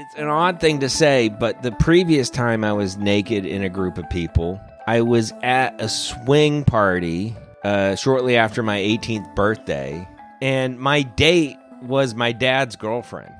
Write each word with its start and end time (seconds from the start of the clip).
It's 0.00 0.14
an 0.14 0.28
odd 0.28 0.60
thing 0.60 0.78
to 0.78 0.88
say, 0.88 1.28
but 1.28 1.60
the 1.64 1.72
previous 1.72 2.30
time 2.30 2.62
I 2.62 2.72
was 2.72 2.96
naked 2.96 3.44
in 3.44 3.64
a 3.64 3.68
group 3.68 3.98
of 3.98 4.08
people, 4.10 4.60
I 4.86 5.00
was 5.00 5.32
at 5.42 5.74
a 5.80 5.88
swing 5.88 6.62
party 6.62 7.34
uh, 7.64 7.96
shortly 7.96 8.36
after 8.36 8.62
my 8.62 8.78
18th 8.78 9.34
birthday, 9.34 10.08
and 10.40 10.78
my 10.78 11.02
date 11.02 11.56
was 11.82 12.14
my 12.14 12.30
dad's 12.30 12.76
girlfriend. 12.76 13.34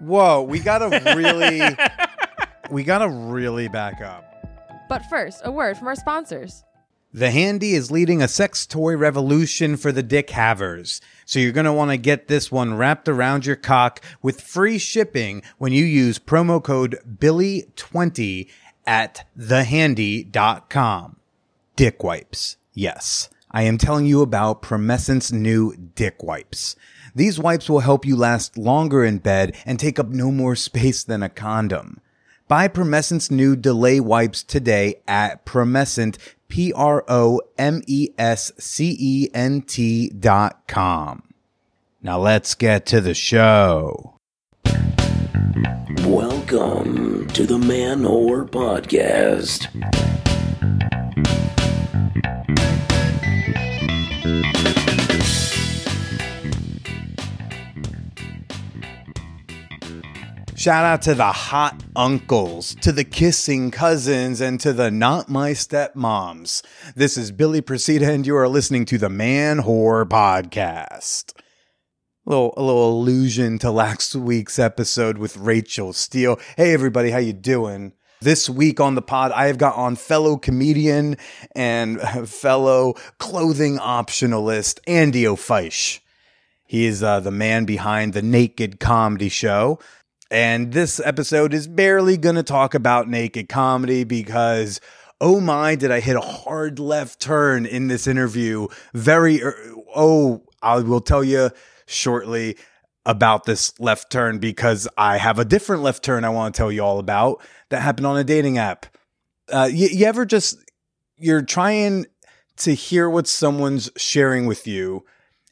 Whoa, 0.00 0.40
we 0.40 0.58
gotta 0.58 0.88
really, 1.14 1.60
we 2.70 2.82
gotta 2.82 3.10
really 3.10 3.68
back 3.68 4.00
up. 4.00 4.24
But 4.88 5.04
first, 5.10 5.42
a 5.44 5.52
word 5.52 5.76
from 5.76 5.86
our 5.86 5.96
sponsors. 5.96 6.64
The 7.12 7.30
Handy 7.30 7.74
is 7.74 7.90
leading 7.90 8.22
a 8.22 8.26
sex 8.26 8.66
toy 8.66 8.96
revolution 8.96 9.76
for 9.76 9.92
the 9.92 10.02
dick 10.02 10.30
havers. 10.30 11.02
So 11.32 11.38
you're 11.38 11.52
going 11.52 11.64
to 11.64 11.72
want 11.72 11.90
to 11.90 11.96
get 11.96 12.28
this 12.28 12.52
one 12.52 12.74
wrapped 12.74 13.08
around 13.08 13.46
your 13.46 13.56
cock 13.56 14.04
with 14.20 14.42
free 14.42 14.76
shipping 14.76 15.42
when 15.56 15.72
you 15.72 15.82
use 15.82 16.18
promo 16.18 16.62
code 16.62 16.98
Billy20 17.10 18.50
at 18.86 19.26
thehandy.com. 19.38 21.16
Dick 21.74 22.04
wipes. 22.04 22.58
Yes. 22.74 23.30
I 23.50 23.62
am 23.62 23.78
telling 23.78 24.04
you 24.04 24.20
about 24.20 24.60
Promescent's 24.60 25.32
new 25.32 25.74
dick 25.94 26.22
wipes. 26.22 26.76
These 27.14 27.38
wipes 27.38 27.70
will 27.70 27.80
help 27.80 28.04
you 28.04 28.14
last 28.14 28.58
longer 28.58 29.02
in 29.02 29.16
bed 29.16 29.56
and 29.64 29.80
take 29.80 29.98
up 29.98 30.08
no 30.08 30.30
more 30.30 30.54
space 30.54 31.02
than 31.02 31.22
a 31.22 31.30
condom. 31.30 31.98
Buy 32.46 32.68
Promescent's 32.68 33.30
new 33.30 33.56
delay 33.56 34.00
wipes 34.00 34.42
today 34.42 34.96
at 35.08 35.46
Promescent, 35.46 36.18
P 36.52 36.70
R 36.74 37.02
O 37.08 37.40
M 37.56 37.80
E 37.86 38.10
S 38.18 38.52
C 38.58 38.94
E 39.00 39.30
N 39.32 39.62
T 39.62 40.10
dot 40.10 40.68
com. 40.68 41.22
Now 42.02 42.18
let's 42.18 42.54
get 42.54 42.84
to 42.86 43.00
the 43.00 43.14
show. 43.14 44.18
Welcome 46.04 47.28
to 47.28 47.46
the 47.46 47.58
Man 47.58 48.02
Whore 48.02 48.46
Podcast. 48.46 49.70
Shout 60.62 60.84
out 60.84 61.02
to 61.02 61.16
the 61.16 61.32
hot 61.32 61.82
uncles, 61.96 62.76
to 62.82 62.92
the 62.92 63.02
kissing 63.02 63.72
cousins, 63.72 64.40
and 64.40 64.60
to 64.60 64.72
the 64.72 64.92
not 64.92 65.28
my 65.28 65.54
stepmoms. 65.54 66.62
This 66.94 67.16
is 67.16 67.32
Billy 67.32 67.60
Procida, 67.60 68.08
and 68.08 68.24
you 68.24 68.36
are 68.36 68.46
listening 68.46 68.84
to 68.84 68.96
the 68.96 69.08
Man 69.08 69.62
Whore 69.62 70.04
Podcast. 70.04 71.32
A 72.24 72.30
little, 72.30 72.54
a 72.56 72.62
little 72.62 72.90
allusion 72.90 73.58
to 73.58 73.72
last 73.72 74.14
week's 74.14 74.60
episode 74.60 75.18
with 75.18 75.36
Rachel 75.36 75.92
Steele. 75.92 76.38
Hey 76.56 76.72
everybody, 76.72 77.10
how 77.10 77.18
you 77.18 77.32
doing? 77.32 77.94
This 78.20 78.48
week 78.48 78.78
on 78.78 78.94
the 78.94 79.02
pod, 79.02 79.32
I 79.32 79.48
have 79.48 79.58
got 79.58 79.74
on 79.74 79.96
fellow 79.96 80.36
comedian 80.36 81.16
and 81.56 82.00
fellow 82.28 82.94
clothing 83.18 83.78
optionalist 83.78 84.78
Andy 84.86 85.26
O'Fiesh. 85.26 86.00
He 86.64 86.86
is 86.86 87.02
uh, 87.02 87.18
the 87.18 87.32
man 87.32 87.64
behind 87.64 88.14
the 88.14 88.22
Naked 88.22 88.78
Comedy 88.78 89.28
Show. 89.28 89.80
And 90.32 90.72
this 90.72 90.98
episode 90.98 91.52
is 91.52 91.66
barely 91.68 92.16
going 92.16 92.36
to 92.36 92.42
talk 92.42 92.72
about 92.72 93.06
naked 93.06 93.50
comedy 93.50 94.02
because, 94.02 94.80
oh 95.20 95.40
my, 95.42 95.74
did 95.74 95.90
I 95.90 96.00
hit 96.00 96.16
a 96.16 96.22
hard 96.22 96.78
left 96.78 97.20
turn 97.20 97.66
in 97.66 97.88
this 97.88 98.06
interview. 98.06 98.68
Very, 98.94 99.42
er, 99.42 99.54
oh, 99.94 100.42
I 100.62 100.78
will 100.78 101.02
tell 101.02 101.22
you 101.22 101.50
shortly 101.84 102.56
about 103.04 103.44
this 103.44 103.78
left 103.78 104.10
turn 104.10 104.38
because 104.38 104.88
I 104.96 105.18
have 105.18 105.38
a 105.38 105.44
different 105.44 105.82
left 105.82 106.02
turn 106.02 106.24
I 106.24 106.30
want 106.30 106.54
to 106.54 106.58
tell 106.58 106.72
you 106.72 106.82
all 106.82 106.98
about 106.98 107.42
that 107.68 107.82
happened 107.82 108.06
on 108.06 108.16
a 108.16 108.24
dating 108.24 108.56
app. 108.56 108.86
Uh, 109.52 109.68
you, 109.70 109.88
you 109.88 110.06
ever 110.06 110.24
just, 110.24 110.56
you're 111.18 111.42
trying 111.42 112.06
to 112.56 112.74
hear 112.74 113.10
what 113.10 113.26
someone's 113.26 113.90
sharing 113.98 114.46
with 114.46 114.66
you, 114.66 115.04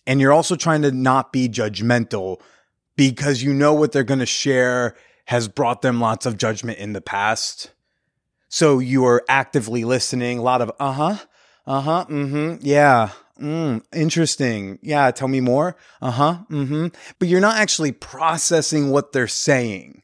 and 0.06 0.22
you're 0.22 0.32
also 0.32 0.56
trying 0.56 0.80
to 0.80 0.90
not 0.90 1.34
be 1.34 1.50
judgmental 1.50 2.40
because 3.00 3.42
you 3.42 3.54
know 3.54 3.72
what 3.72 3.92
they're 3.92 4.04
going 4.04 4.20
to 4.20 4.26
share 4.26 4.94
has 5.24 5.48
brought 5.48 5.80
them 5.80 6.02
lots 6.02 6.26
of 6.26 6.36
judgment 6.36 6.76
in 6.76 6.92
the 6.92 7.00
past. 7.00 7.70
So 8.50 8.78
you 8.78 9.06
are 9.06 9.24
actively 9.26 9.84
listening, 9.84 10.38
a 10.38 10.42
lot 10.42 10.60
of 10.60 10.70
uh 10.78 10.92
huh, 10.92 11.16
uh 11.66 11.80
huh, 11.80 12.04
mm 12.10 12.28
hmm, 12.28 12.54
yeah, 12.60 13.12
mm, 13.40 13.82
interesting. 13.94 14.78
Yeah, 14.82 15.10
tell 15.12 15.28
me 15.28 15.40
more. 15.40 15.76
Uh 16.02 16.10
huh, 16.10 16.38
mm 16.50 16.68
hmm. 16.68 16.86
But 17.18 17.28
you're 17.28 17.40
not 17.40 17.56
actually 17.56 17.92
processing 17.92 18.90
what 18.90 19.12
they're 19.12 19.26
saying. 19.26 20.02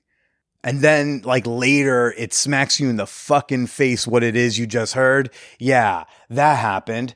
And 0.64 0.80
then, 0.80 1.20
like 1.22 1.46
later, 1.46 2.14
it 2.16 2.32
smacks 2.32 2.80
you 2.80 2.88
in 2.88 2.96
the 2.96 3.06
fucking 3.06 3.66
face 3.66 4.06
what 4.06 4.22
it 4.22 4.36
is 4.36 4.58
you 4.58 4.66
just 4.66 4.94
heard. 4.94 5.28
Yeah, 5.58 6.04
that 6.30 6.54
happened. 6.54 7.14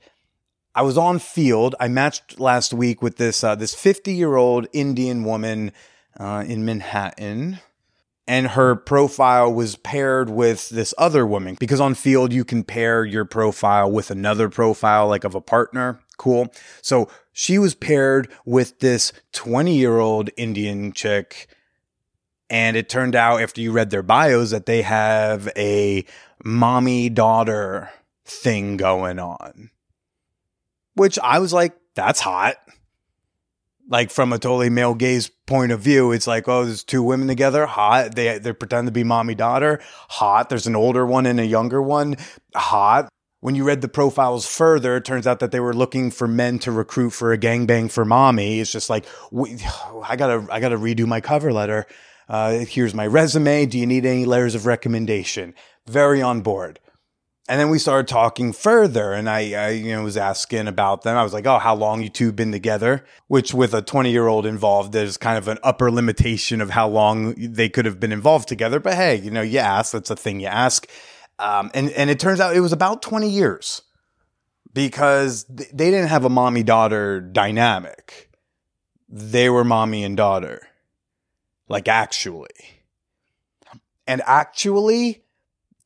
I 0.80 0.82
was 0.82 0.96
on 0.96 1.18
Feeld. 1.18 1.74
I 1.78 1.88
matched 1.88 2.40
last 2.40 2.72
week 2.72 3.02
with 3.02 3.18
this 3.18 3.44
uh, 3.44 3.54
this 3.54 3.74
50 3.74 4.14
year 4.14 4.36
old 4.36 4.66
Indian 4.72 5.24
woman 5.24 5.72
uh, 6.18 6.42
in 6.46 6.64
Manhattan, 6.64 7.60
and 8.26 8.46
her 8.46 8.76
profile 8.76 9.52
was 9.52 9.76
paired 9.76 10.30
with 10.30 10.70
this 10.70 10.94
other 10.96 11.26
woman 11.26 11.58
because 11.60 11.80
on 11.80 11.92
Feeld 11.92 12.32
you 12.32 12.46
can 12.46 12.64
pair 12.64 13.04
your 13.04 13.26
profile 13.26 13.90
with 13.90 14.10
another 14.10 14.48
profile 14.48 15.06
like 15.06 15.24
of 15.24 15.34
a 15.34 15.42
partner. 15.42 16.00
Cool. 16.16 16.50
So 16.80 17.10
she 17.30 17.58
was 17.58 17.74
paired 17.74 18.32
with 18.46 18.78
this 18.78 19.12
20 19.32 19.76
year 19.76 19.98
old 19.98 20.30
Indian 20.38 20.92
chick. 20.92 21.46
And 22.48 22.74
it 22.74 22.88
turned 22.88 23.14
out 23.14 23.42
after 23.42 23.60
you 23.60 23.70
read 23.70 23.90
their 23.90 24.02
bios 24.02 24.50
that 24.50 24.64
they 24.64 24.80
have 24.80 25.46
a 25.58 26.06
mommy 26.42 27.10
daughter 27.10 27.90
thing 28.24 28.78
going 28.78 29.18
on 29.18 29.68
which 31.00 31.18
I 31.18 31.38
was 31.38 31.50
like, 31.50 31.72
that's 31.94 32.20
hot. 32.20 32.56
Like 33.88 34.10
from 34.10 34.34
a 34.34 34.38
totally 34.38 34.68
male 34.68 34.94
gaze 34.94 35.30
point 35.46 35.72
of 35.72 35.80
view, 35.80 36.12
it's 36.12 36.26
like, 36.26 36.46
oh, 36.46 36.66
there's 36.66 36.84
two 36.84 37.02
women 37.02 37.26
together, 37.26 37.64
hot. 37.64 38.14
They 38.14 38.38
they 38.38 38.52
pretend 38.52 38.86
to 38.86 38.92
be 38.92 39.02
mommy 39.02 39.34
daughter, 39.34 39.80
hot. 40.10 40.50
There's 40.50 40.66
an 40.66 40.76
older 40.76 41.06
one 41.06 41.24
and 41.24 41.40
a 41.40 41.46
younger 41.46 41.80
one, 41.80 42.16
hot. 42.54 43.08
When 43.40 43.54
you 43.54 43.64
read 43.64 43.80
the 43.80 43.88
profiles 43.88 44.44
further, 44.46 44.96
it 44.96 45.06
turns 45.06 45.26
out 45.26 45.38
that 45.38 45.52
they 45.52 45.60
were 45.60 45.72
looking 45.72 46.10
for 46.10 46.28
men 46.28 46.58
to 46.58 46.70
recruit 46.70 47.10
for 47.10 47.32
a 47.32 47.38
gangbang 47.38 47.90
for 47.90 48.04
mommy. 48.04 48.60
It's 48.60 48.70
just 48.70 48.90
like, 48.90 49.06
I 50.04 50.16
gotta 50.16 50.46
I 50.52 50.60
gotta 50.60 50.76
redo 50.76 51.06
my 51.06 51.22
cover 51.22 51.50
letter. 51.50 51.86
Uh, 52.28 52.58
here's 52.58 52.92
my 52.92 53.06
resume. 53.06 53.64
Do 53.64 53.78
you 53.78 53.86
need 53.86 54.04
any 54.04 54.26
letters 54.26 54.54
of 54.54 54.66
recommendation? 54.66 55.54
Very 55.86 56.20
on 56.20 56.42
board. 56.42 56.78
And 57.50 57.58
then 57.58 57.68
we 57.68 57.80
started 57.80 58.06
talking 58.06 58.52
further, 58.52 59.12
and 59.12 59.28
I, 59.28 59.54
I, 59.54 59.68
you 59.70 59.90
know, 59.90 60.04
was 60.04 60.16
asking 60.16 60.68
about 60.68 61.02
them. 61.02 61.16
I 61.16 61.24
was 61.24 61.32
like, 61.32 61.48
"Oh, 61.48 61.58
how 61.58 61.74
long 61.74 62.00
you 62.00 62.08
two 62.08 62.30
been 62.30 62.52
together?" 62.52 63.04
Which, 63.26 63.52
with 63.52 63.74
a 63.74 63.82
twenty-year-old 63.82 64.46
involved, 64.46 64.92
there's 64.92 65.16
kind 65.16 65.36
of 65.36 65.48
an 65.48 65.58
upper 65.64 65.90
limitation 65.90 66.60
of 66.60 66.70
how 66.70 66.86
long 66.88 67.34
they 67.36 67.68
could 67.68 67.86
have 67.86 67.98
been 67.98 68.12
involved 68.12 68.46
together. 68.46 68.78
But 68.78 68.94
hey, 68.94 69.16
you 69.16 69.32
know, 69.32 69.42
you 69.42 69.58
ask. 69.58 69.90
That's 69.90 70.10
a 70.10 70.14
thing 70.14 70.38
you 70.38 70.46
ask. 70.46 70.86
Um, 71.40 71.72
and 71.74 71.90
and 71.90 72.08
it 72.08 72.20
turns 72.20 72.38
out 72.38 72.54
it 72.54 72.60
was 72.60 72.72
about 72.72 73.02
twenty 73.02 73.28
years 73.28 73.82
because 74.72 75.42
th- 75.42 75.70
they 75.70 75.90
didn't 75.90 76.10
have 76.10 76.24
a 76.24 76.30
mommy-daughter 76.30 77.20
dynamic. 77.20 78.30
They 79.08 79.50
were 79.50 79.64
mommy 79.64 80.04
and 80.04 80.16
daughter, 80.16 80.68
like 81.68 81.88
actually, 81.88 82.54
and 84.06 84.22
actually, 84.24 85.24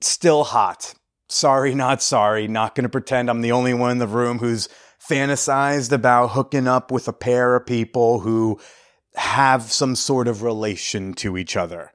still 0.02 0.44
hot 0.44 0.92
sorry, 1.28 1.74
not 1.74 2.02
sorry. 2.02 2.48
Not 2.48 2.74
going 2.74 2.84
to 2.84 2.88
pretend 2.88 3.28
I'm 3.28 3.40
the 3.40 3.52
only 3.52 3.74
one 3.74 3.90
in 3.90 3.98
the 3.98 4.06
room 4.06 4.38
who's 4.38 4.68
fantasized 5.08 5.92
about 5.92 6.28
hooking 6.28 6.66
up 6.66 6.90
with 6.90 7.08
a 7.08 7.12
pair 7.12 7.56
of 7.56 7.66
people 7.66 8.20
who 8.20 8.58
have 9.16 9.70
some 9.70 9.94
sort 9.94 10.28
of 10.28 10.42
relation 10.42 11.14
to 11.14 11.36
each 11.36 11.56
other. 11.56 11.92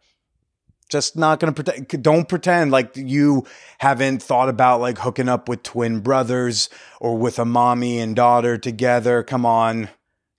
Just 0.89 1.15
not 1.15 1.39
going 1.39 1.53
to 1.53 1.63
pretend. 1.63 2.03
Don't 2.03 2.27
pretend 2.27 2.71
like 2.71 2.95
you 2.95 3.45
haven't 3.77 4.23
thought 4.23 4.49
about 4.49 4.81
like 4.81 4.97
hooking 4.97 5.29
up 5.29 5.47
with 5.47 5.61
twin 5.61 5.99
brothers 5.99 6.69
or 6.99 7.15
with 7.15 7.37
a 7.37 7.45
mommy 7.45 7.99
and 7.99 8.15
daughter 8.15 8.57
together. 8.57 9.21
Come 9.21 9.45
on. 9.45 9.89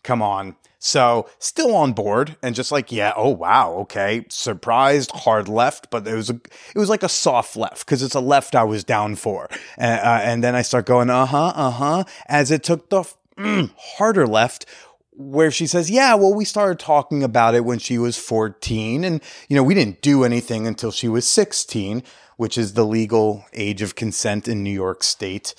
Come 0.02 0.22
on. 0.22 0.56
So 0.82 1.28
still 1.38 1.76
on 1.76 1.92
board 1.92 2.36
and 2.42 2.54
just 2.54 2.72
like, 2.72 2.90
yeah, 2.90 3.12
oh 3.14 3.28
wow, 3.28 3.74
okay, 3.80 4.24
surprised, 4.30 5.10
hard 5.10 5.46
left, 5.46 5.90
but 5.90 6.08
it 6.08 6.14
was 6.14 6.30
a, 6.30 6.40
it 6.74 6.78
was 6.78 6.88
like 6.88 7.02
a 7.02 7.08
soft 7.08 7.54
left 7.54 7.84
because 7.84 8.02
it's 8.02 8.14
a 8.14 8.20
left 8.20 8.54
I 8.54 8.64
was 8.64 8.82
down 8.82 9.16
for, 9.16 9.50
uh, 9.78 9.84
uh, 9.84 10.20
and 10.24 10.42
then 10.42 10.54
I 10.54 10.62
start 10.62 10.86
going, 10.86 11.10
uh 11.10 11.26
huh, 11.26 11.52
uh 11.54 11.70
huh, 11.70 12.04
as 12.26 12.50
it 12.50 12.64
took 12.64 12.88
the 12.88 13.04
mm, 13.36 13.70
harder 13.76 14.26
left. 14.26 14.66
Where 15.12 15.50
she 15.50 15.66
says, 15.66 15.90
Yeah, 15.90 16.14
well, 16.14 16.32
we 16.32 16.46
started 16.46 16.78
talking 16.78 17.22
about 17.22 17.54
it 17.54 17.66
when 17.66 17.78
she 17.78 17.98
was 17.98 18.16
14. 18.16 19.04
And, 19.04 19.20
you 19.50 19.56
know, 19.56 19.62
we 19.62 19.74
didn't 19.74 20.00
do 20.00 20.24
anything 20.24 20.66
until 20.66 20.90
she 20.90 21.08
was 21.08 21.28
16, 21.28 22.02
which 22.38 22.56
is 22.56 22.72
the 22.72 22.86
legal 22.86 23.44
age 23.52 23.82
of 23.82 23.96
consent 23.96 24.48
in 24.48 24.62
New 24.62 24.70
York 24.70 25.02
State. 25.02 25.54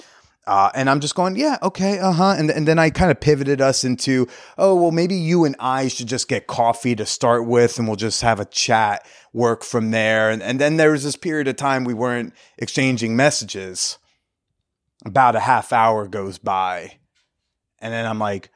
Uh, 0.52 0.70
and 0.76 0.90
I'm 0.90 1.00
just 1.00 1.16
going, 1.16 1.38
yeah, 1.38 1.58
okay, 1.64 1.98
uh 1.98 2.12
huh. 2.12 2.36
And, 2.38 2.52
and 2.52 2.68
then 2.68 2.78
I 2.78 2.90
kind 2.90 3.10
of 3.10 3.22
pivoted 3.22 3.62
us 3.62 3.86
into, 3.86 4.28
oh, 4.58 4.76
well, 4.76 4.92
maybe 4.92 5.16
you 5.16 5.46
and 5.46 5.56
I 5.62 5.88
should 5.88 6.08
just 6.08 6.28
get 6.28 6.46
coffee 6.46 6.94
to 6.98 7.06
start 7.06 7.48
with 7.48 7.80
and 7.80 7.88
we'll 7.88 7.96
just 7.96 8.22
have 8.22 8.42
a 8.42 8.44
chat, 8.44 9.08
work 9.32 9.64
from 9.64 9.92
there. 9.92 10.30
And, 10.30 10.44
and 10.44 10.60
then 10.60 10.76
there 10.76 10.92
was 10.92 11.06
this 11.06 11.16
period 11.16 11.48
of 11.48 11.56
time 11.56 11.86
we 11.86 11.94
weren't 11.94 12.34
exchanging 12.58 13.16
messages. 13.16 13.98
About 15.06 15.38
a 15.38 15.40
half 15.40 15.72
hour 15.72 16.06
goes 16.06 16.38
by. 16.38 16.98
And 17.80 17.94
then 17.94 18.06
I'm 18.06 18.20
like, 18.20 18.50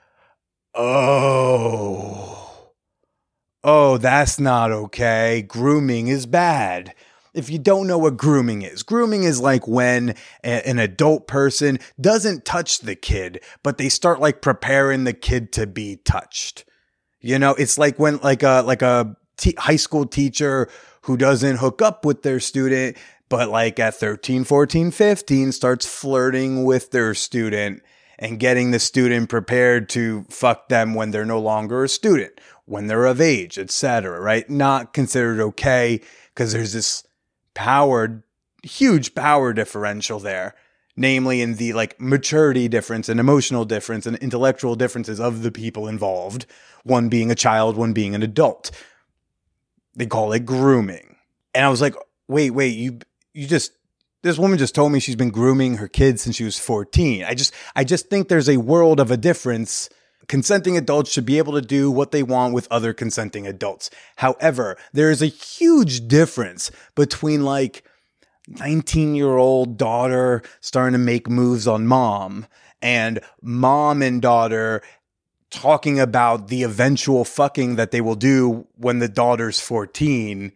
oh, 0.73 2.71
oh, 3.63 3.97
that's 3.99 4.37
not 4.37 4.69
okay. 4.69 5.45
Grooming 5.47 6.09
is 6.09 6.25
bad 6.25 6.93
if 7.35 7.49
you 7.49 7.59
don't 7.59 7.87
know 7.87 7.97
what 7.97 8.17
grooming 8.17 8.61
is, 8.61 8.81
grooming 8.83 9.23
is 9.23 9.39
like 9.39 9.67
when 9.67 10.15
a, 10.43 10.67
an 10.67 10.79
adult 10.79 11.27
person 11.27 11.79
doesn't 11.99 12.45
touch 12.45 12.79
the 12.79 12.95
kid, 12.95 13.43
but 13.61 13.77
they 13.77 13.89
start 13.89 14.19
like 14.19 14.41
preparing 14.41 15.03
the 15.03 15.13
kid 15.13 15.51
to 15.53 15.67
be 15.67 15.97
touched. 15.97 16.65
You 17.19 17.37
know, 17.37 17.51
it's 17.51 17.77
like 17.77 17.99
when 17.99 18.17
like 18.17 18.43
a 18.43 18.63
like 18.65 18.81
a 18.81 19.15
t- 19.37 19.55
high 19.57 19.75
school 19.75 20.05
teacher 20.05 20.69
who 21.01 21.17
doesn't 21.17 21.57
hook 21.57 21.81
up 21.81 22.05
with 22.05 22.23
their 22.23 22.39
student, 22.39 22.97
but 23.29 23.49
like 23.49 23.79
at 23.79 23.95
13, 23.95 24.43
14, 24.43 24.91
15 24.91 25.51
starts 25.51 25.85
flirting 25.85 26.63
with 26.63 26.91
their 26.91 27.13
student 27.13 27.83
and 28.17 28.39
getting 28.39 28.71
the 28.71 28.79
student 28.79 29.29
prepared 29.29 29.89
to 29.89 30.25
fuck 30.29 30.69
them 30.69 30.93
when 30.93 31.11
they're 31.11 31.25
no 31.25 31.39
longer 31.39 31.83
a 31.83 31.89
student, 31.89 32.39
when 32.65 32.87
they're 32.87 33.05
of 33.05 33.19
age, 33.19 33.59
etc., 33.59 34.19
right? 34.19 34.49
Not 34.49 34.93
considered 34.93 35.39
okay 35.41 35.99
because 36.33 36.53
there's 36.53 36.73
this 36.73 37.03
power, 37.55 38.23
huge 38.61 39.15
power 39.15 39.53
differential 39.53 40.19
there, 40.19 40.53
namely 40.95 41.41
in 41.41 41.55
the 41.55 41.73
like 41.73 41.99
maturity 41.99 42.67
difference 42.67 43.09
and 43.09 43.19
emotional 43.19 43.65
difference 43.65 44.05
and 44.05 44.17
intellectual 44.17 44.75
differences 44.75 45.19
of 45.19 45.41
the 45.41 45.51
people 45.51 45.87
involved, 45.87 46.45
one 46.83 47.09
being 47.09 47.31
a 47.31 47.35
child, 47.35 47.75
one 47.75 47.93
being 47.93 48.13
an 48.13 48.21
adult. 48.21 48.69
They 49.95 50.05
call 50.05 50.31
it 50.33 50.45
grooming. 50.45 51.15
And 51.55 51.65
I 51.65 51.69
was 51.69 51.81
like, 51.81 51.95
wait, 52.27 52.51
wait, 52.51 52.75
you, 52.75 52.99
you 53.33 53.47
just, 53.47 53.71
this 54.23 54.37
woman 54.37 54.57
just 54.57 54.75
told 54.75 54.91
me 54.91 54.99
she's 54.99 55.15
been 55.15 55.29
grooming 55.29 55.77
her 55.77 55.87
kids 55.87 56.21
since 56.21 56.35
she 56.35 56.43
was 56.43 56.59
14. 56.59 57.23
I 57.23 57.33
just, 57.33 57.53
I 57.75 57.83
just 57.83 58.09
think 58.09 58.27
there's 58.27 58.49
a 58.49 58.57
world 58.57 58.99
of 58.99 59.09
a 59.09 59.17
difference 59.17 59.89
consenting 60.27 60.77
adults 60.77 61.11
should 61.11 61.25
be 61.25 61.37
able 61.37 61.53
to 61.53 61.61
do 61.61 61.91
what 61.91 62.11
they 62.11 62.23
want 62.23 62.53
with 62.53 62.67
other 62.71 62.93
consenting 62.93 63.47
adults. 63.47 63.89
However, 64.17 64.77
there 64.93 65.11
is 65.11 65.21
a 65.21 65.27
huge 65.27 66.07
difference 66.07 66.71
between 66.95 67.43
like 67.43 67.83
19 68.47 69.15
year 69.15 69.35
old 69.37 69.77
daughter 69.77 70.41
starting 70.61 70.93
to 70.93 70.99
make 70.99 71.29
moves 71.29 71.67
on 71.67 71.87
mom 71.87 72.45
and 72.81 73.19
mom 73.41 74.01
and 74.01 74.21
daughter 74.21 74.81
talking 75.49 75.99
about 75.99 76.47
the 76.49 76.63
eventual 76.63 77.23
fucking 77.23 77.75
that 77.75 77.91
they 77.91 78.01
will 78.01 78.15
do 78.15 78.67
when 78.75 78.99
the 78.99 79.07
daughter's 79.07 79.59
14 79.59 80.51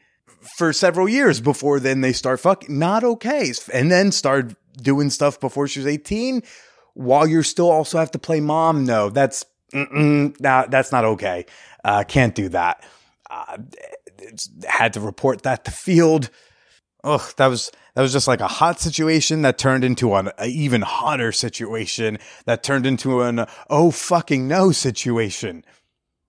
for 0.57 0.73
several 0.73 1.09
years 1.09 1.41
before 1.41 1.79
then 1.79 2.01
they 2.01 2.13
start 2.13 2.39
fucking 2.39 2.77
not 2.77 3.03
okay 3.03 3.51
and 3.73 3.91
then 3.91 4.11
start 4.11 4.53
doing 4.81 5.09
stuff 5.09 5.39
before 5.39 5.67
she's 5.67 5.87
18 5.87 6.43
while 6.93 7.25
you're 7.25 7.43
still 7.43 7.71
also 7.71 7.97
have 7.97 8.11
to 8.11 8.19
play 8.19 8.39
mom 8.39 8.85
no 8.85 9.09
that's 9.09 9.45
nah, 9.73 10.65
that's 10.67 10.91
not 10.91 11.05
okay. 11.05 11.45
Uh, 11.83 12.03
can't 12.03 12.35
do 12.35 12.49
that. 12.49 12.83
Uh, 13.29 13.57
had 14.67 14.93
to 14.93 14.99
report 14.99 15.43
that 15.43 15.65
to 15.65 15.71
Feeld. 15.71 16.29
Ugh, 17.03 17.33
that 17.37 17.47
was 17.47 17.71
that 17.95 18.01
was 18.01 18.11
just 18.11 18.27
like 18.27 18.41
a 18.41 18.47
hot 18.47 18.79
situation 18.79 19.41
that 19.43 19.57
turned 19.57 19.83
into 19.83 20.13
an 20.15 20.31
even 20.43 20.81
hotter 20.81 21.31
situation 21.31 22.17
that 22.45 22.63
turned 22.63 22.85
into 22.85 23.21
an 23.21 23.45
oh 23.69 23.91
fucking 23.91 24.47
no 24.47 24.71
situation. 24.71 25.63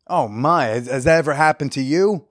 Oh 0.06 0.28
my, 0.28 0.66
has, 0.66 0.87
has 0.87 1.04
that 1.04 1.19
ever 1.19 1.34
happened 1.34 1.72
to 1.72 1.82
you? 1.82 2.28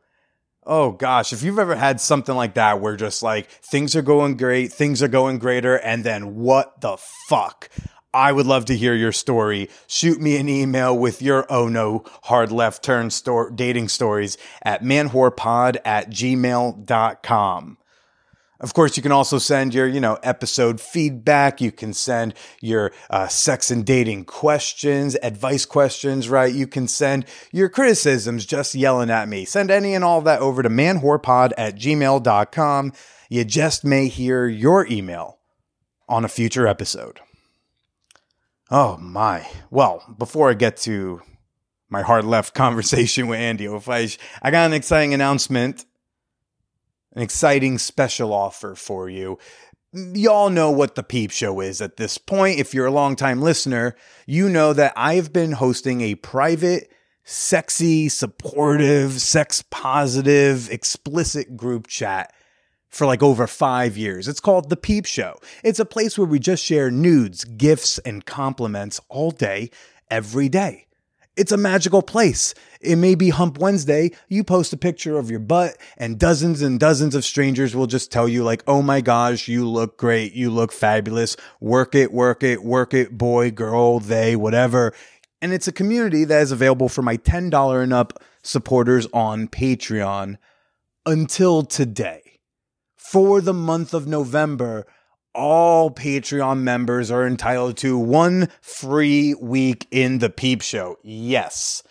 Oh 0.65 0.91
gosh, 0.91 1.33
if 1.33 1.43
you've 1.43 1.59
ever 1.59 1.75
had 1.75 1.99
something 1.99 2.35
like 2.35 2.53
that 2.53 2.79
where 2.79 2.95
just 2.95 3.23
like 3.23 3.49
things 3.49 3.95
are 3.95 4.01
going 4.01 4.37
great, 4.37 4.71
things 4.71 5.01
are 5.01 5.07
going 5.07 5.39
greater, 5.39 5.77
and 5.77 6.03
then 6.03 6.35
what 6.35 6.79
the 6.79 6.97
fuck? 7.27 7.69
I 8.13 8.31
would 8.31 8.47
love 8.47 8.65
to 8.65 8.77
hear 8.77 8.95
your 8.95 9.11
story. 9.11 9.69
Shoot 9.87 10.19
me 10.19 10.37
an 10.37 10.49
email 10.49 10.97
with 10.97 11.21
your 11.21 11.45
oh 11.49 11.67
no 11.67 12.03
hard 12.23 12.51
left 12.51 12.83
turn 12.83 13.11
store 13.11 13.51
dating 13.51 13.89
stories 13.89 14.37
at 14.63 14.83
manwhorepod 14.83 15.77
at 15.85 16.09
gmail.com. 16.09 17.77
Of 18.61 18.73
course, 18.73 18.97
you 18.97 19.03
can 19.03 19.13
also 19.13 19.37
send 19.37 19.73
your, 19.73 19.87
you 19.87 20.01
know, 20.01 20.17
episode 20.21 20.81
feedback. 20.81 21.61
You 21.61 21.71
can 21.71 21.93
send 21.93 22.33
your 22.61 22.91
uh, 23.09 23.29
sex 23.29 23.71
and 23.71 23.85
dating 23.85 24.25
questions, 24.25 25.15
advice 25.23 25.65
questions, 25.65 26.27
right? 26.27 26.53
You 26.53 26.67
can 26.67 26.87
send 26.87 27.25
your 27.53 27.69
criticisms 27.69 28.45
just 28.45 28.75
yelling 28.75 29.09
at 29.09 29.29
me. 29.29 29.45
Send 29.45 29.71
any 29.71 29.93
and 29.93 30.03
all 30.03 30.19
that 30.21 30.41
over 30.41 30.61
to 30.61 30.69
manwhorepod 30.69 31.53
at 31.57 31.77
gmail.com. 31.77 32.93
You 33.29 33.45
just 33.45 33.85
may 33.85 34.07
hear 34.07 34.47
your 34.47 34.85
email 34.87 35.39
on 36.09 36.25
a 36.25 36.29
future 36.29 36.67
episode. 36.67 37.21
Oh 38.71 38.97
my. 38.97 39.47
Well, 39.71 40.03
before 40.17 40.51
I 40.51 40.53
get 40.53 40.77
to 40.77 41.21
my 41.89 42.03
hard 42.03 42.23
left 42.23 42.53
conversation 42.53 43.27
with 43.27 43.39
Andy 43.39 43.67
O'Fiesh, 43.67 44.17
I 44.41 44.51
got 44.51 44.67
an 44.67 44.73
exciting 44.73 45.13
announcement, 45.13 45.85
an 47.15 47.23
exciting 47.23 47.79
special 47.79 48.31
offer 48.31 48.75
for 48.75 49.09
you. 49.09 49.39
Y'all 49.91 50.51
know 50.51 50.69
what 50.69 50.93
the 50.93 51.01
Peep 51.01 51.31
Show 51.31 51.61
is 51.61 51.81
at 51.81 51.97
this 51.97 52.19
point. 52.19 52.59
If 52.59 52.75
you're 52.75 52.85
a 52.85 52.91
longtime 52.91 53.41
listener, 53.41 53.95
you 54.27 54.47
know 54.47 54.71
that 54.73 54.93
I've 54.95 55.33
been 55.33 55.53
hosting 55.53 56.01
a 56.01 56.13
private, 56.13 56.91
sexy, 57.23 58.07
supportive, 58.07 59.13
sex 59.13 59.63
positive, 59.71 60.69
explicit 60.69 61.57
group 61.57 61.87
chat 61.87 62.31
for 62.89 63.05
like 63.07 63.23
over 63.23 63.47
five 63.47 63.95
years. 63.95 64.27
It's 64.27 64.39
called 64.39 64.69
The 64.69 64.77
Peep 64.77 65.05
Show. 65.05 65.35
It's 65.63 65.79
a 65.79 65.85
place 65.85 66.17
where 66.17 66.27
we 66.27 66.39
just 66.39 66.63
share 66.63 66.91
nudes, 66.91 67.45
gifts, 67.45 67.99
and 67.99 68.25
compliments 68.25 68.99
all 69.09 69.31
day, 69.31 69.69
every 70.09 70.49
day. 70.49 70.87
It's 71.37 71.53
a 71.53 71.57
magical 71.57 72.01
place. 72.01 72.53
It 72.81 72.97
may 72.97 73.15
be 73.15 73.29
Hump 73.29 73.59
Wednesday. 73.59 74.11
You 74.27 74.43
post 74.43 74.73
a 74.73 74.77
picture 74.77 75.17
of 75.17 75.29
your 75.29 75.39
butt, 75.39 75.77
and 75.95 76.19
dozens 76.19 76.61
and 76.61 76.77
dozens 76.79 77.15
of 77.15 77.23
strangers 77.23 77.73
will 77.73 77.87
just 77.87 78.11
tell 78.11 78.27
you, 78.27 78.43
like, 78.43 78.61
oh 78.67 78.81
my 78.81 78.99
gosh, 78.99 79.47
you 79.47 79.65
look 79.65 79.97
great. 79.97 80.33
You 80.33 80.49
look 80.49 80.73
fabulous. 80.73 81.37
Work 81.61 81.95
it, 81.95 82.11
work 82.11 82.43
it, 82.43 82.61
work 82.61 82.93
it, 82.93 83.17
boy, 83.17 83.51
girl, 83.51 83.99
they, 83.99 84.35
whatever. 84.35 84.93
And 85.41 85.53
it's 85.53 85.67
a 85.69 85.71
community 85.71 86.25
that 86.25 86.41
is 86.41 86.51
available 86.51 86.89
for 86.89 87.03
my 87.03 87.15
$10 87.15 87.83
and 87.83 87.93
up 87.93 88.21
supporters 88.43 89.07
on 89.13 89.47
Patreon 89.47 90.37
until 91.05 91.63
today 91.63 92.28
for 92.99 93.39
the 93.39 93.53
month 93.53 93.93
of 93.93 94.07
November, 94.07 94.85
all 95.33 95.89
Patreon 95.89 96.59
members 96.59 97.09
are 97.09 97.25
entitled 97.25 97.77
to 97.77 97.97
one 97.97 98.49
free 98.61 99.33
week 99.35 99.87
in 99.89 100.19
the 100.19 100.29
Peep 100.29 100.61
Show. 100.61 100.97
Yes. 101.01 101.81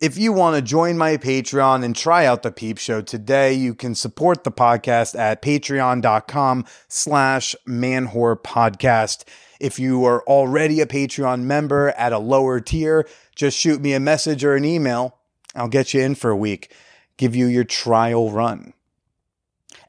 If 0.00 0.18
you 0.18 0.32
want 0.32 0.56
to 0.56 0.62
join 0.62 0.98
my 0.98 1.16
Patreon 1.16 1.84
and 1.84 1.94
try 1.94 2.26
out 2.26 2.42
the 2.42 2.50
Peep 2.50 2.78
Show 2.78 3.00
today, 3.02 3.54
you 3.54 3.72
can 3.72 3.94
support 3.94 4.42
the 4.42 4.50
podcast 4.50 5.16
at 5.16 5.42
patreon.com 5.42 6.64
slash 6.88 7.54
manwhorepodcast. 7.66 9.24
If 9.60 9.78
you 9.78 10.04
are 10.04 10.22
already 10.24 10.80
a 10.80 10.86
Patreon 10.86 11.42
member 11.42 11.90
at 11.90 12.12
a 12.12 12.18
lower 12.18 12.60
tier, 12.60 13.08
just 13.34 13.56
shoot 13.56 13.80
me 13.80 13.92
a 13.92 14.00
message 14.00 14.44
or 14.44 14.54
an 14.54 14.64
email. 14.64 15.18
I'll 15.54 15.68
get 15.68 15.94
you 15.94 16.02
in 16.02 16.16
for 16.16 16.30
a 16.30 16.36
week, 16.36 16.74
give 17.16 17.34
you 17.34 17.46
your 17.46 17.64
trial 17.64 18.30
run. 18.32 18.74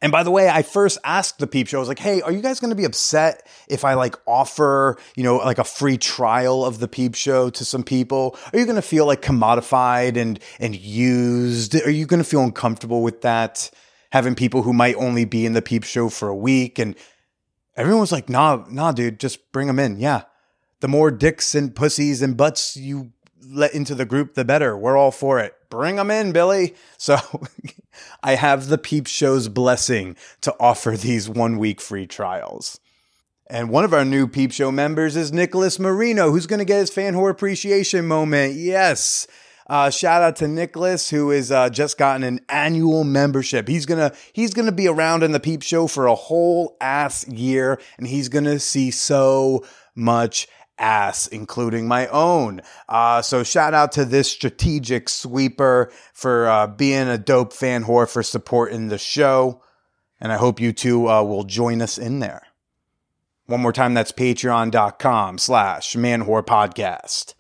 And 0.01 0.12
by 0.12 0.24
the 0.24 0.32
way, 0.32 0.48
I 0.48 0.62
first 0.62 0.98
asked 1.03 1.39
the 1.39 1.48
peep 1.48 1.68
show, 1.68 1.77
I 1.77 1.82
was 1.82 1.89
like, 1.89 2.00
hey, 2.00 2.22
are 2.22 2.32
you 2.32 2.41
guys 2.41 2.60
going 2.60 2.70
to 2.70 2.75
be 2.75 2.86
upset 2.86 3.46
if 3.68 3.84
I 3.84 3.96
like 3.96 4.15
offer, 4.25 4.98
you 5.15 5.24
know, 5.24 5.38
like 5.38 5.58
a 5.58 5.63
free 5.63 5.98
trial 5.98 6.63
of 6.63 6.79
the 6.79 6.88
peep 6.88 7.15
show 7.15 7.50
to 7.50 7.65
some 7.65 7.84
people? 7.84 8.38
Are 8.53 8.60
you 8.60 8.65
going 8.65 8.77
to 8.77 8.82
feel 8.82 9.06
like 9.06 9.22
commodified 9.22 10.15
and, 10.15 10.39
and 10.60 10.75
used? 10.75 11.75
Are 11.75 11.89
you 11.89 12.06
going 12.06 12.22
to 12.22 12.29
feel 12.29 12.44
uncomfortable 12.44 13.03
with 13.03 13.22
that? 13.22 13.70
Having 14.12 14.36
people 14.36 14.63
who 14.63 14.74
might 14.74 14.96
only 14.96 15.25
be 15.25 15.46
in 15.46 15.53
the 15.53 15.62
peep 15.62 15.84
show 15.84 16.10
for 16.10 16.29
a 16.29 16.36
week. 16.36 16.79
And 16.79 16.96
everyone 17.75 18.01
was 18.01 18.12
like, 18.12 18.29
nah, 18.29 18.63
nah, 18.70 18.91
dude, 18.91 19.20
just 19.20 19.51
bring 19.51 19.68
them 19.68 19.79
in. 19.79 20.00
Yeah. 20.00 20.24
The 20.79 20.88
more 20.88 21.12
dicks 21.12 21.53
and 21.53 21.75
pussies 21.75 22.22
and 22.22 22.38
butts 22.38 22.77
you 22.77 23.12
let 23.46 23.74
into 23.74 23.96
the 23.96 24.06
group, 24.06 24.34
the 24.34 24.46
better. 24.46 24.77
We're 24.77 24.98
all 24.98 25.12
for 25.12 25.39
it. 25.39 25.53
Bring 25.70 25.98
them 25.98 26.12
in, 26.12 26.32
Billy. 26.32 26.75
So 26.98 27.18
I 28.24 28.36
have 28.36 28.68
the 28.68 28.77
Peep 28.77 29.08
Show's 29.08 29.48
blessing 29.48 30.15
to 30.41 30.56
offer 30.60 30.91
these 30.91 31.29
one 31.29 31.58
week 31.58 31.82
free 31.82 32.08
trials. 32.08 32.79
And 33.51 33.70
one 33.70 33.84
of 33.84 33.94
our 33.94 34.06
new 34.06 34.27
Peep 34.27 34.51
Show 34.51 34.72
members 34.72 35.15
is 35.15 35.34
Nicholas 35.34 35.79
Marino, 35.79 36.32
who's 36.32 36.46
going 36.46 36.60
to 36.60 36.65
get 36.65 36.79
his 36.79 36.91
fan 36.91 37.15
whore 37.15 37.32
appreciation 37.32 38.06
moment. 38.08 38.53
Yes. 38.53 39.25
Uh, 39.70 39.89
shout 39.89 40.24
out 40.24 40.36
to 40.36 40.48
Nicholas, 40.48 41.12
who 41.12 41.29
has 41.29 41.51
uh, 41.51 41.70
just 41.70 41.98
gotten 41.98 42.24
an 42.24 42.41
annual 42.50 43.03
membership. 43.03 43.68
He's 43.68 43.86
gonna 43.86 44.12
he's 44.34 44.51
gonna 44.51 44.72
be 44.72 44.88
around 44.88 45.22
in 45.22 45.32
the 45.32 45.39
Peep 45.39 45.62
Show 45.62 45.86
for 45.86 46.08
a 46.08 46.15
whole 46.15 46.75
ass 46.82 47.27
year, 47.27 47.79
and 48.00 48.08
he's 48.08 48.29
gonna 48.29 48.58
see 48.58 48.89
so 48.89 49.63
much 49.94 50.48
ass, 50.79 51.27
including 51.27 51.88
my 51.88 52.07
own. 52.07 52.62
Uh, 52.88 53.21
so 53.21 53.43
shout 53.43 53.74
out 53.74 53.91
to 53.91 54.05
this 54.05 54.31
strategic 54.31 55.09
sweeper 55.09 55.91
for 56.13 56.48
uh, 56.48 56.67
being 56.67 57.07
a 57.07 57.17
dope 57.17 57.53
fan 57.53 57.83
whore 57.83 58.09
for 58.09 58.24
supporting 58.24 58.88
the 58.88 58.98
show. 58.98 59.62
And 60.19 60.31
I 60.31 60.38
hope 60.38 60.59
you 60.59 60.74
two 60.74 61.09
uh, 61.09 61.24
will 61.24 61.43
join 61.43 61.81
us 61.81 61.98
in 61.98 62.19
there. 62.19 62.43
One 63.45 63.62
more 63.62 63.74
time, 63.74 63.93
that's 63.93 64.12
patreon.com 64.12 65.38
slash 65.39 65.95
manwhore 65.95 66.45
podcast. 66.45 67.33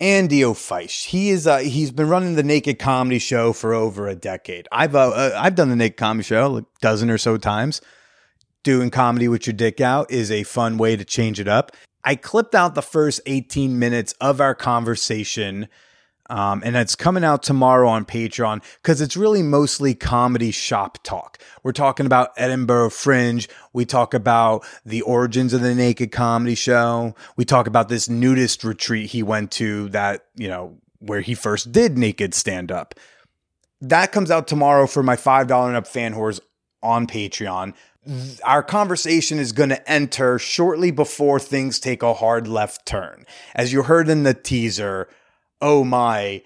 Andy 0.00 0.44
O'Fiesh. 0.44 1.06
He 1.06 1.30
is 1.30 1.46
uh, 1.46 1.58
he's 1.58 1.90
been 1.90 2.08
running 2.08 2.34
the 2.34 2.42
Naked 2.42 2.78
Comedy 2.78 3.18
Show 3.18 3.52
for 3.52 3.72
over 3.72 4.06
a 4.06 4.14
decade. 4.14 4.68
I've 4.70 4.94
uh, 4.94 5.10
uh, 5.10 5.38
I've 5.40 5.54
done 5.54 5.70
the 5.70 5.76
Naked 5.76 5.96
Comedy 5.96 6.24
Show 6.24 6.58
a 6.58 6.66
dozen 6.80 7.10
or 7.10 7.16
so 7.16 7.38
times 7.38 7.80
doing 8.64 8.90
comedy 8.90 9.28
with 9.28 9.46
your 9.46 9.54
dick 9.54 9.80
out 9.80 10.10
is 10.10 10.30
a 10.30 10.42
fun 10.42 10.76
way 10.76 10.96
to 10.96 11.04
change 11.04 11.38
it 11.38 11.46
up. 11.46 11.70
I 12.02 12.16
clipped 12.16 12.54
out 12.54 12.74
the 12.74 12.82
first 12.82 13.20
18 13.26 13.78
minutes 13.78 14.12
of 14.20 14.40
our 14.40 14.54
conversation. 14.54 15.68
Um, 16.30 16.62
and 16.64 16.74
it's 16.74 16.96
coming 16.96 17.22
out 17.22 17.42
tomorrow 17.42 17.88
on 17.88 18.06
Patreon 18.06 18.62
because 18.82 19.02
it's 19.02 19.16
really 19.16 19.42
mostly 19.42 19.94
comedy 19.94 20.50
shop 20.50 20.98
talk. 21.02 21.38
We're 21.62 21.72
talking 21.72 22.06
about 22.06 22.30
Edinburgh 22.36 22.90
Fringe. 22.90 23.46
We 23.74 23.84
talk 23.84 24.14
about 24.14 24.66
the 24.86 25.02
origins 25.02 25.52
of 25.52 25.60
the 25.60 25.74
naked 25.74 26.12
comedy 26.12 26.54
show. 26.54 27.14
We 27.36 27.44
talk 27.44 27.66
about 27.66 27.90
this 27.90 28.08
nudist 28.08 28.64
retreat 28.64 29.10
he 29.10 29.22
went 29.22 29.50
to 29.52 29.90
that, 29.90 30.26
you 30.34 30.48
know, 30.48 30.78
where 30.98 31.20
he 31.20 31.34
first 31.34 31.72
did 31.72 31.98
naked 31.98 32.32
stand 32.32 32.72
up. 32.72 32.94
That 33.82 34.12
comes 34.12 34.30
out 34.30 34.48
tomorrow 34.48 34.86
for 34.86 35.02
my 35.02 35.16
$5 35.16 35.66
and 35.66 35.76
up 35.76 35.86
fan 35.86 36.14
whores 36.14 36.40
on 36.82 37.06
Patreon 37.06 37.74
our 38.44 38.62
conversation 38.62 39.38
is 39.38 39.52
going 39.52 39.70
to 39.70 39.90
enter 39.90 40.38
shortly 40.38 40.90
before 40.90 41.40
things 41.40 41.78
take 41.78 42.02
a 42.02 42.14
hard 42.14 42.46
left 42.46 42.86
turn. 42.86 43.26
As 43.54 43.72
you 43.72 43.84
heard 43.84 44.08
in 44.08 44.22
the 44.24 44.34
teaser, 44.34 45.08
oh 45.60 45.84
my, 45.84 46.42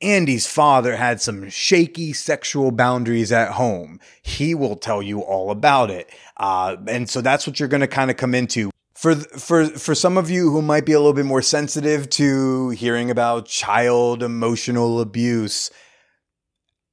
Andy's 0.00 0.46
father 0.46 0.96
had 0.96 1.20
some 1.20 1.48
shaky 1.48 2.12
sexual 2.12 2.70
boundaries 2.70 3.32
at 3.32 3.52
home. 3.52 4.00
He 4.22 4.54
will 4.54 4.76
tell 4.76 5.02
you 5.02 5.20
all 5.20 5.50
about 5.50 5.90
it. 5.90 6.10
Uh, 6.36 6.76
and 6.88 7.08
so 7.08 7.20
that's 7.20 7.46
what 7.46 7.58
you're 7.58 7.68
going 7.68 7.80
to 7.80 7.86
kind 7.86 8.10
of 8.10 8.16
come 8.16 8.34
into. 8.34 8.70
For, 8.94 9.14
for, 9.14 9.66
for 9.66 9.94
some 9.94 10.16
of 10.16 10.30
you 10.30 10.50
who 10.50 10.62
might 10.62 10.86
be 10.86 10.92
a 10.92 10.98
little 10.98 11.12
bit 11.12 11.26
more 11.26 11.42
sensitive 11.42 12.08
to 12.10 12.70
hearing 12.70 13.10
about 13.10 13.46
child 13.46 14.22
emotional 14.22 15.00
abuse, 15.00 15.70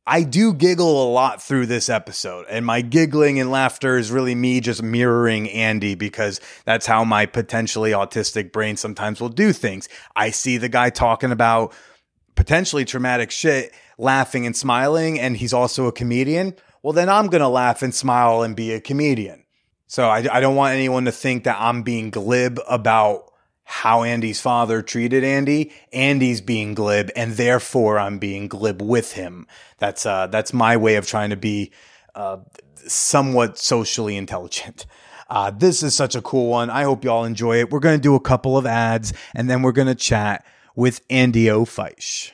I 0.07 0.23
do 0.23 0.53
giggle 0.53 1.03
a 1.03 1.11
lot 1.11 1.43
through 1.43 1.67
this 1.67 1.87
episode, 1.87 2.47
and 2.49 2.65
my 2.65 2.81
giggling 2.81 3.39
and 3.39 3.51
laughter 3.51 3.97
is 3.97 4.11
really 4.11 4.33
me 4.33 4.59
just 4.59 4.81
mirroring 4.81 5.47
Andy 5.49 5.93
because 5.93 6.41
that's 6.65 6.87
how 6.87 7.03
my 7.03 7.27
potentially 7.27 7.91
autistic 7.91 8.51
brain 8.51 8.77
sometimes 8.77 9.21
will 9.21 9.29
do 9.29 9.53
things. 9.53 9.87
I 10.15 10.31
see 10.31 10.57
the 10.57 10.69
guy 10.69 10.89
talking 10.89 11.31
about 11.31 11.73
potentially 12.33 12.83
traumatic 12.83 13.29
shit, 13.29 13.73
laughing 13.99 14.47
and 14.47 14.55
smiling, 14.55 15.19
and 15.19 15.37
he's 15.37 15.53
also 15.53 15.85
a 15.85 15.91
comedian. 15.91 16.55
Well, 16.81 16.93
then 16.93 17.07
I'm 17.07 17.27
going 17.27 17.41
to 17.41 17.47
laugh 17.47 17.83
and 17.83 17.93
smile 17.93 18.41
and 18.41 18.55
be 18.55 18.71
a 18.71 18.81
comedian. 18.81 19.45
So 19.85 20.09
I, 20.09 20.25
I 20.31 20.39
don't 20.39 20.55
want 20.55 20.73
anyone 20.73 21.05
to 21.05 21.11
think 21.11 21.43
that 21.43 21.57
I'm 21.59 21.83
being 21.83 22.09
glib 22.09 22.59
about 22.67 23.30
how 23.63 24.03
Andy's 24.03 24.41
father 24.41 24.81
treated 24.81 25.23
Andy. 25.23 25.71
Andy's 25.93 26.41
being 26.41 26.73
glib, 26.73 27.09
and 27.15 27.33
therefore 27.33 27.99
I'm 27.99 28.19
being 28.19 28.47
glib 28.47 28.81
with 28.81 29.13
him. 29.13 29.47
That's 29.77 30.05
uh, 30.05 30.27
that's 30.27 30.53
my 30.53 30.77
way 30.77 30.95
of 30.95 31.07
trying 31.07 31.29
to 31.29 31.37
be 31.37 31.71
uh, 32.15 32.37
somewhat 32.75 33.57
socially 33.57 34.17
intelligent. 34.17 34.85
Uh, 35.29 35.49
this 35.49 35.81
is 35.81 35.95
such 35.95 36.13
a 36.13 36.21
cool 36.21 36.49
one. 36.49 36.69
I 36.69 36.83
hope 36.83 37.05
y'all 37.05 37.23
enjoy 37.23 37.59
it. 37.59 37.71
We're 37.71 37.79
going 37.79 37.97
to 37.97 38.03
do 38.03 38.15
a 38.15 38.19
couple 38.19 38.57
of 38.57 38.65
ads, 38.65 39.13
and 39.33 39.49
then 39.49 39.61
we're 39.61 39.71
going 39.71 39.87
to 39.87 39.95
chat 39.95 40.45
with 40.75 41.01
Andy 41.09 41.49
O'Fiesh. 41.49 42.33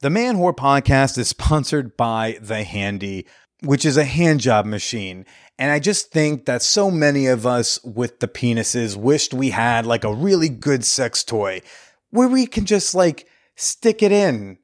The 0.00 0.10
Man 0.10 0.36
Whore 0.36 0.54
podcast 0.54 1.16
is 1.18 1.28
sponsored 1.28 1.96
by 1.96 2.38
The 2.40 2.64
Handy, 2.64 3.26
which 3.62 3.84
is 3.84 3.96
a 3.96 4.04
hand 4.04 4.40
job 4.40 4.66
machine. 4.66 5.24
And 5.58 5.70
I 5.70 5.78
just 5.78 6.10
think 6.10 6.46
that 6.46 6.62
so 6.62 6.90
many 6.90 7.26
of 7.26 7.46
us 7.46 7.82
with 7.84 8.20
the 8.20 8.28
penises 8.28 8.96
wished 8.96 9.32
we 9.32 9.50
had 9.50 9.86
like 9.86 10.04
a 10.04 10.14
really 10.14 10.48
good 10.48 10.84
sex 10.84 11.22
toy 11.22 11.60
where 12.10 12.28
we 12.28 12.46
can 12.46 12.64
just 12.64 12.94
like 12.94 13.28
stick 13.56 14.02
it 14.02 14.12
in, 14.12 14.58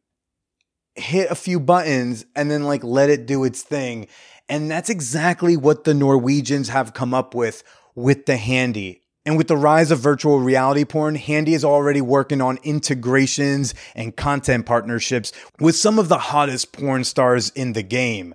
hit 0.94 1.30
a 1.30 1.37
few 1.37 1.61
buttons, 1.61 2.25
and 2.35 2.50
then 2.50 2.64
like 2.64 2.82
let 2.82 3.11
it 3.11 3.26
do 3.26 3.44
its 3.44 3.62
thing. 3.62 4.09
And 4.49 4.70
that's 4.70 4.90
exactly 4.90 5.56
what 5.56 5.85
the 5.85 5.94
Norwegians 5.94 6.68
have 6.70 6.94
come 6.94 7.14
up 7.14 7.35
with 7.35 7.62
with 7.94 8.26
the 8.26 8.37
Handy. 8.37 9.02
And 9.26 9.37
with 9.37 9.49
the 9.49 9.56
rise 9.56 9.90
of 9.90 9.99
virtual 10.00 10.40
reality 10.40 10.85
porn, 10.85 11.14
Handy 11.14 11.54
is 11.54 11.64
already 11.64 12.00
working 12.00 12.40
on 12.40 12.59
integrations 12.62 13.75
and 13.94 14.16
content 14.16 14.64
partnerships 14.64 15.30
with 15.61 15.76
some 15.76 15.99
of 15.99 16.09
the 16.09 16.18
hottest 16.18 16.73
porn 16.73 17.04
stars 17.04 17.50
in 17.50 17.75
the 17.75 17.82
game. 17.82 18.35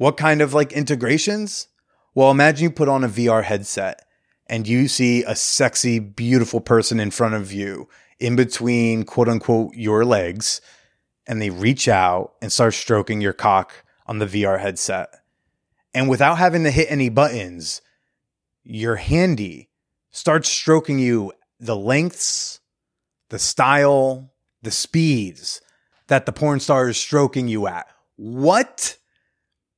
What 0.00 0.16
kind 0.16 0.40
of 0.40 0.54
like 0.54 0.72
integrations? 0.72 1.68
Well, 2.14 2.30
imagine 2.30 2.62
you 2.62 2.70
put 2.70 2.88
on 2.88 3.04
a 3.04 3.08
VR 3.08 3.44
headset 3.44 4.00
and 4.46 4.66
you 4.66 4.88
see 4.88 5.22
a 5.24 5.36
sexy, 5.36 5.98
beautiful 5.98 6.62
person 6.62 6.98
in 6.98 7.10
front 7.10 7.34
of 7.34 7.52
you 7.52 7.86
in 8.18 8.34
between 8.34 9.04
quote 9.04 9.28
unquote 9.28 9.74
your 9.74 10.06
legs, 10.06 10.62
and 11.26 11.42
they 11.42 11.50
reach 11.50 11.86
out 11.86 12.32
and 12.40 12.50
start 12.50 12.72
stroking 12.72 13.20
your 13.20 13.34
cock 13.34 13.74
on 14.06 14.20
the 14.20 14.24
VR 14.24 14.58
headset. 14.58 15.10
And 15.92 16.08
without 16.08 16.38
having 16.38 16.64
to 16.64 16.70
hit 16.70 16.90
any 16.90 17.10
buttons, 17.10 17.82
your 18.64 18.96
handy 18.96 19.68
starts 20.12 20.48
stroking 20.48 20.98
you 20.98 21.34
the 21.58 21.76
lengths, 21.76 22.60
the 23.28 23.38
style, 23.38 24.32
the 24.62 24.70
speeds 24.70 25.60
that 26.06 26.24
the 26.24 26.32
porn 26.32 26.58
star 26.58 26.88
is 26.88 26.96
stroking 26.96 27.48
you 27.48 27.66
at. 27.66 27.86
What? 28.16 28.96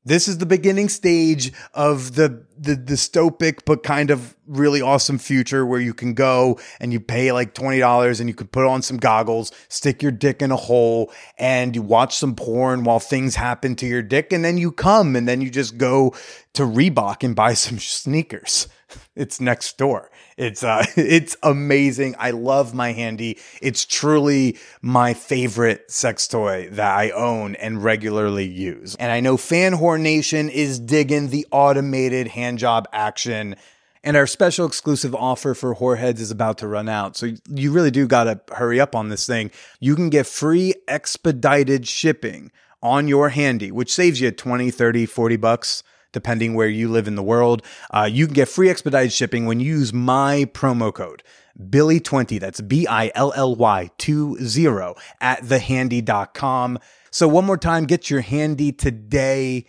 This 0.04 0.26
is 0.26 0.38
the 0.38 0.46
beginning 0.46 0.88
stage 0.88 1.52
of 1.74 2.16
the 2.16 2.44
the 2.58 2.76
dystopic 2.76 3.60
but 3.64 3.82
kind 3.82 4.10
of 4.10 4.36
really 4.46 4.80
awesome 4.80 5.18
future 5.18 5.66
where 5.66 5.80
you 5.80 5.94
can 5.94 6.14
go 6.14 6.60
and 6.80 6.92
you 6.92 7.00
pay 7.00 7.32
like 7.32 7.54
$20 7.54 8.20
and 8.20 8.28
you 8.28 8.34
can 8.34 8.46
put 8.46 8.66
on 8.66 8.82
some 8.82 8.98
goggles, 8.98 9.50
stick 9.68 10.02
your 10.02 10.12
dick 10.12 10.42
in 10.42 10.52
a 10.52 10.56
hole 10.56 11.12
and 11.38 11.74
you 11.74 11.82
watch 11.82 12.16
some 12.16 12.36
porn 12.36 12.84
while 12.84 13.00
things 13.00 13.34
happen 13.34 13.74
to 13.76 13.86
your 13.86 14.02
dick 14.02 14.32
and 14.32 14.44
then 14.44 14.58
you 14.58 14.70
come 14.70 15.16
and 15.16 15.26
then 15.26 15.40
you 15.40 15.50
just 15.50 15.76
go 15.76 16.14
to 16.52 16.62
Reebok 16.62 17.24
and 17.24 17.34
buy 17.34 17.54
some 17.54 17.78
sneakers. 17.80 18.68
It's 19.16 19.40
next 19.40 19.76
door. 19.76 20.11
It's 20.36 20.62
uh 20.62 20.84
it's 20.96 21.36
amazing. 21.42 22.14
I 22.18 22.30
love 22.30 22.74
my 22.74 22.92
handy. 22.92 23.38
It's 23.60 23.84
truly 23.84 24.58
my 24.80 25.14
favorite 25.14 25.90
sex 25.90 26.26
toy 26.28 26.68
that 26.72 26.96
I 26.96 27.10
own 27.10 27.54
and 27.56 27.82
regularly 27.82 28.46
use. 28.46 28.94
And 28.96 29.12
I 29.12 29.20
know 29.20 29.36
Fan 29.36 29.74
Whore 29.74 30.00
Nation 30.00 30.48
is 30.48 30.78
digging 30.78 31.28
the 31.28 31.46
automated 31.50 32.28
hand 32.28 32.58
job 32.58 32.88
action. 32.92 33.56
And 34.04 34.16
our 34.16 34.26
special 34.26 34.66
exclusive 34.66 35.14
offer 35.14 35.54
for 35.54 35.76
Whoreheads 35.76 36.18
is 36.18 36.32
about 36.32 36.58
to 36.58 36.66
run 36.66 36.88
out. 36.88 37.16
So 37.16 37.30
you 37.48 37.70
really 37.70 37.92
do 37.92 38.08
got 38.08 38.24
to 38.24 38.40
hurry 38.54 38.80
up 38.80 38.96
on 38.96 39.10
this 39.10 39.26
thing. 39.26 39.52
You 39.78 39.94
can 39.94 40.10
get 40.10 40.26
free 40.26 40.74
expedited 40.88 41.86
shipping 41.86 42.50
on 42.82 43.06
your 43.06 43.28
handy, 43.28 43.70
which 43.70 43.92
saves 43.92 44.20
you 44.20 44.32
20, 44.32 44.72
30, 44.72 45.06
40 45.06 45.36
bucks 45.36 45.84
depending 46.12 46.54
where 46.54 46.68
you 46.68 46.88
live 46.88 47.08
in 47.08 47.14
the 47.14 47.22
world. 47.22 47.62
Uh, 47.90 48.08
you 48.10 48.26
can 48.26 48.34
get 48.34 48.48
free 48.48 48.70
expedited 48.70 49.12
shipping 49.12 49.46
when 49.46 49.60
you 49.60 49.66
use 49.66 49.92
my 49.92 50.46
promo 50.52 50.92
code. 50.92 51.22
Billy20, 51.58 52.40
that's 52.40 52.60
B 52.60 52.86
I 52.86 53.10
L 53.14 53.32
L 53.36 53.54
Y 53.54 53.90
20 53.98 54.94
at 55.20 55.42
thehandy.com. 55.42 56.78
So, 57.10 57.28
one 57.28 57.44
more 57.44 57.58
time, 57.58 57.84
get 57.84 58.08
your 58.08 58.22
handy 58.22 58.72
today 58.72 59.66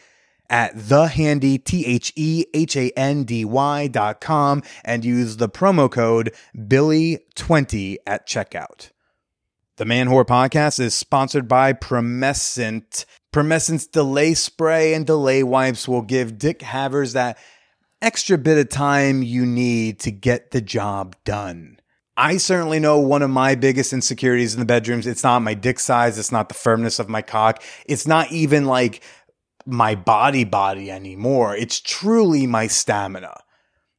at 0.50 0.76
thehandy, 0.76 1.64
T 1.64 1.86
H 1.86 2.14
E 2.16 2.46
H 2.54 2.78
A 2.78 2.92
N 2.92 3.24
D 3.24 3.44
Y 3.44 3.88
dot 3.88 4.22
com, 4.22 4.64
and 4.86 5.04
use 5.04 5.38
the 5.38 5.50
promo 5.50 5.92
code 5.92 6.34
Billy20 6.56 7.98
at 8.08 8.28
checkout. 8.28 8.92
The 9.78 9.86
Man 9.86 10.08
Whore 10.08 10.24
podcast 10.24 10.80
is 10.80 10.94
sponsored 10.94 11.48
by 11.48 11.74
Promescent. 11.74 13.06
Promescent's 13.34 13.88
delay 13.88 14.36
spray 14.36 14.94
and 14.94 15.04
delay 15.04 15.42
wipes 15.42 15.88
will 15.88 16.04
give 16.04 16.38
dick 16.38 16.62
havers 16.62 17.14
that 17.14 17.40
extra 18.00 18.38
bit 18.38 18.60
of 18.60 18.70
time 18.70 19.24
you 19.24 19.48
need 19.48 20.00
to 20.02 20.12
get 20.12 20.52
the 20.52 20.62
job 20.62 21.16
done. 21.26 21.80
I 22.16 22.38
certainly 22.38 22.80
know 22.80 23.00
one 23.00 23.24
of 23.24 23.32
my 23.32 23.56
biggest 23.56 23.94
insecurities 23.94 24.54
in 24.54 24.60
the 24.60 24.66
bedrooms. 24.68 25.08
It's 25.08 25.24
not 25.24 25.40
my 25.40 25.56
dick 25.56 25.80
size. 25.80 26.20
It's 26.20 26.32
not 26.32 26.50
the 26.50 26.54
firmness 26.54 27.00
of 27.00 27.10
my 27.10 27.24
cock. 27.24 27.64
It's 27.88 28.06
not 28.06 28.32
even 28.32 28.66
like 28.66 29.04
my 29.66 29.96
body 29.96 30.44
body 30.44 30.92
anymore. 30.92 31.56
It's 31.56 31.82
truly 31.82 32.46
my 32.46 32.68
stamina. 32.68 33.42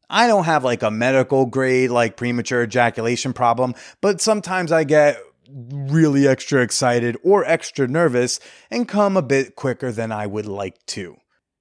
I 0.08 0.28
don't 0.28 0.44
have 0.44 0.62
like 0.62 0.84
a 0.84 0.92
medical 0.92 1.46
grade, 1.46 1.90
like 1.90 2.16
premature 2.16 2.62
ejaculation 2.62 3.32
problem, 3.32 3.74
but 4.00 4.20
sometimes 4.20 4.70
I 4.70 4.84
get 4.84 5.18
really 5.54 6.26
extra 6.26 6.62
excited 6.62 7.16
or 7.22 7.44
extra 7.44 7.86
nervous 7.86 8.40
and 8.70 8.88
come 8.88 9.16
a 9.16 9.22
bit 9.22 9.54
quicker 9.54 9.92
than 9.92 10.10
I 10.10 10.26
would 10.26 10.46
like 10.46 10.84
to. 10.86 11.16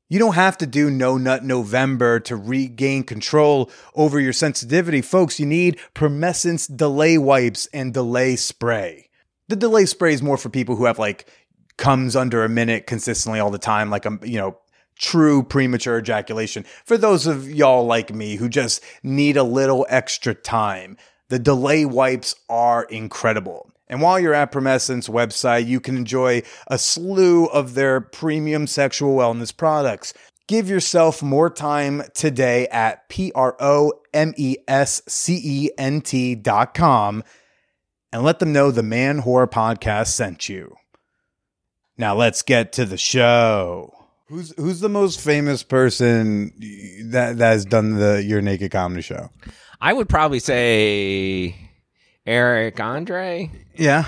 You 0.10 0.20
don't 0.20 0.36
have 0.36 0.58
to 0.60 0.68
do 0.68 0.92
No 0.92 1.18
Nut 1.18 1.44
November 1.44 2.20
to 2.22 2.36
regain 2.36 3.04
control 3.04 3.72
over 3.96 4.20
your 4.20 4.34
sensitivity. 4.34 5.02
Folks, 5.02 5.40
you 5.40 5.46
need 5.46 5.80
Promescent's 5.96 6.68
delay 6.68 7.18
wipes 7.18 7.68
and 7.74 7.94
delay 7.94 8.36
spray. 8.36 9.10
The 9.48 9.56
delay 9.56 9.86
spray 9.86 10.14
is 10.14 10.22
more 10.22 10.38
for 10.38 10.50
people 10.50 10.76
who 10.76 10.86
have 10.86 11.00
like 11.00 11.28
comes 11.78 12.16
under 12.16 12.44
a 12.44 12.50
minute 12.50 12.86
consistently 12.86 13.40
all 13.40 13.50
the 13.50 13.58
time, 13.58 13.90
like 13.90 14.06
a 14.06 14.20
you 14.24 14.38
know 14.38 14.58
true 15.00 15.42
premature 15.42 15.98
ejaculation. 15.98 16.64
For 16.86 16.98
those 16.98 17.26
of 17.26 17.50
y'all 17.50 17.86
like 17.86 18.14
me 18.14 18.36
who 18.36 18.50
just 18.50 18.84
need 19.02 19.38
a 19.38 19.44
little 19.44 19.86
extra 19.90 20.36
time, 20.36 20.98
the 21.30 21.40
delay 21.40 21.86
wipes 21.86 22.36
are 22.50 22.84
incredible. 22.84 23.73
And 23.88 24.02
while 24.02 24.20
you're 24.20 24.34
at 24.34 24.52
Promescent's 24.52 25.10
website, 25.10 25.68
you 25.68 25.80
can 25.80 25.98
enjoy 25.98 26.44
a 26.68 26.78
slew 26.78 27.46
of 27.48 27.74
their 27.74 28.02
premium 28.02 28.66
sexual 28.68 29.16
wellness 29.18 29.56
products. 29.56 30.14
Give 30.48 30.70
yourself 30.70 31.22
more 31.22 31.50
time 31.50 32.04
today 32.14 32.68
at 32.68 33.08
P 33.10 33.32
R 33.34 33.56
O 33.60 33.94
M 34.14 34.34
E 34.36 34.58
S 34.68 35.02
C 35.08 35.40
E 35.44 35.70
N 35.78 36.02
T 36.02 36.36
dot 36.36 36.74
com 36.74 37.24
and 38.12 38.24
let 38.24 38.40
them 38.40 38.54
know 38.54 38.70
the 38.70 38.84
Man 38.84 39.22
Whore 39.22 39.50
Podcast 39.50 40.08
sent 40.08 40.50
you. 40.50 40.76
Now 41.98 42.16
let's 42.16 42.42
get 42.42 42.74
to 42.74 42.86
the 42.86 42.98
show. 42.98 43.94
Who's 44.28 44.54
who's 44.58 44.80
the 44.80 44.90
most 44.90 45.22
famous 45.22 45.64
person 45.64 46.54
that 47.12 47.38
that 47.38 47.52
has 47.52 47.66
done 47.66 47.96
the 47.96 48.24
Your 48.24 48.42
Naked 48.42 48.72
Comedy 48.72 49.02
Show? 49.02 49.30
I 49.80 49.94
would 49.94 50.10
probably 50.10 50.40
say 50.40 51.63
Eric 52.26 52.80
Andre. 52.80 53.52
Yeah. 53.76 54.06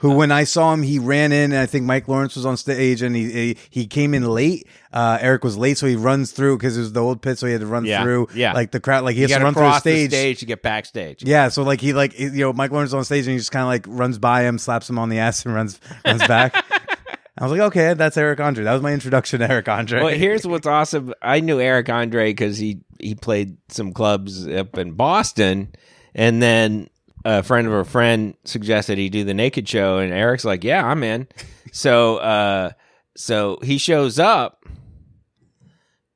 Who, 0.00 0.12
when 0.12 0.30
I 0.30 0.44
saw 0.44 0.72
him, 0.72 0.82
he 0.84 1.00
ran 1.00 1.32
in, 1.32 1.50
and 1.50 1.56
I 1.60 1.66
think 1.66 1.84
Mike 1.84 2.06
Lawrence 2.06 2.36
was 2.36 2.46
on 2.46 2.56
stage, 2.56 3.02
and 3.02 3.16
he 3.16 3.32
he, 3.32 3.56
he 3.68 3.86
came 3.88 4.14
in 4.14 4.24
late. 4.24 4.68
Uh, 4.92 5.18
Eric 5.20 5.42
was 5.42 5.56
late, 5.58 5.76
so 5.76 5.88
he 5.88 5.96
runs 5.96 6.30
through 6.30 6.56
because 6.56 6.76
it 6.76 6.80
was 6.82 6.92
the 6.92 7.00
old 7.02 7.20
pit, 7.20 7.36
so 7.36 7.46
he 7.46 7.52
had 7.52 7.62
to 7.62 7.66
run 7.66 7.84
Yeah, 7.84 8.02
through. 8.04 8.28
yeah. 8.32 8.52
like 8.52 8.70
the 8.70 8.78
crowd, 8.78 9.02
like 9.02 9.16
he 9.16 9.22
has 9.22 9.32
to 9.32 9.40
run 9.40 9.54
through 9.54 9.62
cross 9.62 9.82
the 9.82 9.90
stage. 10.06 10.10
stage 10.10 10.38
to 10.38 10.46
get 10.46 10.62
backstage. 10.62 11.24
Yeah, 11.24 11.48
so 11.48 11.64
like 11.64 11.80
he 11.80 11.94
like 11.94 12.16
you 12.16 12.30
know 12.30 12.52
Mike 12.52 12.70
Lawrence 12.70 12.90
is 12.90 12.94
on 12.94 13.02
stage, 13.04 13.26
and 13.26 13.32
he 13.32 13.38
just 13.38 13.50
kind 13.50 13.62
of 13.64 13.68
like 13.68 13.86
runs 13.88 14.18
by 14.20 14.42
him, 14.42 14.58
slaps 14.58 14.88
him 14.88 15.00
on 15.00 15.08
the 15.08 15.18
ass, 15.18 15.44
and 15.44 15.52
runs 15.52 15.80
runs 16.04 16.24
back. 16.28 16.54
I 17.36 17.42
was 17.44 17.50
like, 17.50 17.60
okay, 17.62 17.94
that's 17.94 18.16
Eric 18.16 18.38
Andre. 18.38 18.62
That 18.64 18.74
was 18.74 18.82
my 18.82 18.92
introduction 18.92 19.40
to 19.40 19.50
Eric 19.50 19.68
Andre. 19.68 20.00
Well, 20.02 20.14
here's 20.14 20.46
what's 20.46 20.66
awesome. 20.68 21.12
I 21.22 21.40
knew 21.40 21.60
Eric 21.60 21.88
Andre 21.88 22.30
because 22.30 22.56
he 22.58 22.82
he 23.00 23.16
played 23.16 23.56
some 23.68 23.92
clubs 23.92 24.46
up 24.46 24.78
in 24.78 24.92
Boston, 24.92 25.72
and 26.14 26.40
then 26.40 26.88
a 27.28 27.42
friend 27.42 27.66
of 27.66 27.74
a 27.74 27.84
friend 27.84 28.34
suggested 28.44 28.96
he 28.96 29.10
do 29.10 29.22
the 29.22 29.34
Naked 29.34 29.68
Show, 29.68 29.98
and 29.98 30.12
Eric's 30.12 30.44
like, 30.46 30.64
"Yeah, 30.64 30.84
I'm 30.84 31.02
in." 31.02 31.28
So, 31.70 32.16
uh, 32.16 32.70
so 33.14 33.58
he 33.62 33.76
shows 33.76 34.18
up, 34.18 34.64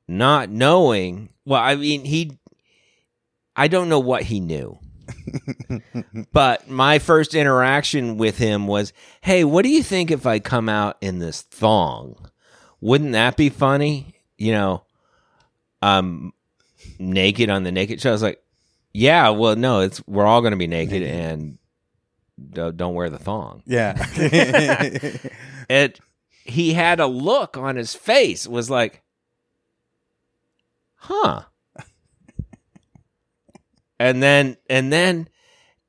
not 0.07 0.49
knowing. 0.49 1.29
Well, 1.45 1.61
I 1.61 1.75
mean, 1.75 2.05
he. 2.05 2.39
I 3.55 3.67
don't 3.67 3.87
know 3.87 3.99
what 3.99 4.23
he 4.23 4.39
knew. 4.39 4.79
but 6.33 6.67
my 6.71 6.97
first 6.97 7.35
interaction 7.35 8.17
with 8.17 8.39
him 8.39 8.65
was, 8.65 8.93
"Hey, 9.21 9.43
what 9.43 9.61
do 9.61 9.69
you 9.69 9.83
think 9.83 10.09
if 10.09 10.25
I 10.25 10.39
come 10.39 10.69
out 10.69 10.97
in 11.01 11.19
this 11.19 11.43
thong? 11.43 12.31
Wouldn't 12.81 13.11
that 13.11 13.37
be 13.37 13.49
funny? 13.49 14.15
You 14.39 14.53
know, 14.53 14.83
um, 15.83 16.33
naked 16.97 17.51
on 17.51 17.61
the 17.61 17.71
naked 17.71 18.01
show." 18.01 18.09
I 18.09 18.13
was 18.13 18.23
like, 18.23 18.42
"Yeah, 18.93 19.29
well, 19.29 19.55
no, 19.55 19.81
it's 19.81 20.01
we're 20.07 20.25
all 20.25 20.41
going 20.41 20.51
to 20.51 20.57
be 20.57 20.67
naked 20.67 21.01
and 21.01 21.57
don't 22.51 22.77
don't 22.77 22.93
wear 22.93 23.09
the 23.09 23.19
thong." 23.19 23.63
yeah, 23.65 23.93
It 25.69 25.99
he 26.45 26.73
had 26.73 26.99
a 26.99 27.07
look 27.07 27.57
on 27.57 27.75
his 27.75 27.93
face 27.95 28.47
was 28.47 28.69
like, 28.69 29.01
"Huh." 30.95 31.43
and 33.99 34.21
then 34.21 34.57
and 34.69 34.91
then 34.91 35.29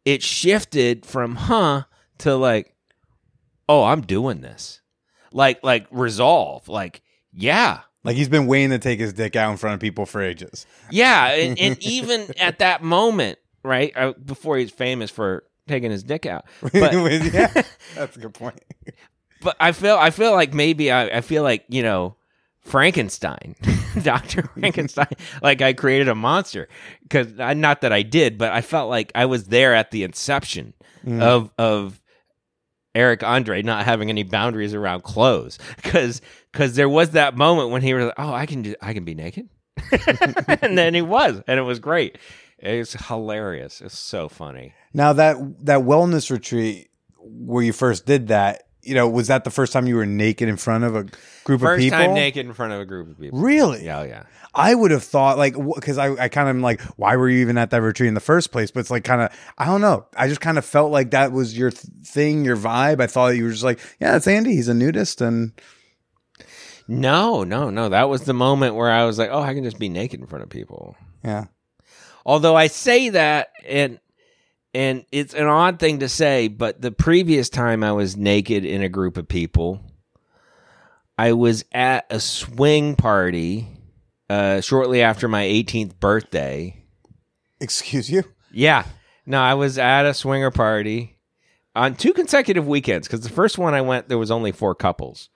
it 0.05 0.23
shifted 0.23 1.05
from 1.07 1.35
"huh" 1.37 1.85
to 2.19 2.37
like, 2.37 2.75
"Oh, 3.69 3.85
I'm 3.85 4.03
doing 4.03 4.41
this." 4.41 4.81
Like 5.33 5.63
like 5.65 5.87
resolve, 5.91 6.69
like, 6.69 7.03
"Yeah, 7.33 7.81
like 8.05 8.17
he's 8.17 8.29
been 8.29 8.47
waiting 8.47 8.71
to 8.71 8.79
take 8.79 9.01
his 9.01 9.13
dick 9.13 9.35
out 9.35 9.51
in 9.51 9.57
front 9.57 9.75
of 9.75 9.81
people 9.81 10.07
for 10.07 10.23
ages. 10.23 10.67
Yeah, 10.91 11.33
and, 11.33 11.59
and 11.59 11.83
even 11.83 12.27
at 12.39 12.59
that 12.61 12.83
moment, 12.83 13.39
right 13.63 13.93
uh, 13.97 14.13
before 14.25 14.59
he's 14.59 14.71
famous 14.71 15.11
for 15.11 15.45
taking 15.67 15.91
his 15.91 16.05
dick 16.05 16.27
out, 16.27 16.45
but 16.61 16.75
yeah, 16.75 17.63
that's 17.95 18.17
a 18.17 18.21
good 18.21 18.35
point. 18.35 18.63
but 19.41 19.57
I 19.59 19.73
feel 19.73 19.97
I 19.97 20.11
feel 20.11 20.33
like 20.33 20.55
maybe 20.55 20.93
I, 20.93 21.19
I 21.19 21.21
feel 21.23 21.43
like 21.43 21.65
you 21.69 21.83
know 21.83 22.17
Frankenstein, 22.61 23.57
Doctor 24.03 24.43
Frankenstein, 24.43 25.09
like 25.43 25.63
I 25.63 25.73
created 25.73 26.09
a 26.09 26.15
monster 26.15 26.69
because 27.03 27.33
not 27.33 27.81
that 27.81 27.93
I 27.93 28.03
did, 28.03 28.39
but 28.39 28.53
I 28.53 28.61
felt 28.61 28.91
like 28.91 29.11
I 29.15 29.27
was 29.27 29.45
there 29.45 29.75
at 29.75 29.91
the 29.91 30.05
inception 30.05 30.75
of 31.07 31.51
of 31.59 32.01
Eric 32.95 33.23
Andre 33.23 33.63
not 33.63 33.85
having 33.85 34.09
any 34.09 34.23
boundaries 34.23 34.73
around 34.75 35.03
clothes 35.03 35.59
because 35.77 36.21
because 36.55 36.77
there 36.77 36.89
was 36.89 37.11
that 37.11 37.37
moment 37.37 37.71
when 37.71 37.83
he 37.83 37.95
was 37.95 38.07
like, 38.07 38.15
oh 38.17 38.33
I 38.33 38.47
can 38.47 38.63
do, 38.63 38.75
I 38.81 38.95
can 38.95 39.05
be 39.05 39.15
naked, 39.15 39.49
and 40.63 40.79
then 40.79 40.95
he 40.95 41.03
was, 41.03 41.43
and 41.49 41.59
it 41.59 41.65
was 41.65 41.81
great. 41.81 42.17
It 42.61 42.79
was 42.79 42.93
hilarious. 42.93 43.81
It's 43.81 43.99
so 43.99 44.29
funny. 44.29 44.73
Now 44.95 45.13
that 45.15 45.37
that 45.67 45.81
wellness 45.81 46.31
retreat 46.31 46.91
where 47.19 47.65
you 47.65 47.73
first 47.73 48.07
did 48.07 48.29
that, 48.29 48.69
you 48.83 48.95
know, 48.95 49.09
was 49.09 49.27
that 49.27 49.43
the 49.43 49.51
first 49.51 49.73
time 49.73 49.89
you 49.89 49.97
were 49.97 50.07
naked 50.07 50.49
in 50.49 50.57
front 50.57 50.85
of 50.85 50.95
a 50.95 51.05
group 51.43 51.63
of 51.63 51.77
people? 51.79 51.99
First 51.99 52.07
time 52.07 52.15
naked 52.15 52.47
in 52.47 52.53
front 52.53 52.73
of 52.73 52.81
a 52.81 52.87
group 52.87 53.11
of 53.11 53.19
people. 53.19 53.41
Really? 53.41 53.85
Yeah, 53.85 54.01
oh, 54.01 54.05
yeah. 54.05 54.23
I 54.55 54.73
would 54.75 54.93
have 54.93 55.03
thought 55.03 55.37
like 55.37 55.57
because 55.75 55.99
I, 55.99 56.13
I 56.13 56.29
kind 56.29 56.49
of 56.49 56.57
like 56.63 56.81
why 56.97 57.17
were 57.17 57.29
you 57.29 57.41
even 57.41 57.59
at 57.59 57.71
that 57.71 57.83
retreat 57.83 58.07
in 58.07 58.15
the 58.15 58.21
first 58.21 58.53
place? 58.53 58.71
But 58.71 58.81
it's 58.81 58.91
like 58.91 59.03
kind 59.03 59.23
of 59.23 59.31
I 59.59 59.67
don't 59.67 59.81
know. 59.81 60.07
I 60.17 60.29
just 60.29 60.41
kind 60.41 60.59
of 60.59 60.65
felt 60.65 60.93
like 60.93 61.11
that 61.11 61.33
was 61.33 61.59
your 61.59 61.73
th- 61.73 61.93
thing, 62.05 62.45
your 62.45 62.57
vibe. 62.57 63.01
I 63.01 63.09
thought 63.09 63.35
you 63.35 63.45
were 63.45 63.51
just 63.51 63.65
like 63.65 63.81
yeah, 63.99 64.15
it's 64.15 64.29
Andy. 64.29 64.55
He's 64.55 64.69
a 64.69 64.75
nudist, 64.75 65.21
and 65.21 65.53
No, 66.87 67.45
no, 67.45 67.71
no. 67.71 67.89
That 67.89 68.09
was 68.09 68.23
the 68.23 68.35
moment 68.35 68.75
where 68.75 68.91
I 68.91 69.05
was 69.05 69.19
like, 69.19 69.31
oh, 69.33 69.41
I 69.41 69.55
can 69.55 69.65
just 69.65 69.79
be 69.79 69.89
naked 69.89 70.21
in 70.21 70.27
front 70.27 70.43
of 70.43 70.51
people. 70.51 70.97
yeah, 71.25 71.47
Although 72.27 72.57
I 72.57 72.67
say 72.69 73.11
that 73.11 73.53
and 73.67 74.01
and 74.75 75.05
it's 75.13 75.35
an 75.35 75.47
odd 75.47 75.79
thing 75.79 76.01
to 76.01 76.09
say, 76.09 76.49
but 76.49 76.81
the 76.81 76.91
previous 76.91 77.49
time 77.49 77.85
I 77.85 77.93
was 77.93 78.17
naked 78.17 78.65
in 78.65 78.83
a 78.83 78.89
group 78.89 79.17
of 79.17 79.29
people, 79.29 79.81
I 81.17 81.33
was 81.33 81.65
at 81.71 82.07
a 82.11 82.19
swing 82.19 82.97
party 82.97 83.69
uh, 84.29 84.61
shortly 84.61 85.01
after 85.01 85.29
my 85.29 85.45
18th 85.45 86.01
birthday. 86.01 86.83
excuse 87.61 88.11
you. 88.11 88.25
Yeah. 88.53 88.85
No, 89.27 89.41
I 89.41 89.55
was 89.55 89.79
at 89.79 90.07
a 90.07 90.15
swinger 90.15 90.51
party 90.51 91.19
on 91.77 91.95
two 91.95 92.13
consecutive 92.13 92.67
weekends 92.67 93.07
because 93.07 93.21
the 93.21 93.29
first 93.31 93.59
one 93.59 93.75
I 93.75 93.81
went, 93.81 94.09
there 94.09 94.19
was 94.19 94.31
only 94.31 94.51
four 94.51 94.75
couples. 94.75 95.29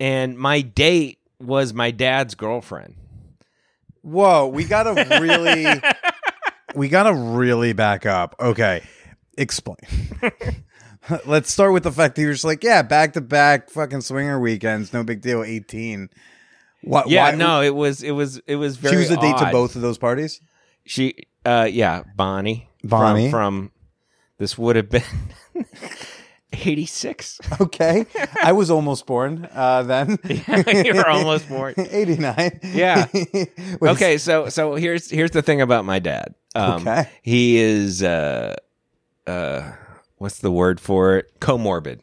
And 0.00 0.36
my 0.38 0.62
date 0.62 1.18
was 1.38 1.72
my 1.74 1.90
dad's 1.92 2.34
girlfriend. 2.34 2.96
Whoa, 4.02 4.46
we 4.48 4.64
gotta 4.64 4.94
really, 5.20 5.66
we 6.74 6.88
gotta 6.88 7.12
really 7.14 7.74
back 7.74 8.06
up. 8.06 8.34
Okay, 8.40 8.82
explain. 9.36 9.76
Let's 11.26 11.52
start 11.52 11.72
with 11.74 11.82
the 11.82 11.92
fact 11.92 12.16
that 12.16 12.22
you're 12.22 12.32
just 12.32 12.44
like, 12.44 12.64
yeah, 12.64 12.80
back 12.82 13.12
to 13.14 13.20
back 13.20 13.68
fucking 13.70 14.00
swinger 14.00 14.40
weekends, 14.40 14.92
no 14.94 15.04
big 15.04 15.20
deal. 15.20 15.42
Eighteen. 15.44 16.08
What? 16.82 17.10
Yeah, 17.10 17.30
why- 17.30 17.36
no, 17.36 17.60
it 17.60 17.74
was 17.74 18.02
it 18.02 18.12
was 18.12 18.38
it 18.46 18.56
was 18.56 18.78
very 18.78 18.94
She 18.94 18.98
was 18.98 19.10
a 19.10 19.16
date 19.20 19.36
to 19.38 19.50
both 19.52 19.76
of 19.76 19.82
those 19.82 19.98
parties. 19.98 20.40
She 20.86 21.14
uh 21.44 21.68
yeah, 21.70 22.04
Bonnie. 22.16 22.68
from- 22.80 22.88
Bonnie. 22.88 23.30
from, 23.30 23.70
this 24.38 24.56
would 24.56 24.76
have 24.76 24.88
been 24.88 25.02
86. 26.52 27.40
Okay, 27.60 28.06
I 28.42 28.52
was 28.52 28.70
almost 28.70 29.06
born 29.06 29.48
uh, 29.52 29.82
then. 29.82 30.18
you 30.28 30.94
were 30.94 31.08
almost 31.08 31.48
born. 31.48 31.74
Eighty 31.78 32.16
nine. 32.16 32.58
Yeah. 32.62 33.06
Okay, 33.82 34.18
so 34.18 34.48
so 34.48 34.74
here's 34.76 35.10
here's 35.10 35.30
the 35.32 35.42
thing 35.42 35.60
about 35.60 35.84
my 35.84 35.98
dad. 35.98 36.34
Um, 36.54 36.80
Okay. 36.82 37.08
He 37.22 37.58
is 37.58 38.02
uh 38.02 38.56
uh 39.26 39.72
what's 40.16 40.38
the 40.38 40.50
word 40.50 40.80
for 40.80 41.16
it? 41.18 41.38
Comorbid. 41.40 42.00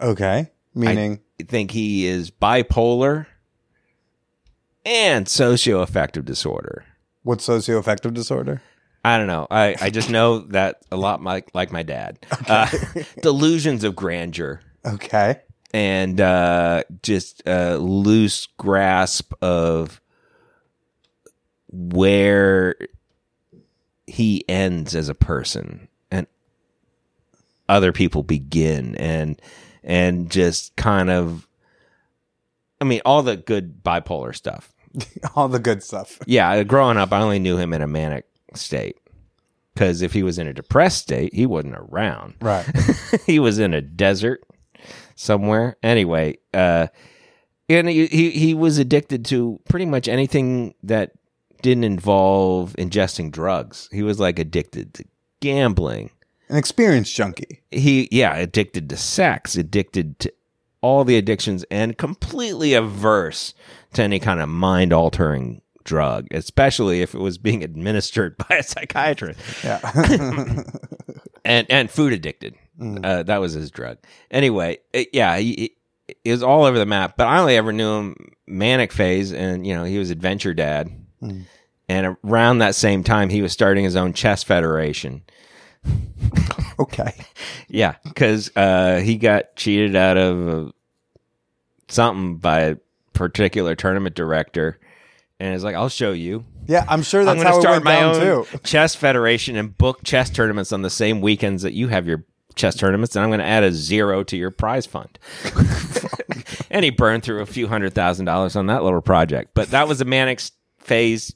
Okay. 0.00 0.50
Meaning. 0.74 1.20
I 1.40 1.44
think 1.44 1.70
he 1.72 2.06
is 2.06 2.30
bipolar 2.30 3.26
and 4.84 5.26
schizoaffective 5.26 6.24
disorder. 6.24 6.84
what 7.22 7.40
schizoaffective 7.40 8.14
disorder? 8.14 8.62
I 9.06 9.18
don't 9.18 9.28
know. 9.28 9.46
I, 9.50 9.76
I 9.80 9.90
just 9.90 10.10
know 10.10 10.40
that 10.48 10.82
a 10.90 10.96
lot 10.96 11.22
like 11.22 11.50
like 11.54 11.70
my 11.70 11.82
dad. 11.84 12.18
Uh, 12.48 12.66
delusions 13.22 13.84
of 13.84 13.94
grandeur 13.96 14.60
Okay. 14.84 15.40
and 15.72 16.20
uh, 16.20 16.82
just 17.02 17.42
a 17.46 17.76
loose 17.78 18.46
grasp 18.56 19.32
of 19.42 20.00
where 21.70 22.74
he 24.06 24.44
ends 24.48 24.94
as 24.94 25.08
a 25.08 25.14
person. 25.14 25.88
And 26.10 26.26
other 27.68 27.92
people 27.92 28.22
begin 28.22 28.94
and 28.96 29.40
and 29.84 30.30
just 30.30 30.74
kind 30.76 31.10
of 31.10 31.46
I 32.80 32.84
mean 32.84 33.00
all 33.04 33.22
the 33.22 33.36
good 33.36 33.84
bipolar 33.84 34.34
stuff. 34.34 34.72
All 35.34 35.48
the 35.48 35.58
good 35.58 35.82
stuff. 35.82 36.18
Yeah, 36.26 36.62
growing 36.64 36.96
up 36.96 37.12
I 37.12 37.20
only 37.20 37.38
knew 37.38 37.56
him 37.58 37.72
in 37.74 37.82
a 37.82 37.86
manic 37.86 38.24
state. 38.56 38.98
Cuz 39.76 40.02
if 40.02 40.12
he 40.12 40.22
was 40.22 40.38
in 40.38 40.48
a 40.48 40.54
depressed 40.54 41.02
state, 41.02 41.34
he 41.34 41.46
wasn't 41.46 41.76
around. 41.76 42.34
Right. 42.40 42.66
he 43.26 43.38
was 43.38 43.58
in 43.58 43.74
a 43.74 43.80
desert 43.80 44.42
somewhere. 45.14 45.76
Anyway, 45.82 46.38
uh 46.54 46.88
and 47.68 47.88
he, 47.88 48.06
he 48.06 48.30
he 48.30 48.54
was 48.54 48.78
addicted 48.78 49.24
to 49.26 49.60
pretty 49.68 49.86
much 49.86 50.08
anything 50.08 50.74
that 50.82 51.12
didn't 51.62 51.84
involve 51.84 52.74
ingesting 52.78 53.30
drugs. 53.30 53.88
He 53.92 54.02
was 54.02 54.20
like 54.20 54.38
addicted 54.38 54.94
to 54.94 55.04
gambling. 55.40 56.10
An 56.48 56.56
experienced 56.56 57.14
junkie. 57.14 57.62
He 57.70 58.08
yeah, 58.12 58.36
addicted 58.36 58.88
to 58.90 58.96
sex, 58.96 59.56
addicted 59.56 60.18
to 60.20 60.32
all 60.80 61.04
the 61.04 61.16
addictions 61.16 61.64
and 61.70 61.98
completely 61.98 62.74
averse 62.74 63.54
to 63.94 64.02
any 64.02 64.20
kind 64.20 64.40
of 64.40 64.48
mind 64.48 64.92
altering 64.92 65.60
drug, 65.86 66.26
especially 66.32 67.00
if 67.00 67.14
it 67.14 67.20
was 67.20 67.38
being 67.38 67.64
administered 67.64 68.36
by 68.48 68.56
a 68.56 68.62
psychiatrist. 68.62 69.40
Yeah. 69.64 69.80
and 71.44 71.66
and 71.70 71.90
food 71.90 72.12
addicted. 72.12 72.54
Uh, 72.78 73.22
that 73.22 73.38
was 73.38 73.54
his 73.54 73.70
drug. 73.70 73.96
Anyway, 74.30 74.78
it- 74.92 75.08
yeah, 75.14 75.38
he, 75.38 75.72
he, 76.06 76.14
he 76.24 76.30
was 76.30 76.42
all 76.42 76.64
over 76.64 76.78
the 76.78 76.84
map. 76.84 77.16
But 77.16 77.26
I 77.28 77.38
only 77.38 77.56
ever 77.56 77.72
knew 77.72 77.90
him 77.98 78.34
manic 78.46 78.92
phase, 78.92 79.32
and 79.32 79.66
you 79.66 79.74
know 79.74 79.84
he 79.84 79.98
was 79.98 80.10
adventure 80.10 80.52
dad. 80.52 80.90
And 81.88 82.16
around 82.24 82.58
that 82.58 82.74
same 82.74 83.02
time, 83.04 83.30
he 83.30 83.40
was 83.42 83.52
starting 83.52 83.84
his 83.84 83.96
own 83.96 84.12
chess 84.12 84.42
federation. 84.42 85.22
okay. 86.78 87.14
Yeah, 87.68 87.94
because 88.04 88.50
uh, 88.56 88.98
he 89.00 89.16
got 89.16 89.56
cheated 89.56 89.94
out 89.96 90.16
of 90.16 90.48
uh, 90.68 90.70
something 91.88 92.36
by 92.38 92.60
a 92.60 92.76
particular 93.12 93.74
tournament 93.74 94.14
director, 94.14 94.78
and 95.38 95.54
it's 95.54 95.64
like, 95.64 95.74
"I'll 95.74 95.88
show 95.88 96.12
you." 96.12 96.44
Yeah, 96.66 96.84
I'm 96.88 97.02
sure 97.02 97.24
that's 97.24 97.36
I'm 97.38 97.42
going 97.42 97.46
how 97.46 97.52
to 97.52 97.58
it 97.58 97.62
start 97.62 97.74
went 97.74 97.84
my 97.84 97.94
down 97.94 98.16
own 98.16 98.44
too. 98.44 98.58
chess 98.64 98.94
federation 98.94 99.56
and 99.56 99.76
book 99.76 100.02
chess 100.04 100.30
tournaments 100.30 100.72
on 100.72 100.82
the 100.82 100.90
same 100.90 101.20
weekends 101.20 101.62
that 101.62 101.74
you 101.74 101.88
have 101.88 102.06
your 102.06 102.24
chess 102.56 102.74
tournaments, 102.74 103.14
and 103.14 103.22
I'm 103.22 103.30
going 103.30 103.40
to 103.40 103.46
add 103.46 103.62
a 103.62 103.72
zero 103.72 104.24
to 104.24 104.36
your 104.36 104.50
prize 104.50 104.86
fund. 104.86 105.18
and 106.70 106.84
he 106.84 106.90
burned 106.90 107.22
through 107.22 107.42
a 107.42 107.46
few 107.46 107.68
hundred 107.68 107.94
thousand 107.94 108.24
dollars 108.24 108.56
on 108.56 108.66
that 108.66 108.82
little 108.82 109.02
project. 109.02 109.52
But 109.54 109.70
that 109.70 109.86
was 109.86 110.00
a 110.00 110.04
manic 110.04 110.40
phase, 110.78 111.34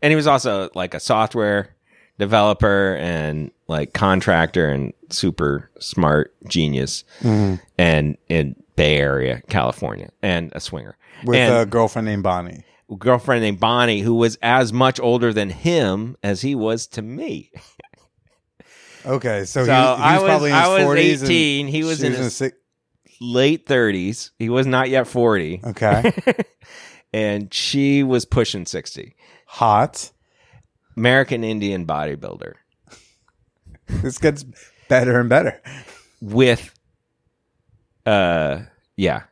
and 0.00 0.10
he 0.10 0.16
was 0.16 0.26
also 0.26 0.70
like 0.74 0.94
a 0.94 1.00
software 1.00 1.74
developer 2.18 2.96
and 2.96 3.50
like 3.68 3.92
contractor 3.92 4.68
and 4.68 4.92
super 5.10 5.70
smart 5.78 6.34
genius, 6.48 7.04
mm-hmm. 7.20 7.62
and 7.78 8.16
in 8.28 8.56
Bay 8.76 8.98
Area, 8.98 9.42
California, 9.48 10.10
and 10.22 10.52
a 10.54 10.60
swinger 10.60 10.96
With 11.24 11.36
and, 11.36 11.54
a 11.54 11.66
girlfriend 11.66 12.06
named 12.06 12.22
Bonnie. 12.22 12.64
Girlfriend 12.98 13.42
named 13.42 13.60
Bonnie, 13.60 14.00
who 14.00 14.14
was 14.14 14.36
as 14.42 14.72
much 14.72 14.98
older 15.00 15.32
than 15.32 15.50
him 15.50 16.16
as 16.22 16.42
he 16.42 16.54
was 16.54 16.86
to 16.88 17.02
me. 17.02 17.50
Okay, 19.04 19.44
so, 19.44 19.64
So 19.64 19.72
he, 19.72 19.72
he 19.72 19.80
was 19.80 20.00
I 20.00 20.14
was- 20.18 20.22
probably 20.28 20.50
in 20.50 20.56
I 20.56 20.60
his 20.62 20.68
was 20.68 20.96
40s. 20.96 21.12
and 21.22 21.30
18, 21.30 21.66
he 21.68 21.84
was 21.84 22.02
in 22.02 22.12
was 22.12 22.18
his- 22.20 22.36
six. 22.36 22.56
Late 23.20 23.66
30s. 23.66 24.30
He 24.38 24.48
was 24.48 24.66
not 24.66 24.88
yet 24.90 25.06
40. 25.06 25.60
Okay, 25.64 26.12
and 27.12 27.52
she 27.54 28.02
was 28.02 28.24
pushing 28.24 28.66
60. 28.66 29.14
hot. 29.46 30.10
American 30.96 31.42
Indian 31.42 31.86
bodybuilder 31.86 32.52
This 33.86 34.18
gets 34.18 34.44
better 34.88 35.18
and 35.20 35.28
better. 35.28 35.62
with, 36.20 36.72
uh, 38.06 38.60
yeah. 38.96 39.22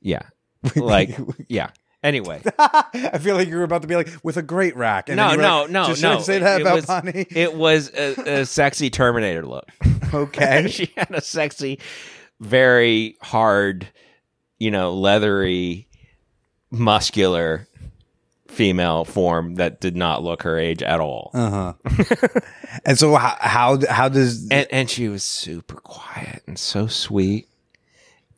Yeah. 0.00 0.22
Like, 0.76 1.16
yeah. 1.48 1.70
Anyway. 2.02 2.42
I 2.58 3.18
feel 3.18 3.34
like 3.36 3.48
you 3.48 3.56
were 3.56 3.62
about 3.64 3.82
to 3.82 3.88
be 3.88 3.96
like 3.96 4.08
with 4.22 4.36
a 4.36 4.42
great 4.42 4.76
rack. 4.76 5.08
And 5.08 5.16
No, 5.16 5.30
then 5.30 5.32
you 5.32 5.36
were 5.38 5.42
no, 5.48 5.60
like, 5.62 5.70
no, 5.70 5.86
"Just 5.86 6.02
no. 6.02 6.18
Say 6.20 6.38
that 6.38 6.60
It 6.60 6.62
about 6.62 6.74
was- 6.76 6.86
Bonnie? 6.86 7.26
It 7.30 7.54
was 7.54 7.90
a, 7.94 8.40
a 8.40 8.46
sexy 8.46 8.90
Terminator 8.90 9.44
look. 9.46 9.68
okay. 10.14 10.68
she 10.68 10.92
had 10.96 11.10
a 11.12 11.20
sexy, 11.20 11.80
very 12.40 13.16
hard, 13.22 13.88
you 14.58 14.70
know, 14.70 14.94
leathery, 14.94 15.88
muscular 16.70 17.66
female 18.48 19.04
form 19.04 19.56
that 19.56 19.80
did 19.80 19.96
not 19.96 20.22
look 20.22 20.42
her 20.44 20.58
age 20.58 20.82
at 20.82 21.00
all. 21.00 21.30
Uh 21.34 21.50
huh. 21.50 22.28
and 22.84 22.98
so 22.98 23.14
how 23.16 23.36
how 23.40 23.78
how 23.88 24.08
does 24.08 24.48
and 24.50 24.66
and 24.70 24.88
she 24.90 25.08
was 25.08 25.22
super 25.22 25.76
quiet 25.80 26.42
and 26.46 26.58
so 26.58 26.86
sweet. 26.86 27.48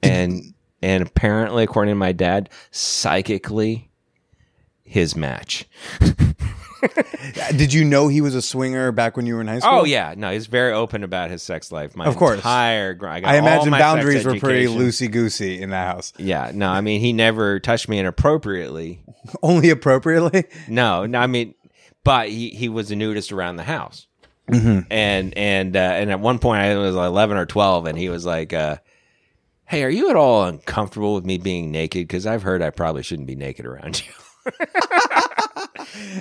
And 0.03 0.55
and 0.83 1.03
apparently 1.03 1.65
according 1.65 1.93
to 1.93 1.97
my 1.99 2.13
dad, 2.13 2.49
psychically 2.71 3.91
his 4.85 5.15
match. 5.17 5.67
did 7.57 7.73
you 7.73 7.85
know 7.85 8.09
he 8.09 8.21
was 8.21 8.35
a 8.35 8.43
swinger 8.43 8.93
back 8.93 9.17
when 9.17 9.27
you 9.27 9.35
were 9.35 9.41
in 9.41 9.49
high 9.49 9.59
school? 9.59 9.81
Oh 9.81 9.85
yeah, 9.85 10.15
no, 10.17 10.31
he's 10.31 10.47
very 10.47 10.73
open 10.73 11.03
about 11.03 11.31
his 11.31 11.43
sex 11.43 11.73
life. 11.73 11.97
My 11.97 12.07
Of 12.07 12.17
course. 12.17 12.37
entire 12.37 12.95
gr- 12.95 13.09
I, 13.09 13.21
I 13.25 13.37
imagine 13.37 13.71
boundaries 13.73 14.25
were 14.25 14.39
pretty 14.39 14.67
loosey 14.67 15.11
goosey 15.11 15.61
in 15.61 15.71
that 15.71 15.87
house. 15.95 16.13
Yeah, 16.19 16.53
no, 16.55 16.69
I 16.71 16.81
mean 16.81 17.01
he 17.01 17.13
never 17.13 17.59
touched 17.61 17.89
me 17.89 17.99
inappropriately. 17.99 19.03
Only 19.43 19.71
appropriately. 19.71 20.45
No, 20.69 21.05
no, 21.07 21.19
I 21.19 21.27
mean, 21.27 21.55
but 22.05 22.29
he, 22.29 22.51
he 22.51 22.69
was 22.69 22.91
a 22.91 22.97
nudist 22.97 23.33
around 23.33 23.57
the 23.57 23.65
house, 23.65 24.07
Mm-hmm. 24.49 24.91
and 24.91 25.37
and 25.37 25.77
uh, 25.77 25.81
and 25.81 26.11
at 26.11 26.21
one 26.21 26.39
point 26.39 26.63
I 26.63 26.75
was 26.77 26.95
eleven 26.95 27.37
or 27.37 27.45
twelve, 27.45 27.87
and 27.87 27.99
he 27.99 28.09
was 28.09 28.25
like, 28.25 28.53
uh, 28.55 28.77
"Hey, 29.69 29.85
are 29.85 29.91
you 29.91 30.11
at 30.11 30.17
all 30.17 30.45
uncomfortable 30.45 31.15
with 31.15 31.25
me 31.25 31.39
being 31.39 31.71
naked? 31.71 32.09
Because 32.09 32.27
I've 32.27 32.43
heard 32.43 32.63
I 32.63 32.71
probably 32.71 33.03
shouldn't 33.03 33.29
be 33.29 33.37
naked 33.37 33.67
around 33.67 34.03
you." 34.05 34.13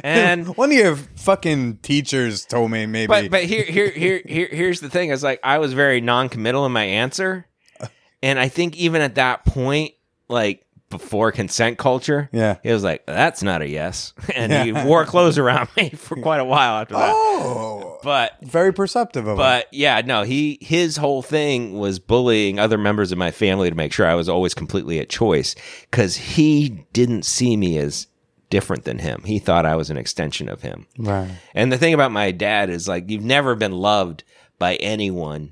and 0.04 0.48
One 0.58 0.72
of 0.72 0.78
your 0.78 0.96
fucking 0.96 1.78
teachers 1.78 2.46
told 2.46 2.72
me 2.72 2.86
maybe. 2.86 3.08
but 3.08 3.32
but 3.32 3.44
here 3.44 3.64
here 3.64 3.90
here 3.90 4.22
here 4.26 4.50
here's 4.52 4.80
the 4.80 4.90
thing: 4.90 5.10
is 5.10 5.24
like 5.24 5.40
I 5.44 5.58
was 5.60 5.74
very 5.74 6.02
non-committal 6.02 6.66
in 6.66 6.72
my 6.72 6.84
answer, 6.84 7.48
uh. 7.80 7.88
and 8.22 8.40
I 8.40 8.50
think 8.50 8.76
even 8.78 9.02
at 9.02 9.16
that 9.16 9.46
point, 9.46 9.94
like 10.28 10.66
before 10.90 11.32
consent 11.34 11.78
culture, 11.78 12.30
Yeah. 12.32 12.58
he 12.64 12.72
was 12.72 12.84
like, 12.84 13.06
"That's 13.06 13.44
not 13.44 13.62
a 13.62 13.68
yes," 13.68 14.14
and 14.36 14.52
he 14.54 14.72
wore 14.72 15.06
clothes 15.06 15.38
around 15.38 15.68
me 15.78 15.90
for 15.90 16.16
quite 16.16 16.40
a 16.40 16.46
while 16.46 16.82
after 16.82 16.94
that. 16.96 17.12
oh, 17.14 18.00
But 18.04 18.34
very 18.42 18.74
perceptive 18.74 19.26
of 19.26 19.32
him. 19.32 19.38
but 19.38 19.68
yeah, 19.74 20.02
no, 20.06 20.24
he 20.24 20.58
his 20.62 20.96
whole 20.98 21.22
thing 21.22 21.78
was 21.78 22.00
bullying 22.00 22.58
other 22.60 22.78
members 22.78 23.12
of 23.12 23.18
my 23.18 23.32
family 23.32 23.70
to 23.70 23.76
make 23.76 23.92
sure 23.92 24.06
I 24.08 24.16
was 24.16 24.30
always 24.30 24.54
completely 24.54 25.00
at 25.00 25.10
choice 25.10 25.56
because 25.92 26.16
he 26.16 26.86
didn't 26.94 27.24
see 27.26 27.58
me 27.58 27.78
as 27.78 28.08
different 28.50 28.86
than 28.86 29.00
him. 29.00 29.24
He 29.26 29.40
thought 29.40 29.66
I 29.66 29.76
was 29.76 29.90
an 29.90 29.98
extension 29.98 30.48
of 30.48 30.62
him. 30.62 30.88
Right. 30.98 31.30
And 31.54 31.70
the 31.70 31.78
thing 31.78 31.94
about 31.94 32.14
my 32.14 32.32
dad 32.32 32.70
is 32.70 32.88
like 32.88 33.10
you've 33.10 33.26
never 33.26 33.56
been 33.56 33.74
loved 33.74 34.24
by 34.58 34.76
anyone 34.76 35.52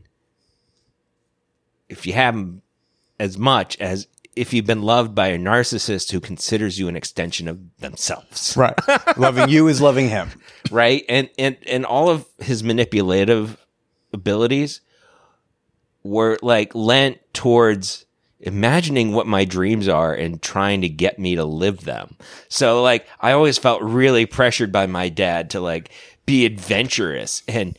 if 1.90 2.08
you 2.08 2.14
haven't 2.14 2.62
as 3.20 3.38
much 3.38 3.78
as 3.82 4.08
if 4.36 4.54
you've 4.54 4.66
been 4.66 4.82
loved 4.82 5.16
by 5.16 5.28
a 5.28 5.38
narcissist 5.38 6.12
who 6.12 6.20
considers 6.20 6.78
you 6.78 6.88
an 6.88 6.96
extension 6.96 7.48
of 7.48 7.60
themselves 7.80 8.56
Right. 8.58 8.74
loving 9.18 9.50
you 9.50 9.68
is 9.68 9.82
loving 9.82 10.10
him. 10.10 10.30
right 10.72 11.04
and 11.10 11.30
and 11.38 11.58
and 11.68 11.86
all 11.86 12.10
of 12.10 12.26
his 12.40 12.64
manipulative 12.64 13.58
abilities 14.14 14.82
were 16.04 16.38
like 16.42 16.74
lent 16.76 17.18
towards 17.34 18.06
imagining 18.40 19.12
what 19.14 19.26
my 19.28 19.44
dreams 19.46 19.88
are 19.88 20.14
and 20.14 20.42
trying 20.42 20.82
to 20.82 20.90
get 20.90 21.18
me 21.18 21.36
to 21.36 21.46
live 21.46 21.86
them 21.86 22.16
so 22.50 22.84
like 22.84 23.08
i 23.22 23.32
always 23.32 23.58
felt 23.58 23.82
really 23.82 24.26
pressured 24.26 24.72
by 24.72 24.86
my 24.86 25.10
dad 25.10 25.50
to 25.50 25.60
like 25.60 25.90
be 26.26 26.46
adventurous 26.46 27.42
and 27.48 27.78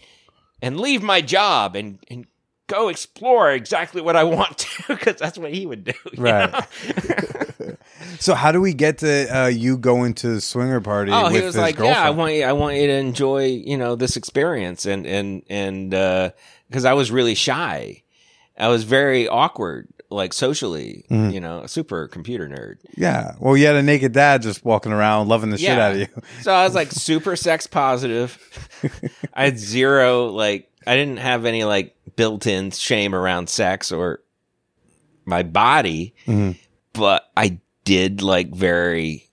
and 0.62 0.80
leave 0.80 1.02
my 1.02 1.20
job 1.20 1.76
and 1.76 1.98
and 2.08 2.26
go 2.68 2.88
explore 2.88 3.50
exactly 3.50 4.00
what 4.02 4.16
i 4.16 4.24
want 4.24 4.58
to 4.58 4.82
because 4.88 5.16
that's 5.16 5.38
what 5.38 5.52
he 5.52 5.66
would 5.66 5.84
do 5.84 5.92
Right. 6.16 6.52
So 8.18 8.34
how 8.34 8.52
do 8.52 8.60
we 8.60 8.72
get 8.72 8.98
to 8.98 9.26
uh, 9.44 9.46
you 9.48 9.76
going 9.76 10.14
to 10.14 10.28
the 10.34 10.40
swinger 10.40 10.80
party? 10.80 11.12
Oh, 11.12 11.24
with 11.24 11.34
he 11.34 11.42
was 11.42 11.56
like, 11.56 11.76
girlfriend? 11.76 11.96
"Yeah, 11.96 12.06
I 12.06 12.10
want 12.10 12.34
you. 12.34 12.44
I 12.44 12.52
want 12.52 12.76
you 12.76 12.86
to 12.86 12.92
enjoy, 12.94 13.44
you 13.46 13.76
know, 13.76 13.94
this 13.94 14.16
experience." 14.16 14.86
And 14.86 15.06
and 15.06 15.42
and 15.50 15.90
because 16.68 16.84
I 16.84 16.94
was 16.94 17.10
really 17.10 17.34
shy, 17.34 18.02
I 18.58 18.68
was 18.68 18.84
very 18.84 19.28
awkward, 19.28 19.88
like 20.10 20.32
socially, 20.32 21.04
Mm-hmm. 21.10 21.30
you 21.30 21.40
know, 21.40 21.60
a 21.60 21.68
super 21.68 22.08
computer 22.08 22.48
nerd. 22.48 22.76
Yeah. 22.96 23.34
Well, 23.38 23.56
you 23.56 23.66
had 23.66 23.76
a 23.76 23.82
naked 23.82 24.12
dad 24.12 24.42
just 24.42 24.64
walking 24.64 24.92
around 24.92 25.28
loving 25.28 25.50
the 25.50 25.58
shit 25.58 25.78
out 25.78 25.92
of 25.92 25.98
you. 25.98 26.08
So 26.42 26.52
I 26.54 26.64
was 26.64 26.74
like 26.74 26.92
super 26.92 27.36
sex 27.36 27.66
positive. 27.66 28.38
I 29.34 29.44
had 29.44 29.58
zero 29.58 30.28
like 30.28 30.70
I 30.86 30.96
didn't 30.96 31.18
have 31.18 31.44
any 31.44 31.64
like 31.64 31.95
built-in 32.16 32.70
shame 32.72 33.14
around 33.14 33.48
sex 33.48 33.92
or 33.92 34.20
my 35.24 35.42
body, 35.42 36.14
Mm-hmm. 36.26 36.52
but 36.92 37.30
I 37.36 37.58
did 37.84 38.22
like 38.22 38.54
very 38.54 39.28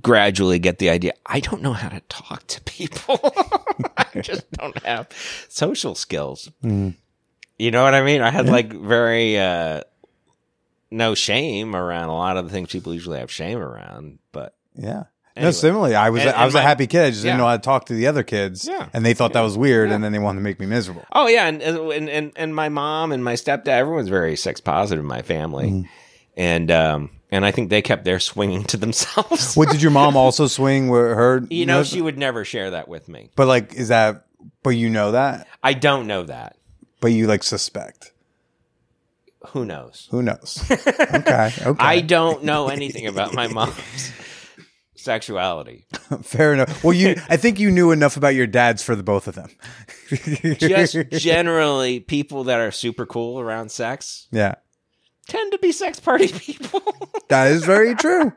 gradually 0.00 0.58
get 0.60 0.78
the 0.78 0.90
idea 0.90 1.12
I 1.26 1.40
don't 1.40 1.60
know 1.62 1.72
how 1.72 1.88
to 1.88 2.00
talk 2.08 2.46
to 2.48 2.60
people. 2.62 3.18
I 3.96 4.06
just 4.20 4.50
don't 4.52 4.78
have 4.84 5.08
social 5.48 5.94
skills. 5.94 6.50
Mm. 6.62 6.94
You 7.58 7.70
know 7.72 7.82
what 7.82 7.94
I 7.94 8.02
mean? 8.04 8.20
I 8.20 8.30
had 8.30 8.46
like 8.48 8.72
very 8.72 9.38
uh 9.38 9.82
no 10.90 11.14
shame 11.14 11.74
around 11.76 12.08
a 12.08 12.14
lot 12.14 12.36
of 12.36 12.44
the 12.46 12.50
things 12.52 12.70
people 12.70 12.94
usually 12.94 13.18
have 13.18 13.30
shame 13.30 13.58
around, 13.58 14.18
but 14.32 14.54
Yeah. 14.74 15.04
No, 15.40 15.50
similarly, 15.50 15.94
I 15.94 16.10
was 16.10 16.22
And- 16.22 16.30
I 16.30 16.44
was 16.44 16.54
and 16.54 16.64
a 16.64 16.66
happy 16.66 16.86
kid. 16.86 17.04
I 17.04 17.10
just 17.10 17.24
Yeah. 17.24 17.30
didn't 17.32 17.38
know 17.40 17.46
how 17.46 17.56
to 17.56 17.62
talk 17.62 17.86
to 17.86 17.94
the 17.94 18.06
other 18.06 18.22
kids, 18.22 18.66
Yeah. 18.68 18.88
and 18.92 19.04
they 19.04 19.14
thought 19.14 19.32
that 19.34 19.40
was 19.42 19.56
weird, 19.56 19.90
and 19.90 20.02
then 20.04 20.12
they 20.12 20.18
wanted 20.18 20.38
to 20.40 20.44
make 20.44 20.58
me 20.60 20.66
miserable. 20.66 21.04
Oh 21.12 21.26
yeah, 21.28 21.46
and 21.46 21.62
and 21.62 22.08
and, 22.08 22.32
and 22.36 22.54
my 22.54 22.68
mom 22.68 23.12
and 23.12 23.22
my 23.24 23.34
stepdad, 23.34 23.68
everyone's 23.68 24.08
very 24.08 24.36
sex 24.36 24.60
positive 24.60 25.02
in 25.02 25.08
my 25.08 25.22
family, 25.22 25.70
Mm. 25.70 25.84
and 26.36 26.70
um 26.70 27.10
and 27.30 27.44
I 27.44 27.50
think 27.50 27.68
they 27.68 27.82
kept 27.82 28.04
their 28.04 28.20
swinging 28.20 28.64
to 28.64 28.76
themselves. 28.78 29.54
What 29.54 29.68
did 29.70 29.82
your 29.82 29.90
mom 29.90 30.16
also 30.16 30.46
swing 30.46 30.88
with 30.88 31.02
her? 31.02 31.42
you 31.50 31.66
know, 31.66 31.82
she 31.82 32.00
would 32.00 32.16
never 32.16 32.44
share 32.44 32.70
that 32.70 32.88
with 32.88 33.06
me. 33.08 33.30
but 33.36 33.46
like, 33.46 33.74
is 33.74 33.88
that? 33.88 34.24
But 34.62 34.70
you 34.70 34.88
know 34.88 35.12
that, 35.12 35.46
I 35.62 35.72
don't 35.74 36.06
know 36.06 36.22
that. 36.24 36.56
but 37.00 37.08
you 37.12 37.26
like 37.26 37.42
suspect. 37.42 38.12
Who 39.50 39.64
knows? 39.64 40.08
Who 40.10 40.22
knows? 40.22 40.62
okay, 40.70 41.52
okay, 41.64 41.76
I 41.78 42.00
don't 42.00 42.44
know 42.44 42.68
anything 42.68 43.06
about 43.06 43.34
my 43.34 43.46
mom's 43.46 44.10
sexuality. 44.98 45.86
fair 46.22 46.52
enough. 46.52 46.82
Well, 46.82 46.92
you, 46.92 47.16
I 47.28 47.36
think 47.36 47.58
you 47.58 47.70
knew 47.70 47.90
enough 47.90 48.16
about 48.16 48.34
your 48.34 48.46
dads 48.46 48.82
for 48.82 48.96
the 48.96 49.02
both 49.02 49.28
of 49.28 49.34
them. 49.34 49.50
Just 50.58 50.96
generally, 51.10 52.00
people 52.00 52.44
that 52.44 52.60
are 52.60 52.70
super 52.70 53.06
cool 53.06 53.40
around 53.40 53.70
sex 53.70 54.26
yeah, 54.30 54.56
tend 55.28 55.52
to 55.52 55.58
be 55.58 55.72
sex 55.72 56.00
party 56.00 56.28
people. 56.32 56.82
that 57.28 57.48
is 57.48 57.64
very 57.64 57.94
true. 57.94 58.32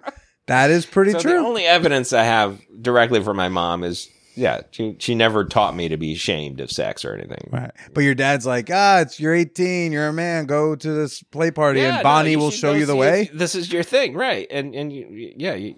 That 0.48 0.70
is 0.70 0.86
pretty 0.86 1.12
so 1.12 1.20
true. 1.20 1.32
the 1.32 1.38
only 1.38 1.66
evidence 1.66 2.14
I 2.14 2.24
have 2.24 2.60
directly 2.82 3.24
from 3.24 3.38
my 3.38 3.48
mom 3.48 3.84
is, 3.84 4.10
yeah, 4.36 4.62
she 4.72 4.96
she 5.00 5.16
never 5.16 5.46
taught 5.46 5.76
me 5.76 5.88
to 5.90 5.98
be 5.98 6.14
ashamed 6.14 6.60
of 6.60 6.72
sex 6.72 7.06
or 7.06 7.14
anything. 7.14 7.50
Right. 7.52 7.72
But 7.94 8.02
your 8.04 8.16
dad's 8.16 8.46
like, 8.46 8.70
ah, 8.72 9.00
it's 9.02 9.20
you're 9.20 9.34
18, 9.34 9.92
you're 9.92 10.08
a 10.08 10.14
man, 10.14 10.46
go 10.46 10.76
to 10.76 10.92
this 10.92 11.22
play 11.24 11.52
party, 11.52 11.80
Yeah, 11.82 11.88
and 11.88 11.98
no, 11.98 12.04
Bonnie 12.04 12.36
will 12.36 12.52
show 12.52 12.74
you 12.74 12.86
the 12.86 12.96
way. 12.96 13.30
This 13.34 13.56
is 13.56 13.72
your 13.72 13.84
thing, 13.84 14.14
right? 14.14 14.48
And 14.50 14.76
and 14.76 14.92
you, 14.92 15.34
yeah, 15.38 15.54
you, 15.54 15.76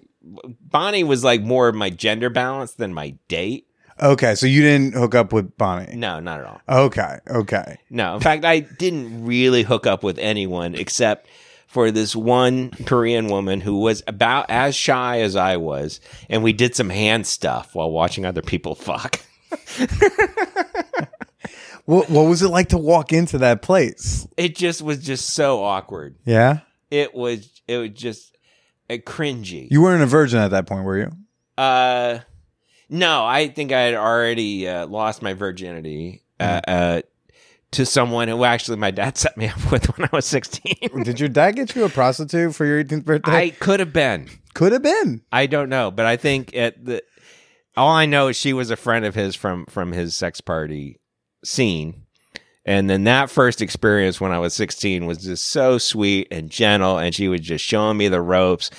Bonnie 0.60 1.04
was 1.04 1.22
like 1.24 1.42
more 1.42 1.68
of 1.68 1.74
my 1.74 1.90
gender 1.90 2.30
balance 2.30 2.72
than 2.74 2.94
my 2.94 3.16
date. 3.28 3.66
Okay, 4.02 4.34
so 4.34 4.46
you 4.46 4.62
didn't 4.62 4.94
hook 4.94 5.14
up 5.14 5.32
with 5.32 5.56
Bonnie. 5.56 5.94
No, 5.94 6.18
not 6.18 6.40
at 6.40 6.46
all. 6.46 6.60
Okay, 6.86 7.18
okay. 7.28 7.78
No, 7.90 8.14
in 8.16 8.20
fact, 8.20 8.44
I 8.44 8.60
didn't 8.60 9.24
really 9.24 9.62
hook 9.62 9.86
up 9.86 10.02
with 10.02 10.18
anyone 10.18 10.74
except 10.74 11.28
for 11.68 11.90
this 11.90 12.16
one 12.16 12.70
Korean 12.86 13.28
woman 13.28 13.60
who 13.60 13.78
was 13.78 14.02
about 14.08 14.46
as 14.48 14.74
shy 14.74 15.20
as 15.20 15.36
I 15.36 15.58
was, 15.58 16.00
and 16.28 16.42
we 16.42 16.52
did 16.52 16.74
some 16.74 16.90
hand 16.90 17.26
stuff 17.26 17.74
while 17.74 17.90
watching 17.90 18.24
other 18.26 18.42
people 18.42 18.74
fuck. 18.74 19.20
What 21.86 22.08
what 22.08 22.22
was 22.22 22.40
it 22.42 22.48
like 22.48 22.68
to 22.70 22.78
walk 22.78 23.12
into 23.12 23.36
that 23.38 23.60
place? 23.60 24.26
It 24.38 24.56
just 24.56 24.80
was 24.80 25.04
just 25.04 25.34
so 25.34 25.62
awkward. 25.62 26.16
Yeah, 26.24 26.60
It 26.90 27.14
was 27.14 27.60
it 27.68 27.76
was 27.76 27.90
just 27.90 28.33
cringy. 28.90 29.68
you 29.70 29.82
weren't 29.82 30.02
a 30.02 30.06
virgin 30.06 30.38
at 30.40 30.50
that 30.52 30.66
point, 30.66 30.84
were 30.84 30.98
you? 30.98 31.10
Uh, 31.56 32.20
no, 32.88 33.24
I 33.24 33.48
think 33.48 33.72
I 33.72 33.80
had 33.80 33.94
already 33.94 34.68
uh, 34.68 34.86
lost 34.86 35.22
my 35.22 35.34
virginity 35.34 36.22
uh, 36.38 36.60
uh, 36.66 37.02
to 37.72 37.86
someone 37.86 38.28
who 38.28 38.44
actually 38.44 38.76
my 38.76 38.90
dad 38.90 39.16
set 39.18 39.36
me 39.36 39.48
up 39.48 39.72
with 39.72 39.86
when 39.96 40.08
I 40.10 40.14
was 40.14 40.26
sixteen. 40.26 40.76
Did 41.04 41.20
your 41.20 41.28
dad 41.28 41.56
get 41.56 41.74
you 41.74 41.84
a 41.84 41.88
prostitute 41.88 42.54
for 42.54 42.64
your 42.64 42.82
18th 42.84 43.04
birthday? 43.04 43.32
I 43.32 43.50
could 43.50 43.80
have 43.80 43.92
been. 43.92 44.28
could 44.54 44.72
have 44.72 44.82
been. 44.82 45.22
I 45.32 45.46
don't 45.46 45.68
know, 45.68 45.90
but 45.90 46.06
I 46.06 46.16
think 46.16 46.54
at 46.54 46.84
the 46.84 47.02
all 47.76 47.90
I 47.90 48.06
know 48.06 48.28
is 48.28 48.36
she 48.36 48.52
was 48.52 48.70
a 48.70 48.76
friend 48.76 49.04
of 49.04 49.14
his 49.14 49.34
from 49.34 49.66
from 49.66 49.92
his 49.92 50.14
sex 50.14 50.40
party 50.40 51.00
scene. 51.44 52.03
And 52.66 52.88
then 52.88 53.04
that 53.04 53.30
first 53.30 53.60
experience 53.60 54.20
when 54.20 54.32
I 54.32 54.38
was 54.38 54.54
16 54.54 55.06
was 55.06 55.18
just 55.18 55.48
so 55.48 55.78
sweet 55.78 56.28
and 56.30 56.50
gentle 56.50 56.98
and 56.98 57.14
she 57.14 57.28
was 57.28 57.40
just 57.40 57.64
showing 57.64 57.96
me 57.96 58.08
the 58.08 58.22
ropes 58.22 58.70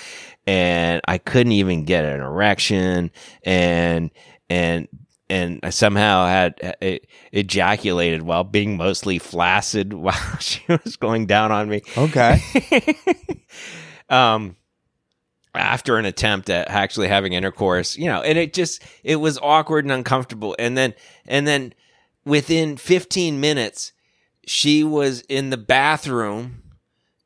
and 0.48 1.02
I 1.08 1.18
couldn't 1.18 1.52
even 1.54 1.86
get 1.86 2.06
an 2.06 2.22
erection 2.22 3.12
and 3.44 4.12
and 4.50 4.88
and 5.30 5.60
I 5.64 5.72
somehow 5.72 6.28
had 6.28 6.76
uh, 6.82 6.98
ejaculated 7.32 8.22
while 8.24 8.44
being 8.44 8.78
mostly 8.78 9.18
flaccid 9.20 9.94
while 9.94 10.38
she 10.40 10.64
was 10.68 10.98
going 10.98 11.26
down 11.26 11.52
on 11.52 11.70
me 11.70 11.82
Okay. 11.98 12.40
um 14.10 14.56
after 15.54 15.98
an 15.98 16.06
attempt 16.06 16.50
at 16.50 16.70
actually 16.70 17.08
having 17.08 17.34
intercourse 17.34 17.98
you 17.98 18.06
know 18.06 18.22
and 18.22 18.38
it 18.38 18.54
just 18.54 18.84
it 19.04 19.16
was 19.18 19.38
awkward 19.42 19.86
and 19.86 19.92
uncomfortable 19.92 20.56
and 20.60 20.78
then 20.78 20.94
and 21.28 21.48
then 21.48 21.74
within 22.26 22.78
15 22.78 23.40
minutes 23.40 23.92
she 24.48 24.84
was 24.84 25.22
in 25.22 25.50
the 25.50 25.58
bathroom 25.58 26.62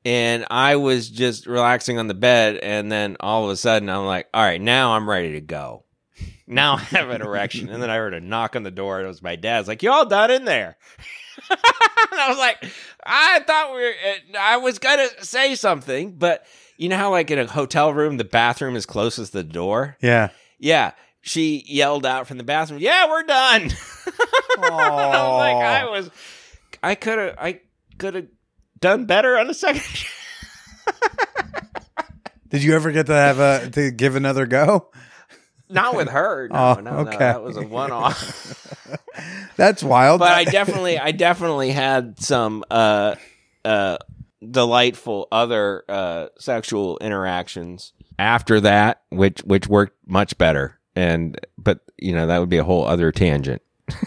and 0.06 0.46
i 0.50 0.76
was 0.76 1.10
just 1.10 1.46
relaxing 1.46 1.98
on 1.98 2.08
the 2.08 2.14
bed. 2.14 2.58
And 2.58 2.92
then 2.92 3.18
all 3.20 3.46
of 3.46 3.50
a 3.52 3.56
sudden 3.56 3.90
i'm 3.90 4.06
like 4.06 4.28
all 4.34 4.44
right 4.44 4.62
now 4.62 4.92
i'm 4.92 5.10
ready 5.10 5.34
to 5.34 5.42
go. 5.42 5.86
Now 6.48 6.76
i 6.76 6.80
have 6.80 7.10
an 7.10 7.22
erection. 7.22 7.70
And 7.70 7.82
then 7.82 7.90
i 7.90 7.96
heard 7.98 8.14
a 8.14 8.20
knock 8.20 8.56
on 8.56 8.64
the 8.64 8.72
door. 8.72 8.98
And 8.98 9.06
it 9.06 9.10
was 9.10 9.22
my 9.22 9.36
dad's 9.36 9.68
like 9.68 9.84
you 9.84 9.92
all 9.92 10.06
done 10.06 10.32
in 10.32 10.46
there. 10.46 10.78
And 12.12 12.20
I 12.20 12.30
was 12.30 12.40
like, 12.40 12.66
I 13.06 13.40
thought 13.46 13.74
we 13.74 13.82
were, 13.82 13.90
uh, 13.92 14.38
I 14.40 14.58
was 14.58 14.80
gonna 14.80 15.08
say 15.22 15.56
something, 15.56 16.14
but 16.14 16.46
you 16.76 16.90
know 16.90 16.98
how 16.98 17.12
like 17.12 17.30
in 17.30 17.38
a 17.40 17.46
hotel 17.46 17.94
room, 17.94 18.18
the 18.18 18.24
bathroom 18.24 18.76
is 18.76 18.86
closest 18.86 19.32
to 19.34 19.40
the 19.40 19.44
door. 19.44 19.96
Yeah. 20.02 20.30
Yeah, 20.58 20.92
she 21.22 21.64
yelled 21.68 22.06
out 22.06 22.28
from 22.28 22.38
the 22.38 22.44
bathroom, 22.44 22.80
"Yeah, 22.82 23.08
we're 23.10 23.24
done." 23.24 23.70
I 24.62 24.70
was 24.70 25.40
like, 25.40 25.56
I 25.56 25.86
was, 25.90 26.10
I 26.84 26.96
could 26.96 27.20
have, 27.20 27.36
I 27.38 27.60
could 27.98 28.16
have 28.16 28.28
done 28.80 29.06
better 29.06 29.38
on 29.38 29.48
the 29.48 29.54
second. 29.54 29.84
Did 32.50 32.64
you 32.64 32.74
ever 32.76 32.92
get 32.92 33.06
to 33.08 33.14
have 33.14 33.40
a 33.40 33.70
to 33.72 33.92
give 33.92 34.16
another 34.16 34.46
go? 34.48 34.90
Not 35.70 35.96
with 35.96 36.10
her. 36.10 36.48
No, 36.52 36.58
Oh, 36.78 36.82
no, 36.82 36.92
no, 36.92 36.98
okay. 37.10 37.18
that 37.20 37.44
was 37.44 37.56
a 37.58 37.62
one-off. 37.62 38.76
That's 39.56 39.84
wild. 39.84 40.18
but 40.20 40.32
I 40.32 40.44
definitely, 40.46 40.98
I 40.98 41.12
definitely 41.12 41.70
had 41.70 42.20
some 42.20 42.64
uh, 42.72 43.16
uh, 43.64 43.98
delightful 44.50 45.28
other 45.32 45.84
uh, 45.88 46.28
sexual 46.40 46.98
interactions 46.98 47.94
after 48.18 48.60
that, 48.62 49.04
which 49.10 49.42
which 49.42 49.68
worked 49.68 49.96
much 50.08 50.36
better. 50.40 50.79
And 51.00 51.40
but 51.58 51.80
you 51.98 52.14
know 52.14 52.28
that 52.28 52.40
would 52.40 52.50
be 52.50 52.58
a 52.58 52.64
whole 52.64 52.86
other 52.86 53.12
tangent. 53.12 53.62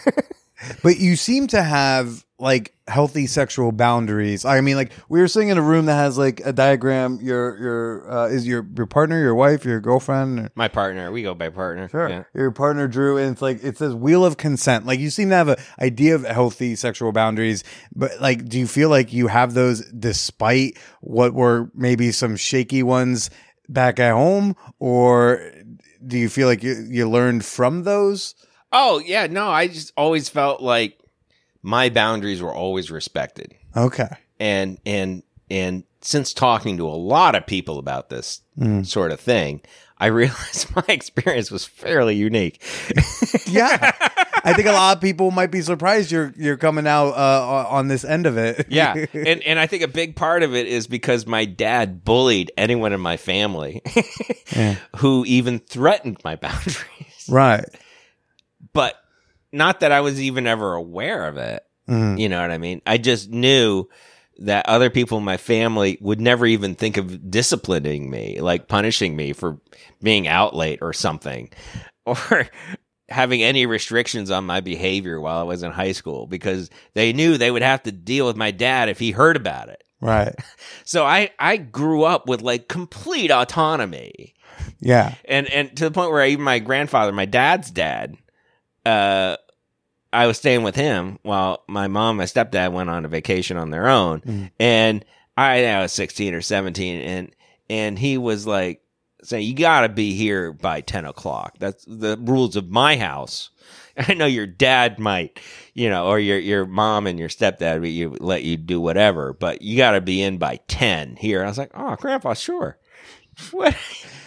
But 0.82 0.98
you 0.98 1.16
seem 1.16 1.48
to 1.48 1.62
have 1.62 2.24
like 2.38 2.74
healthy 2.88 3.26
sexual 3.26 3.72
boundaries. 3.72 4.44
I 4.44 4.60
mean, 4.60 4.76
like 4.76 4.92
we 5.08 5.20
were 5.20 5.28
sitting 5.28 5.48
in 5.48 5.58
a 5.58 5.62
room 5.62 5.86
that 5.86 5.94
has 5.94 6.18
like 6.18 6.40
a 6.44 6.52
diagram. 6.52 7.18
Your 7.20 7.58
your 7.58 8.12
uh, 8.12 8.26
is 8.28 8.46
your 8.46 8.66
your 8.76 8.86
partner, 8.86 9.20
your 9.20 9.34
wife, 9.34 9.64
your 9.64 9.80
girlfriend. 9.80 10.38
Or, 10.38 10.52
My 10.54 10.68
partner, 10.68 11.10
we 11.10 11.22
go 11.22 11.34
by 11.34 11.48
partner. 11.48 11.88
Yeah. 11.92 12.24
Your 12.34 12.50
partner 12.50 12.88
Drew, 12.88 13.16
and 13.16 13.32
it's 13.32 13.42
like 13.42 13.62
it 13.64 13.78
says 13.78 13.94
wheel 13.94 14.24
of 14.24 14.36
consent. 14.36 14.86
Like 14.86 15.00
you 15.00 15.10
seem 15.10 15.30
to 15.30 15.36
have 15.36 15.48
an 15.48 15.56
idea 15.80 16.14
of 16.14 16.24
healthy 16.24 16.76
sexual 16.76 17.12
boundaries, 17.12 17.64
but 17.94 18.20
like, 18.20 18.48
do 18.48 18.58
you 18.58 18.66
feel 18.66 18.88
like 18.88 19.12
you 19.12 19.28
have 19.28 19.54
those 19.54 19.84
despite 19.90 20.78
what 21.00 21.34
were 21.34 21.70
maybe 21.74 22.12
some 22.12 22.36
shaky 22.36 22.82
ones 22.82 23.30
back 23.68 23.98
at 23.98 24.12
home, 24.12 24.54
or 24.78 25.52
do 26.06 26.18
you 26.18 26.28
feel 26.28 26.48
like 26.48 26.62
you 26.62 26.86
you 26.88 27.08
learned 27.08 27.44
from 27.44 27.84
those? 27.84 28.34
Oh 28.72 28.98
yeah, 29.00 29.26
no, 29.26 29.48
I 29.48 29.68
just 29.68 29.92
always 29.96 30.28
felt 30.28 30.60
like 30.62 30.98
my 31.62 31.88
boundaries 31.90 32.40
were 32.42 32.54
always 32.54 32.90
respected. 32.90 33.54
Okay. 33.76 34.08
and 34.40 34.78
and 34.84 35.22
and 35.50 35.84
since 36.00 36.32
talking 36.34 36.76
to 36.78 36.86
a 36.88 36.90
lot 36.98 37.34
of 37.34 37.46
people 37.46 37.78
about 37.78 38.08
this 38.10 38.40
Mm. 38.58 38.84
sort 38.86 39.12
of 39.12 39.18
thing 39.20 39.62
i 39.96 40.06
realized 40.20 40.76
my 40.76 40.84
experience 40.88 41.50
was 41.50 41.64
fairly 41.64 42.14
unique 42.16 42.60
Yeah, 43.46 43.92
I 44.44 44.54
think 44.54 44.68
a 44.68 44.72
lot 44.72 44.96
of 44.96 45.00
people 45.02 45.30
might 45.30 45.50
be 45.50 45.60
surprised 45.60 46.10
you're 46.10 46.32
you're 46.36 46.56
coming 46.56 46.86
out 46.86 47.10
uh, 47.10 47.66
on 47.68 47.88
this 47.88 48.04
end 48.04 48.26
of 48.26 48.36
it. 48.36 48.66
yeah 48.70 48.94
and 49.12 49.42
and 49.42 49.58
i 49.58 49.66
think 49.66 49.82
a 49.82 49.88
big 49.88 50.16
part 50.16 50.42
of 50.42 50.54
it 50.54 50.66
is 50.66 50.86
because 50.86 51.26
my 51.26 51.44
dad 51.44 52.04
bullied 52.04 52.50
anyone 52.56 52.92
in 52.92 53.00
my 53.00 53.16
family 53.16 53.82
who 54.96 55.24
even 55.26 55.58
threatened 55.58 56.18
my 56.24 56.36
boundaries 56.36 57.26
right. 57.28 57.64
but 58.72 58.96
not 59.52 59.80
that 59.80 59.92
i 59.92 60.00
was 60.00 60.20
even 60.20 60.46
ever 60.46 60.74
aware 60.74 61.26
of 61.26 61.36
it 61.36 61.64
Mhm. 61.88 62.18
You 62.18 62.28
know 62.28 62.40
what 62.40 62.50
I 62.50 62.58
mean? 62.58 62.80
I 62.86 62.98
just 62.98 63.30
knew 63.30 63.88
that 64.38 64.66
other 64.68 64.90
people 64.90 65.18
in 65.18 65.24
my 65.24 65.36
family 65.36 65.98
would 66.00 66.20
never 66.20 66.46
even 66.46 66.74
think 66.74 66.96
of 66.96 67.30
disciplining 67.30 68.08
me, 68.10 68.40
like 68.40 68.68
punishing 68.68 69.14
me 69.14 69.32
for 69.32 69.58
being 70.02 70.26
out 70.26 70.54
late 70.54 70.78
or 70.82 70.92
something, 70.92 71.50
or 72.06 72.48
having 73.12 73.42
any 73.42 73.66
restrictions 73.66 74.30
on 74.30 74.44
my 74.44 74.60
behavior 74.60 75.20
while 75.20 75.38
I 75.38 75.42
was 75.44 75.62
in 75.62 75.70
high 75.70 75.92
school 75.92 76.26
because 76.26 76.70
they 76.94 77.12
knew 77.12 77.36
they 77.38 77.50
would 77.50 77.62
have 77.62 77.82
to 77.84 77.92
deal 77.92 78.26
with 78.26 78.36
my 78.36 78.50
dad 78.50 78.88
if 78.88 78.98
he 78.98 79.10
heard 79.12 79.36
about 79.36 79.68
it. 79.68 79.84
Right. 80.00 80.34
So 80.84 81.04
I, 81.06 81.30
I 81.38 81.56
grew 81.58 82.02
up 82.02 82.26
with 82.28 82.42
like 82.42 82.66
complete 82.68 83.30
autonomy 83.30 84.34
Yeah. 84.80 85.14
and 85.26 85.46
and 85.48 85.74
to 85.76 85.84
the 85.84 85.90
point 85.92 86.10
where 86.10 86.22
I, 86.22 86.28
even 86.28 86.44
my 86.44 86.58
grandfather, 86.58 87.12
my 87.12 87.24
dad's 87.24 87.70
dad, 87.70 88.16
uh, 88.84 89.36
I 90.12 90.26
was 90.26 90.36
staying 90.38 90.62
with 90.62 90.74
him 90.74 91.18
while 91.22 91.62
my 91.68 91.88
mom, 91.88 92.10
and 92.10 92.18
my 92.18 92.24
stepdad 92.24 92.72
went 92.72 92.90
on 92.90 93.04
a 93.04 93.08
vacation 93.08 93.56
on 93.56 93.70
their 93.70 93.88
own, 93.88 94.20
Mhm. 94.22 94.50
and 94.58 95.04
I, 95.36 95.64
I 95.66 95.80
was 95.82 95.92
sixteen 95.92 96.34
or 96.34 96.42
seventeen, 96.42 97.00
and 97.00 97.30
and 97.70 97.98
he 97.98 98.18
was 98.18 98.46
like 98.46 98.82
saying, 99.22 99.46
"You 99.46 99.54
got 99.54 99.82
to 99.82 99.88
be 99.88 100.14
here 100.14 100.52
by 100.52 100.80
ten 100.80 101.04
o'clock. 101.04 101.56
That's 101.58 101.84
the 101.86 102.18
rules 102.20 102.56
of 102.56 102.70
my 102.70 102.96
house." 102.96 103.50
I 103.96 104.14
know 104.14 104.26
your 104.26 104.46
dad 104.46 104.98
might, 104.98 105.38
you 105.74 105.88
know, 105.90 106.06
or 106.06 106.18
your 106.18 106.38
your 106.38 106.66
mom 106.66 107.06
and 107.06 107.18
your 107.18 107.28
stepdad, 107.28 108.16
let 108.20 108.42
you 108.42 108.56
do 108.56 108.80
whatever, 108.80 109.32
but 109.32 109.62
you 109.62 109.76
got 109.76 109.92
to 109.92 110.00
be 110.00 110.22
in 110.22 110.38
by 110.38 110.60
ten 110.68 111.16
here. 111.16 111.44
I 111.44 111.48
was 111.48 111.58
like, 111.58 111.72
"Oh, 111.74 111.96
grandpa, 111.96 112.34
sure." 112.34 112.78
What? 113.50 113.76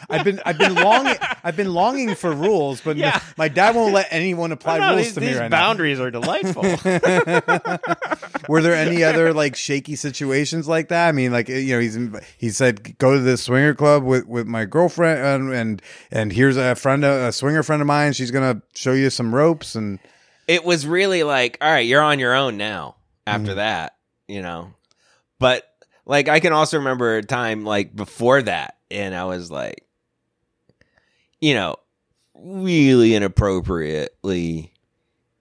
I've 0.08 0.24
been 0.24 0.40
I've 0.46 0.58
been 0.60 0.76
longing 0.76 1.16
I've 1.44 1.56
been 1.56 1.74
longing 1.74 2.14
for 2.16 2.32
rules, 2.32 2.80
but 2.82 2.96
Yeah. 2.96 3.20
my 3.38 3.48
dad 3.48 3.76
won't 3.76 3.92
let 3.94 4.08
anyone 4.12 4.52
apply 4.52 4.78
No, 4.78 4.92
rules 4.94 5.06
these, 5.06 5.14
to 5.16 5.22
me 5.22 5.28
these 5.28 5.38
right 5.40 5.50
boundaries 5.50 6.00
are 6.00 6.12
delightful. 6.12 6.62
Were 8.50 8.62
there 8.62 8.76
any 8.76 9.04
other 9.04 9.34
like 9.34 9.56
shaky 9.56 9.96
situations 9.96 10.68
like 10.68 10.90
that? 10.90 11.08
I 11.08 11.12
mean, 11.12 11.32
like 11.32 11.50
you 11.50 11.74
know, 11.76 11.80
he's 11.80 11.98
he 12.38 12.50
said 12.52 12.98
go 13.00 13.14
to 13.14 13.20
the 13.20 13.38
swinger 13.38 13.74
club 13.74 14.04
with, 14.04 14.28
with 14.28 14.46
my 14.48 14.66
girlfriend, 14.66 15.20
and, 15.22 15.54
and 15.54 15.82
and 16.12 16.32
here's 16.32 16.58
a 16.58 16.76
friend, 16.76 17.04
a 17.04 17.32
swinger 17.32 17.64
friend 17.64 17.82
of 17.82 17.88
mine. 17.88 18.14
She's 18.14 18.32
gonna 18.32 18.62
show 18.76 18.94
you 18.94 19.10
some 19.10 19.34
ropes, 19.34 19.74
and 19.76 20.00
it 20.48 20.64
was 20.64 20.86
really 20.86 21.24
like, 21.24 21.58
all 21.62 21.72
right, 21.72 21.86
you're 21.86 22.02
on 22.04 22.20
your 22.20 22.34
own 22.36 22.58
now. 22.58 22.96
After 23.28 23.48
Mm-hmm. 23.50 23.56
that, 23.58 23.96
you 24.28 24.44
know, 24.44 24.72
but 25.40 25.64
like 26.06 26.30
I 26.30 26.40
can 26.40 26.54
also 26.54 26.78
remember 26.78 27.18
a 27.18 27.24
time 27.24 27.64
like 27.66 27.96
before 27.96 28.44
that, 28.44 28.75
and 28.92 29.16
I 29.16 29.26
was 29.26 29.50
like, 29.52 29.86
you 31.42 31.54
know, 31.54 31.76
really 32.36 33.16
inappropriately 33.16 34.74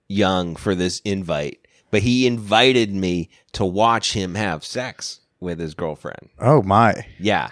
young 0.07 0.55
for 0.55 0.75
this 0.75 0.99
invite, 1.01 1.65
but 1.91 2.01
he 2.01 2.27
invited 2.27 2.93
me 2.93 3.29
to 3.53 3.65
watch 3.65 4.13
him 4.13 4.35
have 4.35 4.63
sex 4.63 5.19
with 5.39 5.59
his 5.59 5.73
girlfriend. 5.73 6.29
oh 6.39 6.61
my, 6.61 7.05
Yeah. 7.19 7.51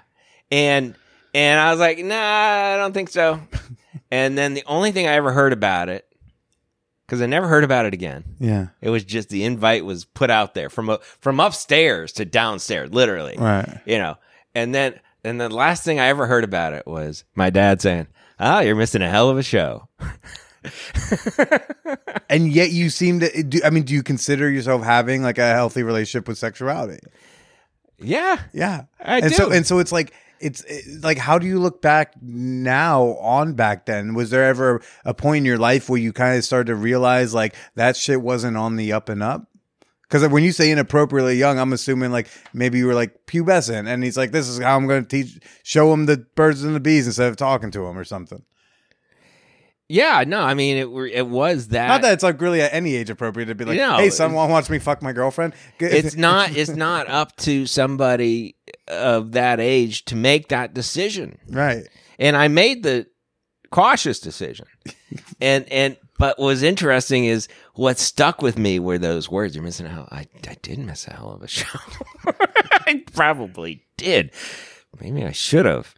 And 0.51 0.95
and 1.33 1.59
I 1.59 1.71
was 1.71 1.79
like, 1.79 1.97
nah, 1.97 2.15
I 2.15 2.77
don't 2.77 2.93
think 2.93 3.09
so. 3.09 3.39
and 4.11 4.37
then 4.37 4.53
the 4.53 4.63
only 4.67 4.91
thing 4.91 5.07
I 5.07 5.13
ever 5.13 5.31
heard 5.31 5.51
about 5.51 5.89
it, 5.89 6.07
because 7.05 7.21
I 7.21 7.25
never 7.25 7.47
heard 7.47 7.63
about 7.63 7.85
it 7.87 7.93
again. 7.93 8.23
yeah, 8.39 8.67
It 8.81 8.91
was 8.91 9.03
just 9.03 9.29
the 9.29 9.43
invite 9.43 9.83
was 9.83 10.05
put 10.05 10.29
out 10.29 10.53
there 10.53 10.69
from 10.69 10.97
from 11.19 11.39
upstairs 11.39 12.11
to 12.13 12.25
downstairs, 12.25 12.91
literally. 12.93 13.35
right. 13.37 13.81
You 13.85 13.97
know. 13.97 14.17
And 14.55 14.75
then 14.75 14.99
and 15.23 15.39
the 15.39 15.49
last 15.49 15.83
thing 15.83 15.99
I 15.99 16.07
ever 16.07 16.25
heard 16.27 16.43
about 16.43 16.73
it 16.73 16.85
was 16.87 17.23
my 17.35 17.49
dad 17.49 17.81
saying, 17.81 18.07
"Oh, 18.39 18.59
you're 18.59 18.75
missing 18.75 19.01
a 19.01 19.09
hell 19.09 19.29
of 19.29 19.37
a 19.37 19.43
show." 19.43 19.87
And 22.29 22.51
yet 22.51 22.71
you 22.71 22.89
seem 22.89 23.19
to. 23.19 23.43
Do, 23.43 23.59
I 23.63 23.69
mean, 23.69 23.83
do 23.83 23.93
you 23.93 24.01
consider 24.01 24.49
yourself 24.49 24.81
having 24.83 25.21
like 25.21 25.37
a 25.37 25.53
healthy 25.53 25.83
relationship 25.83 26.27
with 26.27 26.37
sexuality? 26.37 26.99
yeah. 27.99 28.39
Yeah, 28.53 28.83
I 29.03 29.19
and 29.19 29.29
do. 29.29 29.35
so 29.35 29.51
and 29.51 29.67
so 29.67 29.79
it's 29.79 29.91
like 29.91 30.13
it's 30.39 30.61
it- 30.63 31.03
like 31.03 31.17
how 31.17 31.37
do 31.37 31.45
you 31.45 31.59
look 31.59 31.81
back 31.81 32.13
now 32.21 33.03
on 33.19 33.53
back 33.53 33.85
then? 33.85 34.13
Was 34.15 34.29
there 34.31 34.45
ever 34.45 34.81
a 35.05 35.13
point 35.13 35.39
in 35.39 35.45
your 35.45 35.57
life 35.59 35.89
where 35.89 35.99
you 35.99 36.11
kind 36.13 36.37
of 36.37 36.43
started 36.43 36.67
to 36.67 36.75
realize 36.75 37.33
like 37.33 37.55
that 37.75 37.95
shit 37.97 38.21
wasn't 38.21 38.57
on 38.57 38.77
the 38.77 38.93
up 38.93 39.09
and 39.09 39.21
up? 39.21 39.45
Because 40.13 40.29
when 40.29 40.43
you 40.43 40.51
say 40.51 40.69
inappropriately 40.69 41.37
young, 41.37 41.57
I'm 41.57 41.73
assuming 41.73 42.11
like 42.11 42.27
maybe 42.53 42.77
you 42.77 42.85
were 42.85 42.93
like 42.93 43.25
pubescent, 43.25 43.87
and 43.87 44.03
he's 44.03 44.15
like, 44.15 44.31
"This 44.31 44.47
is 44.47 44.59
how 44.59 44.75
I'm 44.77 44.85
going 44.85 45.03
to 45.03 45.09
teach, 45.09 45.39
show 45.63 45.91
him 45.91 46.05
the 46.05 46.17
birds 46.35 46.63
and 46.63 46.75
the 46.75 46.79
bees 46.79 47.07
instead 47.07 47.29
of 47.29 47.35
talking 47.35 47.71
to 47.71 47.87
him 47.87 47.97
or 47.97 48.03
something." 48.03 48.43
Yeah, 49.89 50.23
no, 50.27 50.41
I 50.41 50.53
mean 50.53 50.77
it 50.77 50.91
were- 50.91 51.07
it 51.07 51.27
was 51.27 51.69
that 51.69 51.87
Not 51.87 52.03
that 52.03 52.13
it's 52.13 52.21
like 52.21 52.39
really 52.39 52.61
at 52.61 52.71
any 52.75 52.95
age 52.95 53.09
appropriate 53.09 53.47
to 53.47 53.55
be 53.55 53.65
like, 53.65 53.75
No, 53.77 53.97
"Hey, 53.97 54.11
someone 54.11 54.43
it's- 54.45 54.49
want 54.49 54.49
to 54.49 54.53
watch 54.53 54.69
me 54.69 54.77
fuck 54.77 55.01
my 55.01 55.13
girlfriend?" 55.13 55.53
it's 55.79 56.15
not 56.15 56.51
it's 56.55 56.69
not 56.69 57.09
up 57.09 57.35
to 57.37 57.65
somebody 57.65 58.55
of 58.87 59.31
that 59.31 59.59
age 59.59 60.05
to 60.05 60.15
make 60.15 60.49
that 60.49 60.75
decision 60.75 61.39
right. 61.49 61.87
and 62.19 62.37
i 62.37 62.47
made 62.47 62.83
the 62.83 63.07
cautious 63.71 64.19
decision 64.19 64.67
and 65.41 65.65
and 65.71 65.97
but 66.23 66.39
what 66.39 66.45
was 66.45 66.63
interesting 66.63 67.25
is 67.25 67.49
what 67.73 67.99
stuck 67.99 68.41
with 68.41 68.57
me 68.57 68.79
were 68.79 68.97
those 68.97 69.29
words. 69.29 69.55
You're 69.55 69.63
missing 69.65 69.87
out 69.87 70.07
i, 70.09 70.25
I 70.47 70.55
did 70.61 70.79
miss 70.79 71.05
a 71.05 71.11
hell 71.11 71.31
of 71.31 71.41
a 71.43 71.49
show. 71.49 71.77
I 72.25 73.03
probably 73.13 73.83
did. 73.97 74.31
Maybe 75.01 75.25
i 75.25 75.33
should 75.33 75.65
have. 75.65 75.93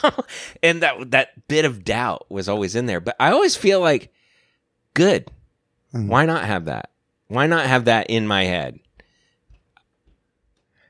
And 0.62 0.80
that 0.80 1.10
that 1.10 1.48
bit 1.48 1.66
of 1.66 1.84
doubt 1.84 2.24
was 2.30 2.48
always 2.48 2.76
in 2.76 2.86
there. 2.86 2.98
But 2.98 3.16
i 3.20 3.30
always 3.30 3.56
feel 3.56 3.78
like 3.82 4.10
good. 4.94 5.30
Mhm. 5.92 6.08
why 6.08 6.24
not 6.24 6.46
have 6.46 6.64
that? 6.64 6.88
Why 7.26 7.46
not 7.46 7.66
have 7.66 7.84
that 7.84 8.08
in 8.08 8.26
my 8.26 8.44
head? 8.44 8.78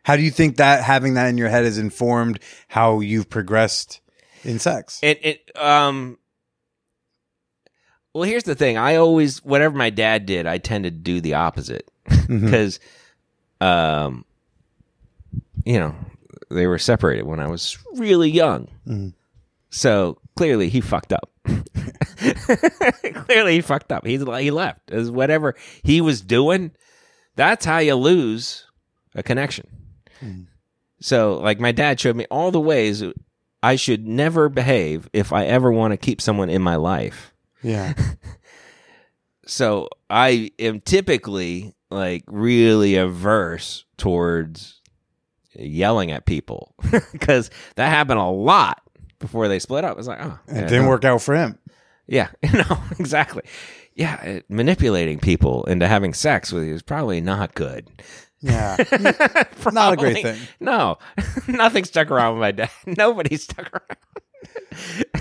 How 0.05 0.15
do 0.15 0.23
you 0.23 0.31
think 0.31 0.59
that 0.59 0.85
having 0.85 1.15
that 1.15 1.27
in 1.31 1.37
your 1.37 1.49
head 1.49 1.65
has 1.65 1.79
informed 1.79 2.39
how 2.69 3.01
you've 3.01 3.29
progressed 3.29 4.01
in 4.45 4.61
sex? 4.61 5.01
It 5.03 5.19
it 5.25 5.57
um 5.57 6.17
well 8.19 8.29
here's 8.29 8.45
the 8.45 8.55
thing. 8.55 8.77
I 8.77 8.97
always 8.97 9.45
whatever 9.45 9.77
my 9.77 9.91
dad 9.91 10.27
did, 10.27 10.47
I 10.47 10.59
tend 10.59 10.85
to 10.85 10.91
do 10.91 11.21
the 11.21 11.35
opposite. 11.35 11.91
Because 12.29 12.79
um 13.61 14.25
you 15.65 15.79
know, 15.79 15.95
they 16.51 16.67
were 16.67 16.79
separated 16.79 17.25
when 17.27 17.41
I 17.41 17.49
was 17.49 17.79
really 17.95 18.31
young. 18.31 18.69
Mhm. 18.87 19.13
So 19.71 20.19
clearly 20.37 20.69
he 20.69 20.81
fucked 20.81 21.13
up. 21.13 21.31
clearly 23.27 23.55
he 23.55 23.61
fucked 23.61 23.93
up. 23.93 24.07
He's 24.07 24.23
he 24.23 24.51
left. 24.51 24.91
As 24.91 25.11
whatever 25.11 25.55
he 25.83 26.01
was 26.01 26.21
doing, 26.21 26.73
that's 27.37 27.65
how 27.65 27.79
you 27.79 27.95
lose 27.95 28.67
a 29.15 29.23
connection. 29.23 29.67
So, 31.01 31.39
like, 31.39 31.61
my 31.61 31.71
dad 31.71 32.01
showed 32.01 32.17
me 32.17 32.27
all 32.29 32.51
the 32.51 32.61
ways 32.61 33.05
I 33.63 33.77
should 33.77 34.07
never 34.09 34.49
behave 34.49 35.09
if 35.13 35.33
I 35.33 35.45
ever 35.47 35.71
want 35.71 35.93
to 35.93 35.97
keep 35.97 36.21
someone 36.21 36.51
in 36.51 36.61
my 36.61 36.75
life. 36.75 37.33
Yeah. 37.63 37.95
So, 39.51 39.89
I 40.11 40.51
am 40.59 40.81
typically 40.83 41.75
like 41.91 42.23
really 42.27 42.97
averse 42.97 43.87
towards 43.97 44.83
yelling 45.55 46.11
at 46.11 46.27
people 46.27 46.75
because 47.13 47.49
that 47.77 47.89
happened 47.89 48.21
a 48.21 48.27
lot 48.27 48.83
before 49.21 49.49
they 49.49 49.59
split 49.59 49.85
up. 49.85 49.97
It's 49.99 50.07
like, 50.07 50.19
oh, 50.23 50.39
It 50.49 50.69
didn't 50.69 50.83
no. 50.83 50.89
work 50.91 51.07
out 51.07 51.23
for 51.23 51.35
him. 51.35 51.59
Yeah, 52.07 52.29
no, 52.53 52.79
exactly. 52.99 53.43
Yeah, 53.95 54.21
it- 54.23 54.51
manipulating 54.51 55.19
people 55.19 55.65
into 55.65 55.89
having 55.89 56.13
sex 56.13 56.53
with 56.53 56.65
you 56.65 56.75
is 56.75 56.83
probably 56.83 57.23
not 57.23 57.55
good. 57.55 57.89
Yeah. 58.43 58.77
Not 59.73 59.95
a 59.95 59.97
great 59.97 60.23
thing. 60.23 60.39
No, 60.61 60.99
nothing 61.49 61.85
stuck 61.85 62.11
around 62.11 62.35
with 62.35 62.41
my 62.43 62.53
dad. 62.53 62.71
Nobody 62.85 63.39
stuck 63.39 63.71
around. 63.73 65.15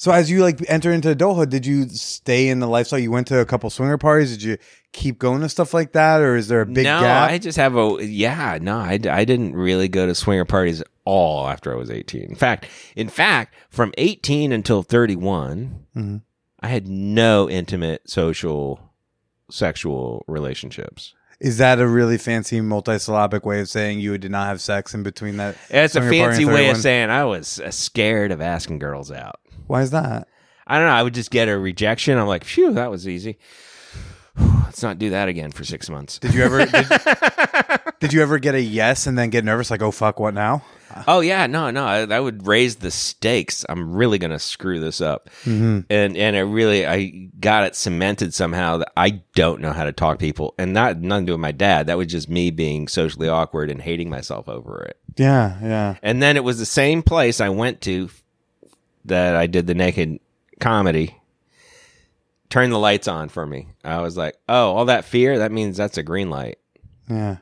So 0.00 0.12
as 0.12 0.30
you 0.30 0.40
like 0.40 0.64
enter 0.66 0.90
into 0.90 1.10
adulthood, 1.10 1.50
did 1.50 1.66
you 1.66 1.86
stay 1.90 2.48
in 2.48 2.58
the 2.60 2.66
lifestyle? 2.66 2.98
You 2.98 3.10
went 3.10 3.26
to 3.26 3.38
a 3.38 3.44
couple 3.44 3.68
swinger 3.68 3.98
parties. 3.98 4.30
Did 4.30 4.42
you 4.42 4.56
keep 4.92 5.18
going 5.18 5.42
to 5.42 5.48
stuff 5.50 5.74
like 5.74 5.92
that, 5.92 6.22
or 6.22 6.36
is 6.36 6.48
there 6.48 6.62
a 6.62 6.66
big 6.66 6.84
no, 6.84 7.00
gap? 7.00 7.30
I 7.30 7.36
just 7.36 7.58
have 7.58 7.76
a 7.76 7.98
yeah. 8.00 8.56
No, 8.62 8.78
I, 8.78 8.98
I 9.10 9.26
didn't 9.26 9.54
really 9.54 9.88
go 9.88 10.06
to 10.06 10.14
swinger 10.14 10.46
parties 10.46 10.80
at 10.80 10.86
all 11.04 11.46
after 11.46 11.70
I 11.70 11.76
was 11.76 11.90
eighteen. 11.90 12.30
In 12.30 12.34
fact, 12.34 12.66
in 12.96 13.10
fact, 13.10 13.54
from 13.68 13.92
eighteen 13.98 14.52
until 14.52 14.82
31 14.82 15.84
Mhm. 15.94 16.22
I 16.60 16.68
had 16.68 16.88
no 16.88 17.50
intimate 17.50 18.08
social, 18.08 18.80
sexual 19.50 20.24
relationships. 20.26 21.12
Is 21.40 21.58
that 21.58 21.78
a 21.78 21.86
really 21.86 22.16
fancy 22.16 22.60
multisyllabic 22.60 23.44
way 23.44 23.60
of 23.60 23.68
saying 23.68 24.00
you 24.00 24.16
did 24.16 24.30
not 24.30 24.46
have 24.46 24.62
sex 24.62 24.94
in 24.94 25.02
between 25.02 25.36
that? 25.36 25.56
It's 25.68 25.94
a 25.94 26.00
fancy 26.00 26.46
way 26.46 26.70
of 26.70 26.78
saying 26.78 27.10
I 27.10 27.26
was 27.26 27.60
uh, 27.60 27.70
scared 27.70 28.32
of 28.32 28.40
asking 28.40 28.78
girls 28.78 29.10
out. 29.10 29.40
Why 29.70 29.82
is 29.82 29.92
that? 29.92 30.26
I 30.66 30.78
don't 30.78 30.86
know. 30.88 30.92
I 30.92 31.02
would 31.04 31.14
just 31.14 31.30
get 31.30 31.48
a 31.48 31.56
rejection. 31.56 32.18
I'm 32.18 32.26
like, 32.26 32.42
phew, 32.44 32.72
that 32.74 32.90
was 32.90 33.06
easy. 33.06 33.38
Let's 34.36 34.82
not 34.82 34.98
do 34.98 35.10
that 35.10 35.28
again 35.28 35.50
for 35.52 35.64
six 35.64 35.88
months. 35.88 36.18
Did 36.18 36.34
you 36.34 36.42
ever? 36.42 36.64
Did, 36.66 36.86
did 38.00 38.12
you 38.14 38.22
ever 38.22 38.38
get 38.38 38.54
a 38.54 38.60
yes 38.60 39.06
and 39.06 39.18
then 39.18 39.28
get 39.30 39.44
nervous, 39.44 39.70
like, 39.70 39.82
oh 39.82 39.90
fuck, 39.90 40.18
what 40.18 40.32
now? 40.34 40.62
Oh 41.06 41.20
yeah, 41.20 41.46
no, 41.46 41.70
no, 41.70 41.84
I- 41.84 42.04
that 42.06 42.22
would 42.22 42.46
raise 42.46 42.76
the 42.76 42.90
stakes. 42.90 43.64
I'm 43.68 43.94
really 43.94 44.18
gonna 44.18 44.38
screw 44.38 44.80
this 44.80 45.00
up, 45.00 45.28
Mm-hmm. 45.44 45.80
and 45.90 46.16
and 46.16 46.34
it 46.36 46.42
really, 46.42 46.86
I 46.86 47.28
got 47.38 47.64
it 47.64 47.76
cemented 47.76 48.32
somehow 48.34 48.78
that 48.78 48.92
I 48.96 49.22
don't 49.34 49.60
know 49.60 49.72
how 49.72 49.84
to 49.84 49.92
talk 49.92 50.18
to 50.18 50.24
people, 50.24 50.54
and 50.58 50.72
not 50.72 50.98
nothing 50.98 51.26
to 51.26 51.30
do 51.30 51.34
with 51.34 51.40
my 51.40 51.52
dad. 51.52 51.86
That 51.88 51.98
was 51.98 52.06
just 52.08 52.28
me 52.28 52.50
being 52.50 52.88
socially 52.88 53.28
awkward 53.28 53.70
and 53.70 53.80
hating 53.82 54.08
myself 54.10 54.48
over 54.48 54.82
it. 54.82 54.96
Yeah, 55.16 55.58
yeah. 55.62 55.94
And 56.02 56.22
then 56.22 56.36
it 56.36 56.44
was 56.44 56.58
the 56.58 56.66
same 56.66 57.02
place 57.02 57.40
I 57.40 57.50
went 57.50 57.82
to 57.82 58.08
that 59.04 59.36
I 59.36 59.46
did 59.46 59.66
the 59.66 59.74
naked 59.74 60.20
comedy. 60.60 61.16
Turned 62.48 62.72
the 62.72 62.78
lights 62.78 63.06
on 63.06 63.28
for 63.28 63.46
me. 63.46 63.68
I 63.84 64.00
was 64.00 64.16
like, 64.16 64.36
oh, 64.48 64.72
all 64.72 64.86
that 64.86 65.04
fear, 65.04 65.38
that 65.38 65.52
means 65.52 65.76
that's 65.76 65.98
a 65.98 66.02
green 66.02 66.30
light. 66.30 66.58
Yeah. 67.08 67.38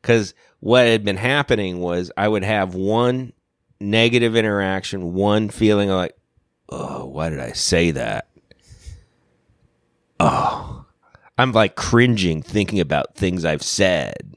Because 0.00 0.32
what 0.60 0.86
had 0.86 1.04
been 1.04 1.16
happening 1.16 1.80
was 1.80 2.10
I 2.16 2.28
would 2.28 2.44
have 2.44 2.74
one 2.74 3.32
negative 3.78 4.34
interaction, 4.36 5.12
one 5.12 5.50
feeling 5.50 5.90
like, 5.90 6.16
oh, 6.68 7.06
why 7.06 7.28
did 7.28 7.40
I 7.40 7.52
say 7.52 7.90
that? 7.92 8.28
Oh, 10.18 10.86
I'm 11.36 11.52
like 11.52 11.76
cringing 11.76 12.42
thinking 12.42 12.80
about 12.80 13.14
things 13.14 13.44
I've 13.44 13.62
said 13.62 14.34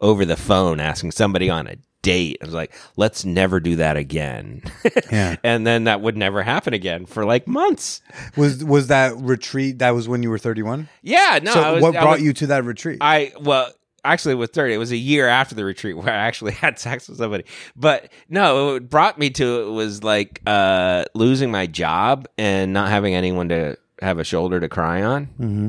over 0.00 0.24
the 0.24 0.36
phone, 0.36 0.80
asking 0.80 1.12
somebody 1.12 1.48
on 1.48 1.66
a 1.66 1.76
date. 2.04 2.38
I 2.40 2.44
was 2.44 2.54
like, 2.54 2.72
let's 2.96 3.24
never 3.24 3.58
do 3.58 3.76
that 3.76 3.96
again. 3.96 4.62
Yeah. 5.10 5.36
and 5.44 5.66
then 5.66 5.84
that 5.84 6.00
would 6.00 6.16
never 6.16 6.42
happen 6.42 6.74
again 6.74 7.06
for 7.06 7.24
like 7.24 7.46
months. 7.48 8.00
Was 8.36 8.64
was 8.64 8.88
that 8.88 9.16
retreat? 9.16 9.78
That 9.80 9.90
was 9.90 10.08
when 10.08 10.22
you 10.22 10.30
were 10.30 10.38
thirty 10.38 10.62
one. 10.62 10.88
Yeah, 11.02 11.40
no. 11.42 11.52
so 11.52 11.74
was, 11.74 11.82
what 11.82 11.92
brought 11.94 12.18
was- 12.18 12.22
you 12.22 12.32
to 12.34 12.46
that 12.48 12.64
retreat? 12.64 12.98
I 13.00 13.32
well, 13.40 13.70
actually, 14.04 14.34
with 14.34 14.52
thirty, 14.52 14.74
it 14.74 14.78
was 14.78 14.92
a 14.92 14.96
year 14.96 15.26
after 15.28 15.54
the 15.54 15.64
retreat 15.64 15.96
where 15.98 16.10
I 16.10 16.16
actually 16.16 16.52
had 16.52 16.78
sex 16.78 17.08
with 17.08 17.18
somebody. 17.18 17.44
But 17.76 18.12
no, 18.28 18.76
it 18.76 18.88
brought 18.90 19.18
me 19.18 19.30
to 19.30 19.68
it 19.68 19.70
was 19.70 20.02
like 20.04 20.40
uh, 20.46 21.04
losing 21.14 21.50
my 21.50 21.66
job 21.66 22.28
and 22.38 22.72
not 22.72 22.88
having 22.90 23.14
anyone 23.14 23.48
to 23.48 23.76
have 24.02 24.18
a 24.18 24.24
shoulder 24.24 24.60
to 24.60 24.68
cry 24.68 25.02
on. 25.02 25.26
mm-hmm. 25.26 25.68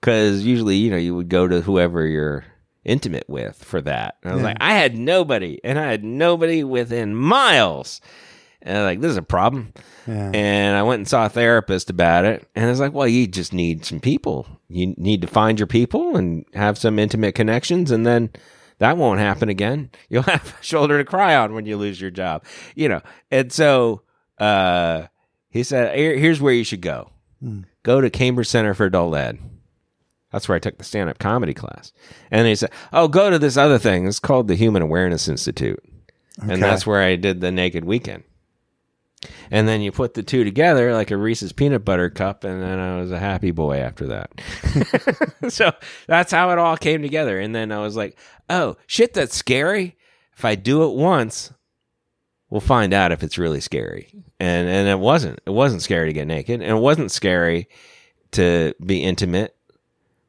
Because 0.00 0.44
usually, 0.44 0.76
you 0.76 0.90
know, 0.90 0.96
you 0.96 1.14
would 1.14 1.28
go 1.28 1.46
to 1.46 1.60
whoever 1.60 2.04
you're 2.06 2.44
intimate 2.84 3.24
with 3.28 3.62
for 3.62 3.80
that. 3.82 4.16
And 4.22 4.30
I 4.32 4.34
was 4.34 4.42
Yeah. 4.42 4.48
like, 4.48 4.56
I 4.60 4.74
had 4.74 4.96
nobody, 4.96 5.60
and 5.64 5.78
I 5.78 5.90
had 5.90 6.02
nobody 6.04 6.64
within 6.64 7.14
miles. 7.14 8.00
And 8.64 8.76
I 8.76 8.80
was 8.80 8.86
like, 8.86 9.00
this 9.00 9.10
is 9.10 9.16
a 9.16 9.22
problem. 9.22 9.72
Yeah. 10.06 10.30
And 10.32 10.76
I 10.76 10.82
went 10.84 11.00
and 11.00 11.08
saw 11.08 11.26
a 11.26 11.28
therapist 11.28 11.90
about 11.90 12.24
it. 12.24 12.46
And 12.54 12.66
I 12.66 12.68
was 12.70 12.78
like, 12.80 12.92
well, 12.92 13.08
you 13.08 13.26
just 13.26 13.52
need 13.52 13.84
some 13.84 13.98
people. 14.00 14.46
You 14.68 14.94
need 14.96 15.20
to 15.22 15.26
find 15.28 15.58
your 15.58 15.66
people 15.66 16.16
and 16.16 16.44
have 16.54 16.78
some 16.78 16.98
intimate 16.98 17.34
connections. 17.34 17.90
And 17.90 18.06
then 18.06 18.30
that 18.78 18.96
won't 18.96 19.18
happen 19.18 19.48
again. 19.48 19.90
You'll 20.08 20.22
have 20.22 20.56
a 20.60 20.62
shoulder 20.64 20.98
to 20.98 21.04
cry 21.04 21.34
on 21.34 21.54
when 21.54 21.66
you 21.66 21.76
lose 21.76 22.00
your 22.00 22.10
job, 22.12 22.44
you 22.76 22.88
know. 22.88 23.00
And 23.32 23.52
so 23.52 24.02
uh, 24.38 25.06
he 25.50 25.62
said, 25.64 25.96
Here, 25.96 26.16
here's 26.16 26.40
where 26.40 26.54
you 26.54 26.64
should 26.64 26.82
go 26.82 27.10
Hmm. 27.40 27.62
go 27.82 28.00
to 28.00 28.10
Cambridge 28.10 28.46
Center 28.48 28.74
for 28.74 28.86
Adult 28.86 29.16
Ed. 29.16 29.38
That's 30.32 30.48
where 30.48 30.56
I 30.56 30.60
took 30.60 30.78
the 30.78 30.84
stand 30.84 31.10
up 31.10 31.18
comedy 31.18 31.54
class. 31.54 31.92
And 32.30 32.46
he 32.46 32.54
said, 32.54 32.70
Oh, 32.92 33.06
go 33.06 33.30
to 33.30 33.38
this 33.38 33.56
other 33.56 33.78
thing. 33.78 34.06
It's 34.06 34.18
called 34.18 34.48
the 34.48 34.54
Human 34.54 34.82
Awareness 34.82 35.28
Institute. 35.28 35.82
Okay. 36.42 36.54
And 36.54 36.62
that's 36.62 36.86
where 36.86 37.02
I 37.02 37.16
did 37.16 37.40
the 37.40 37.52
Naked 37.52 37.84
Weekend. 37.84 38.24
And 39.50 39.68
then 39.68 39.82
you 39.82 39.92
put 39.92 40.14
the 40.14 40.22
two 40.22 40.42
together 40.42 40.92
like 40.94 41.10
a 41.10 41.16
Reese's 41.16 41.52
peanut 41.52 41.84
butter 41.84 42.10
cup, 42.10 42.42
and 42.42 42.60
then 42.60 42.78
I 42.78 43.00
was 43.00 43.12
a 43.12 43.18
happy 43.18 43.52
boy 43.52 43.78
after 43.78 44.06
that. 44.08 44.32
so 45.48 45.72
that's 46.08 46.32
how 46.32 46.50
it 46.50 46.58
all 46.58 46.76
came 46.76 47.02
together. 47.02 47.38
And 47.38 47.54
then 47.54 47.70
I 47.70 47.78
was 47.78 47.94
like, 47.94 48.18
oh, 48.50 48.76
shit, 48.86 49.14
that's 49.14 49.36
scary. 49.36 49.96
If 50.36 50.44
I 50.44 50.54
do 50.56 50.82
it 50.84 50.96
once, 50.96 51.52
we'll 52.50 52.60
find 52.60 52.92
out 52.92 53.12
if 53.12 53.22
it's 53.22 53.38
really 53.38 53.60
scary. 53.60 54.12
And 54.40 54.68
and 54.68 54.88
it 54.88 54.98
wasn't. 54.98 55.40
It 55.46 55.50
wasn't 55.50 55.82
scary 55.82 56.08
to 56.08 56.12
get 56.12 56.26
naked, 56.26 56.60
and 56.60 56.70
it 56.70 56.80
wasn't 56.80 57.12
scary 57.12 57.68
to 58.32 58.74
be 58.84 59.04
intimate 59.04 59.54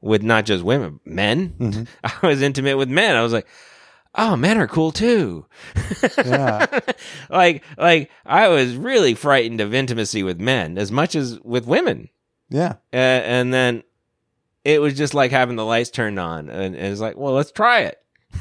with 0.04 0.22
not 0.22 0.46
just 0.46 0.64
women, 0.64 1.00
men. 1.06 1.50
Mhm. 1.58 1.88
I 2.04 2.28
was 2.28 2.42
intimate 2.42 2.78
with 2.78 2.90
men. 2.90 3.16
I 3.16 3.22
was 3.24 3.32
like, 3.34 3.48
oh, 4.16 4.36
men 4.36 4.58
are 4.58 4.68
cool 4.68 4.92
too. 4.92 5.46
Yeah. 6.18 6.68
like 7.30 7.64
like 7.78 8.12
I 8.26 8.50
was 8.50 8.76
really 8.76 9.16
frightened 9.16 9.62
of 9.62 9.74
intimacy 9.74 10.22
with 10.22 10.40
men 10.40 10.78
as 10.78 10.92
much 10.92 11.16
as 11.16 11.40
with 11.40 11.66
women. 11.66 12.10
yeah. 12.50 12.74
Uh, 12.92 12.98
and 12.98 13.54
then 13.54 13.84
it 14.66 14.82
was 14.82 14.94
just 14.96 15.14
like 15.14 15.32
having 15.32 15.56
the 15.56 15.66
lights 15.66 15.90
turned 15.90 16.20
on 16.20 16.50
and, 16.50 16.76
and 16.76 16.86
it's 16.92 17.02
like, 17.02 17.18
well, 17.18 17.34
let's 17.34 17.52
try 17.52 17.82
it. 17.82 18.00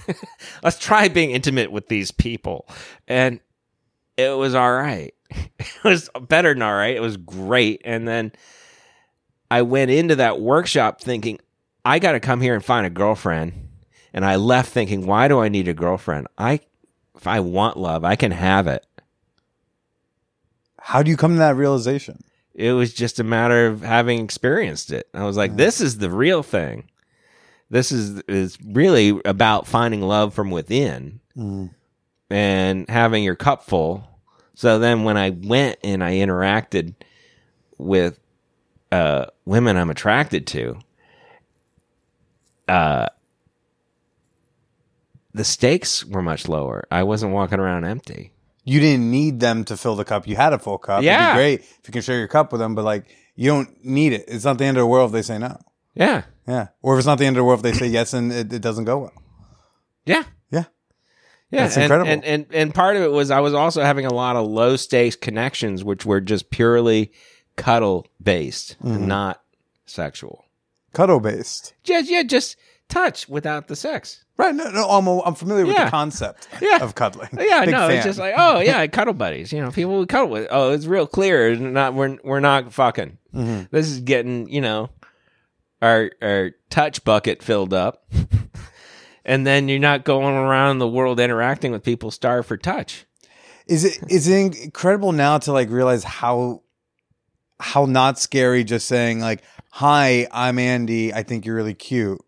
let's 0.63 0.79
try 0.79 1.09
being 1.09 1.31
intimate 1.31 1.71
with 1.73 1.89
these 1.89 2.11
people. 2.11 2.69
And 3.09 3.41
it 4.17 4.37
was 4.37 4.55
all 4.55 4.73
right. 4.73 5.15
It 5.59 5.85
was 5.85 6.11
better 6.29 6.53
than 6.53 6.63
all 6.63 6.75
right. 6.75 6.95
It 6.97 7.01
was 7.01 7.17
great. 7.17 7.83
And 7.85 8.07
then 8.07 8.33
I 9.51 9.63
went 9.63 9.91
into 9.91 10.17
that 10.17 10.41
workshop 10.41 11.01
thinking, 11.01 11.39
I 11.85 11.99
got 11.99 12.13
to 12.13 12.21
come 12.21 12.41
here 12.41 12.55
and 12.55 12.65
find 12.65 12.87
a 12.87 12.91
girlfriend. 12.91 13.69
And 14.15 14.25
I 14.25 14.37
left 14.37 14.71
thinking, 14.73 15.07
why 15.07 15.27
do 15.29 15.41
I 15.41 15.49
need 15.49 15.69
a 15.69 15.75
girlfriend? 15.75 16.29
I, 16.37 16.61
if 17.17 17.27
I 17.27 17.41
want 17.41 17.79
love, 17.79 18.05
I 18.05 18.15
can 18.17 18.31
have 18.31 18.67
it. 18.67 18.85
How 20.79 21.03
do 21.03 21.11
you 21.11 21.17
come 21.17 21.33
to 21.33 21.39
that 21.39 21.57
realization? 21.57 22.23
It 22.55 22.73
was 22.73 22.93
just 22.93 23.19
a 23.19 23.25
matter 23.25 23.67
of 23.69 23.81
having 23.83 24.21
experienced 24.21 24.93
it. 24.93 25.09
I 25.15 25.25
was 25.25 25.37
like, 25.37 25.57
this 25.57 25.81
is 25.81 25.99
the 25.99 26.11
real 26.11 26.43
thing. 26.43 26.91
This 27.71 27.91
is 27.91 28.21
is 28.29 28.59
really 28.63 29.19
about 29.25 29.67
finding 29.67 30.03
love 30.03 30.35
from 30.35 30.51
within 30.51 31.21
Mm. 31.35 31.71
and 32.29 32.87
having 32.91 33.25
your 33.25 33.37
cup 33.37 33.63
full. 33.65 34.07
So 34.55 34.79
then 34.79 35.05
when 35.05 35.17
I 35.17 35.31
went 35.31 35.79
and 35.83 36.05
I 36.05 36.17
interacted 36.17 36.95
with 37.79 38.21
uh, 38.91 39.27
women 39.47 39.79
I'm 39.79 39.89
attracted 39.89 40.47
to, 40.49 40.79
uh, 42.69 43.07
the 45.35 45.45
stakes 45.45 46.05
were 46.05 46.23
much 46.23 46.49
lower. 46.49 46.85
I 46.91 47.03
wasn't 47.05 47.33
walking 47.33 47.59
around 47.59 47.85
empty. 47.85 48.33
You 48.65 48.81
didn't 48.81 49.11
need 49.11 49.41
them 49.41 49.65
to 49.65 49.77
fill 49.77 49.97
the 49.97 50.05
cup. 50.05 50.27
You 50.29 50.37
had 50.37 50.53
a 50.53 50.59
full 50.59 50.79
cup. 50.79 51.03
Yeah. 51.03 51.31
It'd 51.31 51.35
be 51.35 51.37
great 51.39 51.61
if 51.61 51.81
you 51.89 51.93
can 51.93 52.03
share 52.03 52.19
your 52.19 52.29
cup 52.29 52.53
with 52.53 52.61
them, 52.61 52.75
but 52.75 52.85
like 52.85 53.07
you 53.35 53.51
don't 53.51 53.85
need 53.85 54.13
it. 54.13 54.25
It's 54.29 54.45
not 54.45 54.59
the 54.59 54.65
end 54.65 54.77
of 54.77 54.83
the 54.83 54.87
world 54.87 55.11
if 55.11 55.13
they 55.13 55.23
say 55.23 55.39
no. 55.39 55.59
Yeah, 55.95 56.23
Yeah. 56.47 56.69
Or 56.81 56.95
if 56.95 57.01
it's 57.01 57.07
not 57.07 57.19
the 57.19 57.27
end 57.27 57.37
of 57.37 57.41
the 57.41 57.45
world 57.45 57.59
if 57.65 57.73
they 57.73 57.79
say 57.79 57.87
yes 57.87 58.15
and 58.15 58.33
it, 58.33 58.53
it 58.53 58.63
doesn't 58.63 58.85
go 58.85 58.99
well. 58.99 59.13
yeah. 60.07 60.23
Yeah. 60.51 60.65
Yeah, 61.51 61.65
That's 61.65 61.77
and, 61.77 61.83
incredible. 61.85 62.11
And, 62.11 62.25
and 62.25 62.47
and 62.53 62.75
part 62.75 62.97
of 62.97 63.03
it 63.03 63.11
was 63.11 63.31
I 63.31 63.41
was 63.41 63.53
also 63.53 63.83
having 63.83 64.07
a 64.07 64.15
lot 64.15 64.37
of 64.37 64.47
low 64.47 64.77
stakes 64.77 65.17
connections, 65.17 65.83
which 65.85 66.07
were 66.07 66.21
just 66.21 66.51
purely 66.51 67.13
cuddle 67.57 68.07
based, 68.23 68.77
Mm-hmm. 68.83 69.07
not 69.07 69.43
sexual. 69.85 70.45
Cuddle 70.93 71.21
based. 71.21 71.75
Just 71.85 72.11
yeah, 72.11 72.23
just 72.23 72.57
touch 72.89 73.29
without 73.29 73.69
the 73.69 73.77
sex. 73.77 74.25
Right. 74.39 74.55
No, 74.55 74.71
no, 74.71 74.89
I'm, 74.89 75.07
I'm 75.07 75.35
familiar 75.35 75.67
with 75.67 75.75
Yeah. 75.75 75.85
the 75.87 75.91
concept 75.91 76.49
Yeah. 76.61 76.83
of 76.83 76.95
cuddling. 76.95 77.29
Yeah, 77.39 77.65
Big 77.65 77.73
no, 77.73 77.89
fan. 77.89 77.97
it's 77.99 78.05
just 78.07 78.19
like 78.19 78.35
oh 78.37 78.61
yeah, 78.61 78.87
cuddle 78.87 79.15
buddies. 79.15 79.53
You 79.53 79.61
know, 79.63 79.71
people 79.71 79.99
we 80.01 80.07
cuddle 80.07 80.29
with. 80.29 80.49
Oh, 80.51 80.73
it's 80.73 80.87
real 80.87 81.07
clear. 81.07 81.55
Not 81.57 81.95
we're 81.95 82.19
we're 82.25 82.41
not 82.41 82.73
fucking. 82.73 83.19
Mhm. 83.35 83.71
This 83.71 83.89
is 83.89 84.01
getting 84.01 84.49
you 84.49 84.61
know 84.61 84.91
our 85.81 86.11
our 86.23 86.53
touch 86.71 87.05
bucket 87.05 87.43
filled 87.43 87.73
up. 87.75 88.05
And 89.25 89.47
then 89.47 89.69
you're 89.69 89.79
not 89.79 90.03
going 90.05 90.35
around 90.35 90.79
the 90.81 90.89
world 90.89 91.21
interacting 91.21 91.71
with 91.71 91.85
people 91.85 92.11
starved 92.11 92.49
for 92.49 92.57
touch. 92.57 93.07
Is 93.69 93.85
it 93.85 94.01
is 94.11 94.27
it 94.27 94.57
incredible 94.65 95.13
now 95.13 95.39
to 95.39 95.53
like 95.53 95.71
realize 95.71 96.03
how 96.03 96.63
how 97.61 97.85
not 97.85 98.19
scary 98.19 98.65
just 98.65 98.89
saying 98.89 99.21
like 99.21 99.43
hi 99.75 100.29
I'm 100.33 100.59
Andy. 100.59 101.13
I 101.15 101.23
think 101.23 101.47
you're 101.47 101.57
really 101.57 101.75
cute. 101.75 102.21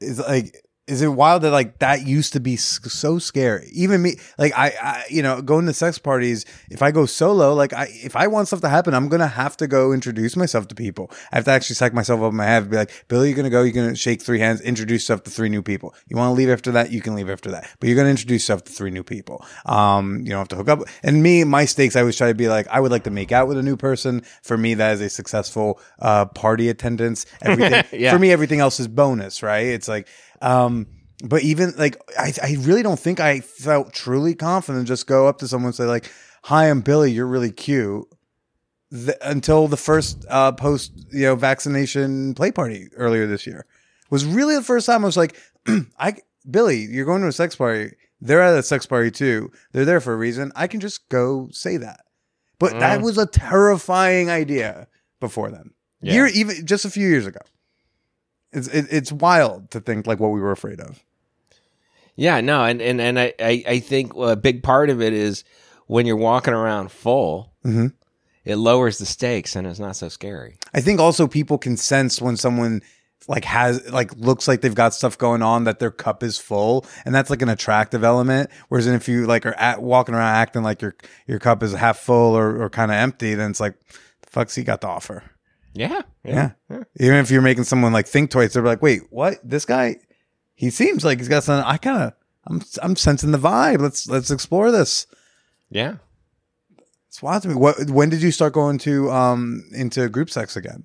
Is 0.00 0.18
like 0.18 0.63
is 0.86 1.00
it 1.00 1.08
wild 1.08 1.40
that 1.42 1.50
like 1.50 1.78
that 1.78 2.06
used 2.06 2.34
to 2.34 2.40
be 2.40 2.56
so 2.56 3.18
scary? 3.18 3.70
Even 3.72 4.02
me 4.02 4.16
like 4.38 4.52
I, 4.54 4.66
I 4.82 5.04
you 5.08 5.22
know 5.22 5.40
going 5.40 5.64
to 5.66 5.72
sex 5.72 5.98
parties 5.98 6.44
if 6.70 6.82
I 6.82 6.90
go 6.90 7.06
solo 7.06 7.54
like 7.54 7.72
I 7.72 7.88
if 7.90 8.14
I 8.16 8.26
want 8.26 8.48
stuff 8.48 8.60
to 8.60 8.68
happen 8.68 8.92
I'm 8.92 9.08
gonna 9.08 9.26
have 9.26 9.56
to 9.58 9.66
go 9.66 9.92
introduce 9.92 10.36
myself 10.36 10.68
to 10.68 10.74
people. 10.74 11.10
I 11.32 11.36
have 11.36 11.46
to 11.46 11.52
actually 11.52 11.76
psych 11.76 11.94
myself 11.94 12.20
up 12.20 12.30
in 12.32 12.36
my 12.36 12.44
head 12.44 12.62
and 12.64 12.70
be 12.70 12.76
like 12.76 13.04
Billy 13.08 13.28
you're 13.28 13.36
gonna 13.36 13.48
go 13.48 13.62
you're 13.62 13.72
gonna 13.72 13.96
shake 13.96 14.20
three 14.20 14.38
hands 14.40 14.60
introduce 14.60 15.02
yourself 15.02 15.22
to 15.24 15.30
three 15.30 15.48
new 15.48 15.62
people. 15.62 15.94
You 16.06 16.18
want 16.18 16.28
to 16.28 16.34
leave 16.34 16.50
after 16.50 16.72
that? 16.72 16.92
You 16.92 17.00
can 17.00 17.14
leave 17.14 17.30
after 17.30 17.50
that. 17.52 17.66
But 17.80 17.88
you're 17.88 17.96
gonna 17.96 18.10
introduce 18.10 18.42
yourself 18.42 18.64
to 18.64 18.72
three 18.72 18.90
new 18.90 19.02
people. 19.04 19.42
Um 19.64 20.18
you 20.20 20.30
don't 20.30 20.38
have 20.38 20.48
to 20.48 20.56
hook 20.56 20.68
up. 20.68 20.80
And 21.02 21.22
me 21.22 21.44
my 21.44 21.64
stakes 21.64 21.96
I 21.96 22.00
always 22.00 22.16
try 22.16 22.28
to 22.28 22.34
be 22.34 22.48
like 22.48 22.68
I 22.68 22.80
would 22.80 22.90
like 22.90 23.04
to 23.04 23.10
make 23.10 23.32
out 23.32 23.48
with 23.48 23.56
a 23.56 23.62
new 23.62 23.78
person. 23.78 24.20
For 24.42 24.58
me 24.58 24.74
that 24.74 24.92
is 24.92 25.00
a 25.00 25.08
successful 25.08 25.80
uh 25.98 26.26
party 26.26 26.68
attendance. 26.68 27.24
Everything 27.40 27.84
Yeah. 27.98 28.12
for 28.12 28.18
me 28.18 28.32
everything 28.32 28.60
else 28.60 28.78
is 28.80 28.86
bonus 28.88 29.42
right? 29.42 29.64
It's 29.66 29.88
like 29.88 30.08
um 30.44 30.86
but 31.24 31.42
even 31.42 31.72
like 31.76 31.96
I, 32.18 32.32
I 32.42 32.56
really 32.60 32.82
don't 32.82 32.98
think 32.98 33.18
I 33.18 33.40
felt 33.40 33.92
truly 33.92 34.34
confident 34.34 34.86
just 34.86 35.06
go 35.06 35.26
up 35.26 35.38
to 35.38 35.48
someone 35.48 35.68
and 35.68 35.74
say 35.74 35.84
like 35.84 36.10
hi 36.42 36.68
I'm 36.68 36.80
Billy 36.80 37.10
you're 37.12 37.26
really 37.26 37.50
cute. 37.50 38.04
Th- 38.92 39.16
until 39.22 39.66
the 39.66 39.76
first 39.76 40.24
uh 40.28 40.52
post 40.52 40.92
you 41.12 41.22
know 41.22 41.34
vaccination 41.34 42.34
play 42.34 42.50
party 42.52 42.88
earlier 42.96 43.26
this 43.26 43.46
year. 43.46 43.66
Was 44.10 44.24
really 44.24 44.54
the 44.54 44.62
first 44.62 44.86
time 44.86 45.02
I 45.04 45.06
was 45.06 45.16
like 45.16 45.36
I 45.98 46.16
Billy 46.48 46.86
you're 46.90 47.06
going 47.06 47.22
to 47.22 47.28
a 47.28 47.32
sex 47.32 47.56
party. 47.56 47.94
They're 48.20 48.42
at 48.42 48.58
a 48.58 48.62
sex 48.62 48.86
party 48.86 49.10
too. 49.10 49.50
They're 49.72 49.84
there 49.84 50.00
for 50.00 50.12
a 50.12 50.16
reason. 50.16 50.52
I 50.54 50.66
can 50.66 50.80
just 50.80 51.08
go 51.08 51.48
say 51.52 51.78
that. 51.78 52.00
But 52.58 52.78
that 52.78 53.02
was 53.02 53.18
a 53.18 53.26
terrifying 53.26 54.30
idea 54.30 54.88
before 55.20 55.50
then. 55.50 55.70
Yeah. 56.00 56.12
year 56.14 56.26
even 56.26 56.66
just 56.66 56.84
a 56.84 56.90
few 56.90 57.08
years 57.08 57.26
ago 57.26 57.40
it's 58.54 58.68
it, 58.68 58.86
it's 58.90 59.12
wild 59.12 59.70
to 59.72 59.80
think 59.80 60.06
like 60.06 60.20
what 60.20 60.30
we 60.30 60.40
were 60.40 60.52
afraid 60.52 60.80
of 60.80 61.02
Yeah, 62.16 62.40
no, 62.40 62.64
and 62.64 62.80
and 62.80 63.00
and 63.00 63.18
I 63.18 63.34
I, 63.40 63.64
I 63.66 63.78
think 63.80 64.12
a 64.16 64.36
big 64.36 64.62
part 64.62 64.90
of 64.90 65.02
it 65.02 65.12
is 65.12 65.44
when 65.86 66.06
you're 66.06 66.16
walking 66.16 66.54
around 66.54 66.90
full, 66.90 67.52
Mhm. 67.64 67.92
it 68.44 68.56
lowers 68.56 68.98
the 68.98 69.06
stakes 69.06 69.56
and 69.56 69.66
it's 69.66 69.78
not 69.80 69.96
so 69.96 70.08
scary. 70.08 70.56
I 70.72 70.80
think 70.80 71.00
also 71.00 71.26
people 71.26 71.58
can 71.58 71.76
sense 71.76 72.22
when 72.22 72.36
someone 72.36 72.82
like 73.26 73.44
has 73.46 73.90
like 73.90 74.14
looks 74.16 74.46
like 74.46 74.60
they've 74.60 74.74
got 74.74 74.92
stuff 74.92 75.16
going 75.16 75.40
on 75.42 75.64
that 75.64 75.78
their 75.78 75.90
cup 75.90 76.22
is 76.22 76.36
full 76.38 76.84
and 77.06 77.14
that's 77.14 77.30
like 77.30 77.40
an 77.40 77.48
attractive 77.48 78.04
element 78.04 78.50
whereas 78.68 78.86
if 78.86 79.08
you 79.08 79.24
like 79.26 79.46
are 79.46 79.54
at, 79.58 79.80
walking 79.82 80.14
around 80.14 80.34
acting 80.34 80.62
like 80.62 80.82
your 80.82 80.94
your 81.26 81.38
cup 81.38 81.62
is 81.62 81.72
half 81.72 81.96
full 81.98 82.36
or, 82.36 82.60
or 82.62 82.68
kind 82.68 82.90
of 82.90 82.96
empty 82.96 83.34
then 83.34 83.50
it's 83.50 83.60
like 83.60 83.74
the 84.20 84.28
fuck's 84.30 84.54
he 84.54 84.62
got 84.62 84.82
to 84.82 84.86
offer 84.88 85.22
Yeah. 85.74 86.02
yeah. 86.24 86.52
even 86.70 87.16
if 87.16 87.30
you're 87.30 87.42
making 87.42 87.64
someone 87.64 87.92
like 87.92 88.06
think 88.06 88.30
twice 88.30 88.52
they're 88.54 88.62
like 88.62 88.80
wait 88.82 89.02
what 89.10 89.38
this 89.44 89.64
guy 89.64 89.96
he 90.54 90.70
seems 90.70 91.04
like 91.04 91.18
he's 91.18 91.28
got 91.28 91.42
something 91.44 91.66
i 91.68 91.76
kind 91.76 92.02
of 92.04 92.12
i'm 92.46 92.62
i'm 92.82 92.96
sensing 92.96 93.32
the 93.32 93.38
vibe 93.38 93.80
let's 93.80 94.08
let's 94.08 94.30
explore 94.30 94.70
this 94.70 95.06
Yeah. 95.70 95.96
it's 97.08 97.20
wild 97.22 97.42
to 97.42 97.48
me 97.48 97.54
what 97.54 97.90
when 97.90 98.08
did 98.08 98.22
you 98.22 98.30
start 98.30 98.52
going 98.52 98.78
to 98.78 99.10
um 99.10 99.64
into 99.74 100.08
group 100.08 100.30
sex 100.30 100.56
again 100.56 100.84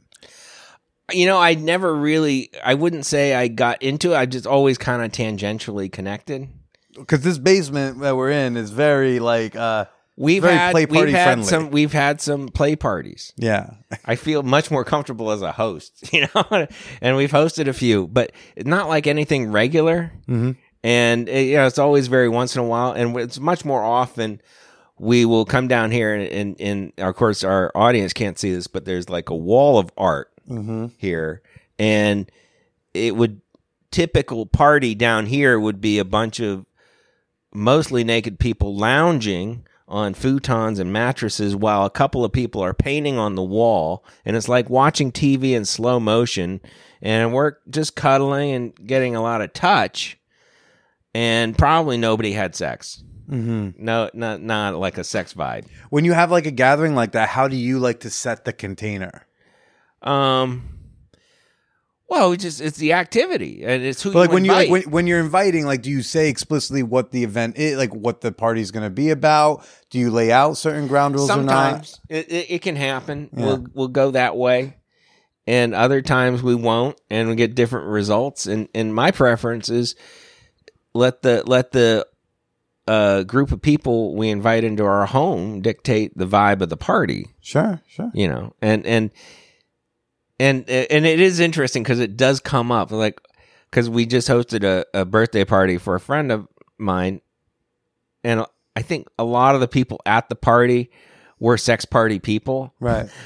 You 1.12 1.26
know, 1.26 1.40
I 1.40 1.56
never 1.56 1.96
really, 1.96 2.52
I 2.64 2.76
wouldn't 2.76 3.04
say 3.04 3.34
I 3.34 3.48
got 3.48 3.82
into 3.82 4.12
it. 4.14 4.18
I 4.18 4.28
just 4.28 4.46
always 4.46 4.78
kind 4.78 5.02
of 5.02 5.12
tangentially 5.12 5.92
connected. 5.92 6.48
because 6.94 7.22
this 7.22 7.40
basement 7.40 8.00
that 8.02 8.16
we're 8.16 8.30
in 8.30 8.56
is 8.56 8.70
very 8.70 9.18
like 9.20 9.56
uh 9.56 9.86
We've 10.20 10.41
Very 10.41 10.53
had, 10.53 10.72
play 10.72 10.86
we've 10.86 11.07
had 11.07 11.24
friendly. 11.24 11.45
some, 11.45 11.72
we've 11.72 11.93
had 11.93 12.20
some 12.20 12.49
play 12.49 12.76
parties. 12.76 13.32
yeah 13.38 13.76
I 14.03 14.15
feel 14.15 14.43
much 14.43 14.70
more 14.70 14.84
comfortable 14.84 15.32
as 15.32 15.41
a 15.41 15.53
host, 15.53 16.09
you 16.13 16.28
know, 16.36 16.67
and 16.99 17.15
we've 17.15 17.32
hosted 17.32 17.67
a 17.67 17.74
few, 17.74 18.05
but 18.05 18.34
not 18.57 18.89
like 18.89 19.07
anything 19.07 19.49
regular. 19.49 20.11
Mm-hmm. 20.28 20.51
And 20.84 21.30
uh, 21.30 21.32
you 21.32 21.55
know, 21.55 21.65
it's 21.65 21.80
always 21.80 22.07
very 22.07 22.28
once 22.28 22.53
in 22.53 22.61
a 22.61 22.65
while, 22.65 22.91
and 22.91 23.15
it's 23.15 23.39
much 23.39 23.63
more 23.63 23.82
often. 23.82 24.41
We 24.97 25.24
will 25.24 25.45
come 25.45 25.70
down 25.70 25.91
here, 25.91 26.13
and, 26.13 26.28
and, 26.30 26.61
and 26.61 26.93
of 26.97 27.15
course, 27.15 27.45
our 27.45 27.72
audience 27.74 28.11
can't 28.11 28.38
see 28.38 28.53
this, 28.53 28.67
but 28.67 28.84
there's 28.84 29.09
like 29.09 29.30
a 29.30 29.36
wall 29.36 29.80
of 29.80 29.89
art 29.97 30.30
here, 30.97 31.41
and 31.78 32.30
it 32.93 33.15
would 33.15 33.39
typical 33.91 34.45
party 34.45 34.95
down 34.95 35.28
here 35.28 35.57
would 35.57 35.80
be 35.80 35.97
a 35.97 36.03
bunch 36.05 36.41
of 36.41 36.65
mostly 37.53 38.03
naked 38.03 38.38
people 38.38 38.76
lounging 38.76 39.65
on 39.90 40.14
futons 40.14 40.80
and 40.80 40.94
mattresses 40.94 41.56
while 41.56 41.84
a 41.84 41.90
couple 41.90 42.24
of 42.24 42.32
people 42.32 42.64
are 42.64 42.74
painting 42.76 43.18
on 43.18 43.36
the 43.36 43.44
wall 43.44 44.06
and 44.24 44.36
it's 44.38 44.48
like 44.48 44.70
watching 44.70 45.12
TV 45.12 45.52
in 45.52 45.66
slow 45.66 46.00
motion 46.00 46.62
and 47.02 47.34
we're 47.34 47.54
just 47.70 47.96
cuddling 47.96 48.52
and 48.52 48.88
getting 48.88 49.16
a 49.16 49.22
lot 49.22 49.42
of 49.42 49.52
touch 49.52 50.18
and 51.16 51.58
probably 51.58 51.98
nobody 51.98 52.34
had 52.34 52.56
sex. 52.56 53.04
Mm-hmm. 53.30 53.84
No, 53.84 54.10
not 54.14 54.42
not 54.42 54.76
like 54.76 54.98
a 54.98 55.04
sex 55.04 55.34
vibe. 55.34 55.66
when 55.90 56.06
you 56.06 56.14
have 56.14 56.32
like 56.32 56.46
a 56.46 56.52
gathering 56.52 56.96
like 56.96 57.12
that 57.14 57.30
how 57.30 57.48
do 57.48 57.56
you 57.56 57.80
like 57.80 58.00
to 58.02 58.10
set 58.10 58.46
the 58.46 58.54
container 58.54 59.26
Um. 60.02 60.79
Well, 62.10 62.32
it's 62.32 62.43
just 62.43 62.60
it's 62.60 62.78
the 62.78 62.93
activity 62.93 63.64
and 63.64 63.84
it's 63.84 64.01
who 64.01 64.12
but 64.12 64.20
like 64.20 64.30
you 64.30 64.34
when 64.34 64.45
you 64.45 64.51
like 64.51 64.70
when, 64.70 64.82
when 64.84 65.07
you're 65.07 65.20
inviting 65.20 65.66
like 65.66 65.84
do 65.84 65.91
you 65.91 66.01
say 66.01 66.28
explicitly 66.28 66.82
what 66.82 67.12
the 67.12 67.24
event 67.24 67.57
is 67.57 67.78
like 67.78 67.93
what 67.93 68.22
the 68.22 68.32
party's 68.32 68.72
going 68.72 68.84
to 68.84 68.89
be 68.89 69.12
about? 69.12 69.64
Do 69.91 69.99
you 69.99 70.10
lay 70.10 70.32
out 70.32 70.57
certain 70.57 70.88
ground 70.88 71.16
rules 71.16 71.30
or 71.30 71.43
not? 71.43 71.86
Sometimes. 71.86 72.01
It, 72.10 72.32
it, 72.32 72.51
it 72.51 72.62
can 72.64 72.76
happen. 72.76 73.30
We'll 73.32 73.66
we'll 73.74 73.88
go 73.89 74.12
that 74.12 74.36
way, 74.36 74.78
and 75.45 75.76
other 75.76 76.01
times 76.01 76.41
we 76.41 76.55
won't, 76.55 76.99
and 77.12 77.30
we 77.30 77.36
get 77.36 77.53
different 77.53 77.88
results. 77.88 78.47
And 78.47 78.70
and 78.74 78.93
my 78.93 79.12
preference 79.12 79.70
is 79.70 79.95
let 80.95 81.22
the 81.22 81.43
let 81.45 81.72
the 81.72 82.07
uh, 82.88 83.22
group 83.22 83.51
of 83.51 83.62
people 83.62 84.16
we 84.16 84.30
invite 84.30 84.64
into 84.64 84.84
our 84.84 85.05
home 85.05 85.62
dictate 85.62 86.18
the 86.18 86.26
vibe 86.26 86.62
of 86.62 86.70
the 86.70 86.78
party. 86.78 87.28
sure 87.39 87.82
sure. 87.88 88.10
You 88.16 88.28
know, 88.28 88.55
and 88.64 88.84
and 88.88 89.12
and 90.40 90.70
and 90.70 91.06
it 91.06 91.20
is 91.20 91.40
interesting 91.40 91.84
because 91.84 92.00
it 92.00 92.18
does 92.18 92.40
come 92.40 92.72
up 92.72 92.92
like 92.92 93.20
because 93.70 93.90
we 93.90 94.06
just 94.06 94.28
hosted 94.28 94.64
a, 94.64 94.86
a 94.94 95.06
birthday 95.06 95.46
party 95.46 95.78
for 95.78 95.96
a 95.96 96.00
friend 96.00 96.32
of 96.32 96.48
mine. 96.78 97.22
And 98.24 98.46
i 98.76 98.82
think 98.82 99.08
a 99.18 99.24
lot 99.24 99.56
of 99.56 99.62
the 99.62 99.68
people 99.68 100.00
at 100.06 100.30
the 100.30 100.36
party 100.36 100.92
were 101.40 101.58
sex 101.58 101.86
party 101.86 102.20
people. 102.20 102.74
Right. 102.80 103.10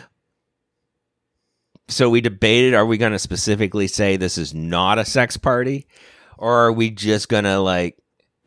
So 1.90 2.10
we 2.10 2.22
debated 2.22 2.74
are 2.74 2.86
we 2.86 2.98
going 2.98 3.12
to 3.12 3.20
specifically 3.20 3.88
say 3.88 4.16
this 4.16 4.38
is 4.38 4.54
not 4.54 5.00
a 5.00 5.06
sex 5.06 5.36
party? 5.36 5.86
Or 6.38 6.68
are 6.68 6.72
we 6.72 6.90
just 6.90 7.28
going 7.28 7.44
to 7.44 7.60
like 7.60 7.98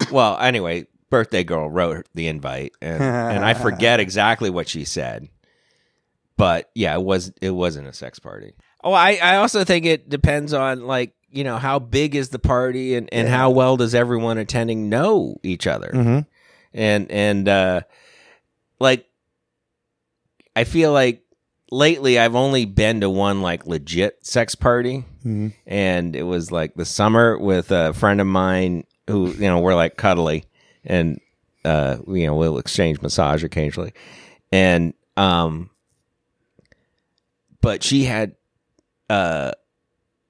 well 0.10 0.38
anyway 0.38 0.86
birthday 1.10 1.44
girl 1.44 1.70
wrote 1.70 2.06
the 2.14 2.26
invite 2.28 2.72
and 2.82 3.02
and 3.02 3.44
i 3.44 3.54
forget 3.54 4.00
exactly 4.00 4.50
what 4.50 4.68
she 4.68 4.84
said 4.84 5.28
but 6.36 6.70
yeah 6.74 6.94
it 6.94 7.02
was 7.02 7.32
it 7.40 7.50
wasn't 7.50 7.86
a 7.88 7.92
sex 7.92 8.18
party. 8.18 8.54
Oh 8.84 8.92
i 8.92 9.18
i 9.22 9.36
also 9.36 9.64
think 9.64 9.84
it 9.86 10.08
depends 10.08 10.52
on 10.52 10.86
like 10.86 11.12
you 11.30 11.42
know 11.44 11.56
how 11.58 11.78
big 11.78 12.14
is 12.14 12.28
the 12.30 12.38
party 12.38 12.94
and 12.94 13.08
and 13.12 13.28
how 13.28 13.50
well 13.50 13.76
does 13.76 13.94
everyone 13.94 14.38
attending 14.38 14.88
know 14.88 15.36
each 15.42 15.66
other. 15.66 15.90
Mhm. 15.92 16.26
and 16.72 17.10
and 17.10 17.48
uh 17.48 17.80
like 18.78 19.06
i 20.54 20.64
feel 20.64 20.92
like 20.92 21.22
lately 21.72 22.18
i've 22.18 22.36
only 22.36 22.64
been 22.64 23.00
to 23.00 23.10
one 23.10 23.42
like 23.42 23.66
legit 23.66 24.24
sex 24.24 24.54
party. 24.54 25.04
Mhm. 25.24 25.52
and 25.66 26.14
it 26.14 26.22
was 26.22 26.52
like 26.52 26.74
the 26.74 26.84
summer 26.84 27.36
with 27.38 27.70
a 27.72 27.92
friend 27.92 28.20
of 28.20 28.26
mine 28.26 28.84
who 29.08 29.28
you 29.32 29.40
know 29.48 29.58
we're 29.60 29.74
like 29.74 29.96
cuddly 29.96 30.44
and 30.84 31.20
uh 31.64 31.96
you 32.06 32.26
know 32.26 32.36
we'll 32.36 32.58
exchange 32.58 33.00
massage 33.02 33.42
occasionally. 33.42 33.92
And 34.52 34.94
um 35.16 35.70
but 37.66 37.82
she 37.82 38.04
had 38.04 38.36
uh 39.10 39.50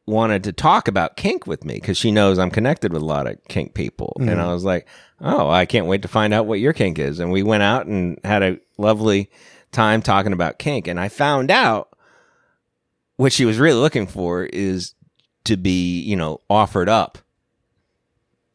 wanted 0.07 0.45
to 0.45 0.53
talk 0.53 0.89
about 0.89 1.16
kink 1.16 1.47
with 1.47 1.64
me 1.64 1.74
because 1.74 1.99
she 1.99 2.11
knows 2.11 2.39
I'm 2.39 2.51
connected 2.51 2.93
with 2.93 3.03
a 3.03 3.05
lot 3.05 3.26
of 3.26 3.37
kink 3.49 3.74
people. 3.74 4.16
And 4.20 4.41
I 4.41 4.53
was 4.53 4.64
like, 4.64 4.87
oh, 5.20 5.51
I 5.51 5.66
can't 5.66 5.87
wait 5.87 6.03
to 6.03 6.09
find 6.09 6.32
out 6.32 6.47
what 6.47 6.61
your 6.61 6.72
kink 6.72 6.99
is. 7.01 7.18
And 7.18 7.32
we 7.32 7.43
went 7.43 7.62
out 7.64 7.87
and 7.87 8.18
had 8.24 8.43
a 8.45 8.59
lovely 8.78 9.30
time 9.72 10.03
talking 10.03 10.32
about 10.32 10.59
kink. 10.61 10.87
And 10.87 11.01
I 11.01 11.09
found 11.09 11.51
out 11.51 11.89
what 13.16 13.32
she 13.32 13.45
was 13.45 13.59
really 13.59 13.80
looking 13.80 14.07
for 14.07 14.45
is 14.45 14.95
to 15.45 15.57
be, 15.57 16.01
you 16.03 16.14
know, 16.14 16.41
offered 16.49 16.89
up 16.89 17.18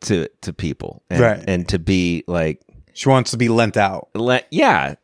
to 0.02 0.28
to 0.42 0.54
people 0.54 1.04
and, 1.10 1.20
Right. 1.20 1.44
and 1.48 1.68
to 1.70 1.78
be 1.80 2.24
like 2.28 2.62
she 2.94 3.10
wants 3.10 3.32
to 3.32 3.38
be 3.38 3.50
lent 3.50 3.78
out 3.78 4.10
let 4.16 4.48
yeah 4.52 4.96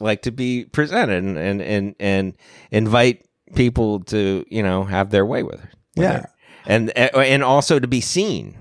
like 0.00 0.22
to 0.22 0.30
be 0.30 0.64
presented 0.64 1.24
and 1.24 1.38
and 1.38 1.62
and, 1.62 1.94
and 1.98 2.34
invite 2.70 3.24
people 3.54 4.00
to 4.00 4.44
you 4.48 4.62
know 4.62 4.84
have 4.84 5.10
their 5.10 5.26
way 5.26 5.42
with 5.42 5.60
her. 5.60 5.70
Yeah. 5.96 6.20
her. 6.20 6.30
and 6.66 6.92
eh, 6.94 7.08
and 7.14 7.42
also 7.42 7.78
to 7.78 7.88
be 7.88 8.00
seen 8.00 8.56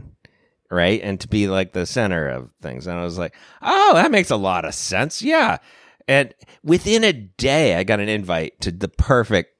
right? 0.70 1.00
And 1.02 1.18
to 1.22 1.30
be 1.30 1.48
like 1.48 1.72
the 1.72 1.86
center 1.86 2.28
of 2.28 2.50
things. 2.62 2.88
And 2.88 3.00
i 3.00 3.04
was 3.04 3.18
like 3.18 3.36
oh 3.62 3.94
that 3.94 4.12
makes 4.12 4.32
a 4.32 4.36
lot 4.36 4.66
of 4.66 4.74
sense. 4.74 5.22
Yeah. 5.22 5.58
And 6.08 6.34
within 6.64 7.04
a 7.04 7.14
day 7.14 7.76
i 7.76 7.84
got 7.84 8.00
an 8.00 8.10
invite 8.10 8.60
to 8.62 8.72
the 8.72 8.90
perfect 8.90 9.52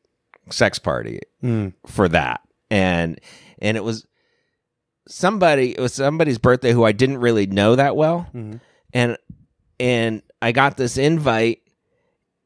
sex 0.50 0.80
party 0.80 1.22
mm. 1.44 1.74
for 1.86 2.08
that. 2.10 2.42
And 2.70 3.20
and 3.60 3.78
it 3.78 3.84
was 3.84 4.06
somebody 5.08 5.72
it 5.72 5.80
was 5.80 5.94
somebody's 5.94 6.38
birthday 6.38 6.74
who 6.74 6.84
i 6.84 6.92
didn't 6.92 7.20
really 7.20 7.46
know 7.46 7.76
that 7.76 7.96
well. 7.96 8.28
Mm-hmm. 8.34 8.58
And 8.94 9.18
and 9.80 10.22
I 10.42 10.52
got 10.52 10.78
this 10.78 10.98
invite 10.98 11.62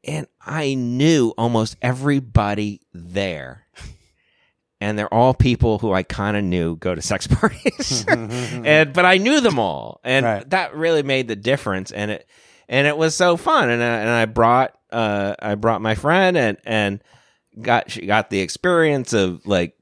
and 0.04 0.26
I 0.44 0.74
knew 0.74 1.32
almost 1.38 1.76
everybody 1.82 2.80
there. 2.92 3.66
And 4.80 4.98
they're 4.98 5.12
all 5.14 5.32
people 5.32 5.78
who 5.78 5.92
I 5.92 6.02
kind 6.02 6.36
of 6.36 6.42
knew 6.42 6.74
go 6.76 6.92
to 6.92 7.00
sex 7.00 7.26
parties. 7.28 8.04
and 8.08 8.92
but 8.92 9.04
I 9.04 9.18
knew 9.18 9.40
them 9.40 9.58
all. 9.60 10.00
And 10.02 10.24
Right. 10.26 10.50
that 10.50 10.74
really 10.74 11.04
made 11.04 11.28
the 11.28 11.36
difference 11.36 11.92
and 11.92 12.10
it 12.10 12.28
and 12.68 12.86
it 12.86 12.96
was 12.96 13.14
so 13.14 13.36
fun 13.36 13.70
and 13.70 13.82
I, 13.82 13.86
and 13.98 14.08
I 14.08 14.24
brought 14.24 14.76
uh 14.90 15.34
I 15.38 15.54
brought 15.54 15.82
my 15.82 15.94
friend 15.94 16.36
and 16.36 16.56
and 16.64 17.00
got 17.60 17.90
she 17.92 18.06
got 18.06 18.30
the 18.30 18.40
experience 18.40 19.12
of 19.12 19.46
like 19.46 19.76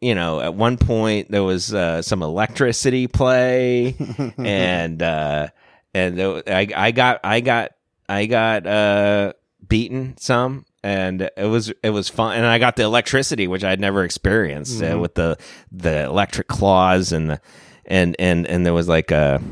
you 0.00 0.14
know 0.14 0.40
at 0.40 0.54
one 0.54 0.76
point 0.78 1.30
there 1.30 1.42
was 1.44 1.74
uh, 1.74 2.00
some 2.02 2.22
electricity 2.22 3.08
play 3.08 3.94
and 4.38 5.02
uh 5.02 5.48
and 5.92 6.20
I 6.46 6.68
I 6.74 6.90
got 6.92 7.20
I 7.24 7.40
got 7.40 7.72
I 8.08 8.24
got 8.26 8.66
uh 8.66 9.32
beaten 9.68 10.16
some 10.18 10.64
and 10.82 11.30
it 11.36 11.46
was 11.46 11.72
it 11.82 11.90
was 11.90 12.08
fun 12.08 12.36
and 12.36 12.46
I 12.46 12.58
got 12.58 12.76
the 12.76 12.82
electricity 12.84 13.48
which 13.48 13.64
I'd 13.64 13.80
never 13.80 14.04
experienced 14.04 14.82
uh, 14.82 14.98
with 14.98 15.14
the 15.14 15.36
the 15.72 16.04
electric 16.04 16.48
claws 16.48 17.12
and 17.12 17.30
the 17.30 17.40
and 17.84 18.16
and 18.18 18.46
and 18.46 18.64
there 18.64 18.74
was 18.74 18.88
like 18.88 19.10
a 19.10 19.42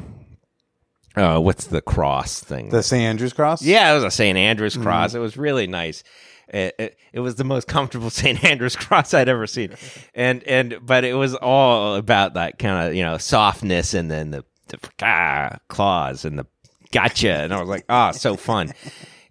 uh 1.17 1.39
what's 1.39 1.67
the 1.67 1.81
cross 1.81 2.41
thing 2.41 2.71
the 2.71 2.83
st 2.83 3.03
andrew's 3.03 3.33
cross 3.33 3.62
yeah, 3.62 3.91
it 3.91 3.95
was 3.95 4.05
a 4.05 4.11
St. 4.11 4.37
Andrew's 4.37 4.77
cross. 4.77 5.15
It 5.15 5.21
was 5.21 5.37
really 5.37 5.67
nice. 5.67 6.03
It, 6.49 6.75
it, 6.79 6.99
it 7.12 7.21
was 7.21 7.37
the 7.37 7.45
most 7.45 7.67
comfortable 7.67 8.11
St. 8.23 8.43
Andrew's 8.45 8.77
cross 8.77 9.15
I'd 9.15 9.29
ever 9.29 9.47
seen, 9.47 9.75
and 10.15 10.43
and 10.45 10.79
but 10.83 11.05
it 11.05 11.15
was 11.15 11.35
all 11.35 11.95
about 11.95 12.35
that 12.35 12.59
kind 12.59 12.89
of 12.89 12.95
you 12.95 13.03
know 13.03 13.19
softness 13.19 13.95
and 13.95 14.11
then 14.11 14.31
the, 14.31 14.45
the 14.69 14.79
ah, 15.03 15.59
claws 15.69 16.25
and 16.25 16.39
the 16.39 16.47
gotcha, 16.93 17.33
and 17.33 17.53
I 17.53 17.61
was 17.61 17.69
like, 17.69 17.85
ah, 17.89 18.11
so 18.11 18.37
fun, 18.37 18.73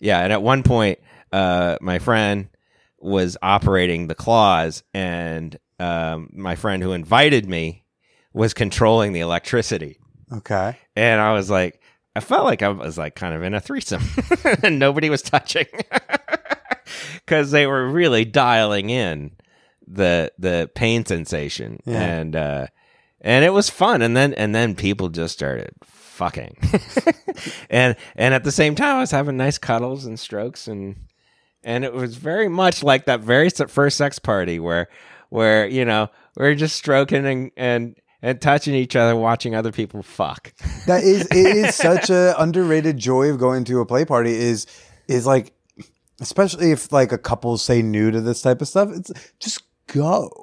yeah. 0.03 0.19
And 0.19 0.31
at 0.33 0.43
one 0.43 0.61
point, 0.63 0.99
uh, 1.31 1.77
my 1.81 1.97
friend 1.99 2.49
was 2.99 3.37
operating 3.41 4.07
the 4.07 4.15
claws, 4.15 4.83
and 4.93 5.57
um, 5.79 6.29
my 6.33 6.55
friend 6.55 6.83
who 6.83 6.91
invited 6.93 7.47
me 7.49 7.83
was 8.33 8.53
controlling 8.53 9.13
the 9.13 9.19
electricity. 9.21 9.99
Okay. 10.31 10.77
And 10.95 11.19
I 11.21 11.33
was 11.33 11.49
like, 11.49 11.81
I 12.15 12.19
felt 12.19 12.45
like 12.45 12.61
I 12.61 12.69
was 12.69 12.97
like 12.97 13.15
kind 13.15 13.33
of 13.35 13.43
in 13.43 13.53
a 13.53 13.59
threesome, 13.59 14.03
and 14.63 14.77
nobody 14.79 15.09
was 15.09 15.21
touching 15.21 15.65
because 17.15 17.51
they 17.51 17.65
were 17.67 17.87
really 17.87 18.25
dialing 18.25 18.89
in 18.89 19.31
the 19.87 20.31
the 20.37 20.69
pain 20.75 21.05
sensation, 21.05 21.79
Yeah. 21.85 22.01
and 22.01 22.35
uh, 22.35 22.67
and 23.21 23.43
it 23.45 23.51
was 23.53 23.69
fun. 23.69 24.01
And 24.01 24.15
then 24.15 24.33
and 24.33 24.53
then 24.55 24.75
people 24.75 25.09
just 25.09 25.33
started 25.33 25.73
fucking, 26.13 26.55
and 27.69 27.95
and 28.15 28.33
at 28.33 28.43
the 28.43 28.51
same 28.51 28.75
time, 28.75 28.97
I 28.97 28.99
was 29.01 29.11
having 29.11 29.37
nice 29.37 29.57
cuddles 29.57 30.05
and 30.05 30.19
strokes, 30.19 30.67
and 30.67 30.95
and 31.63 31.83
it 31.83 31.93
was 31.93 32.15
very 32.15 32.47
much 32.47 32.83
like 32.83 33.05
that 33.05 33.21
very 33.21 33.49
first 33.49 33.97
sex 33.97 34.19
party 34.19 34.59
where 34.59 34.87
where 35.29 35.65
you 35.65 35.85
know 35.85 36.09
we're 36.37 36.55
just 36.55 36.75
stroking 36.75 37.25
and 37.25 37.51
and 37.57 37.95
and 38.21 38.39
touching 38.41 38.73
each 38.73 38.95
other, 38.95 39.15
watching 39.15 39.53
other 39.53 39.71
people 39.71 40.01
fuck. 40.01 40.53
That 40.85 41.03
is 41.03 41.25
it 41.31 41.55
is 41.55 41.75
such 41.75 42.09
a 42.09 42.35
underrated 42.37 42.97
joy 42.97 43.29
of 43.29 43.39
going 43.39 43.63
to 43.65 43.79
a 43.79 43.85
play 43.85 44.03
party 44.03 44.33
is 44.33 44.67
is 45.07 45.25
like 45.25 45.53
especially 46.19 46.71
if 46.71 46.91
like 46.91 47.11
a 47.11 47.17
couple 47.17 47.57
say 47.57 47.81
new 47.81 48.11
to 48.11 48.19
this 48.19 48.41
type 48.41 48.61
of 48.61 48.67
stuff, 48.67 48.89
it's 48.91 49.11
just 49.39 49.63
go. 49.87 50.42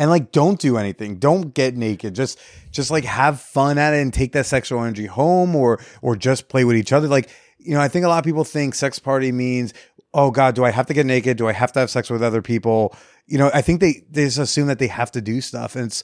And 0.00 0.08
like 0.08 0.32
don't 0.32 0.58
do 0.58 0.78
anything. 0.78 1.16
Don't 1.16 1.52
get 1.52 1.76
naked. 1.76 2.14
Just 2.14 2.40
just 2.70 2.90
like 2.90 3.04
have 3.04 3.38
fun 3.38 3.76
at 3.76 3.92
it 3.92 4.00
and 4.00 4.14
take 4.14 4.32
that 4.32 4.46
sexual 4.46 4.82
energy 4.82 5.04
home 5.04 5.54
or 5.54 5.78
or 6.00 6.16
just 6.16 6.48
play 6.48 6.64
with 6.64 6.76
each 6.76 6.90
other. 6.90 7.06
Like, 7.06 7.28
you 7.58 7.74
know, 7.74 7.82
I 7.82 7.88
think 7.88 8.06
a 8.06 8.08
lot 8.08 8.16
of 8.16 8.24
people 8.24 8.42
think 8.42 8.74
sex 8.74 8.98
party 8.98 9.30
means, 9.30 9.74
oh 10.14 10.30
God, 10.30 10.54
do 10.54 10.64
I 10.64 10.70
have 10.70 10.86
to 10.86 10.94
get 10.94 11.04
naked? 11.04 11.36
Do 11.36 11.48
I 11.48 11.52
have 11.52 11.72
to 11.72 11.80
have 11.80 11.90
sex 11.90 12.08
with 12.08 12.22
other 12.22 12.40
people? 12.40 12.96
You 13.26 13.36
know, 13.36 13.50
I 13.52 13.60
think 13.60 13.82
they 13.82 14.06
they 14.08 14.24
just 14.24 14.38
assume 14.38 14.68
that 14.68 14.78
they 14.78 14.86
have 14.86 15.12
to 15.12 15.20
do 15.20 15.42
stuff. 15.42 15.76
And 15.76 15.84
it's 15.88 16.02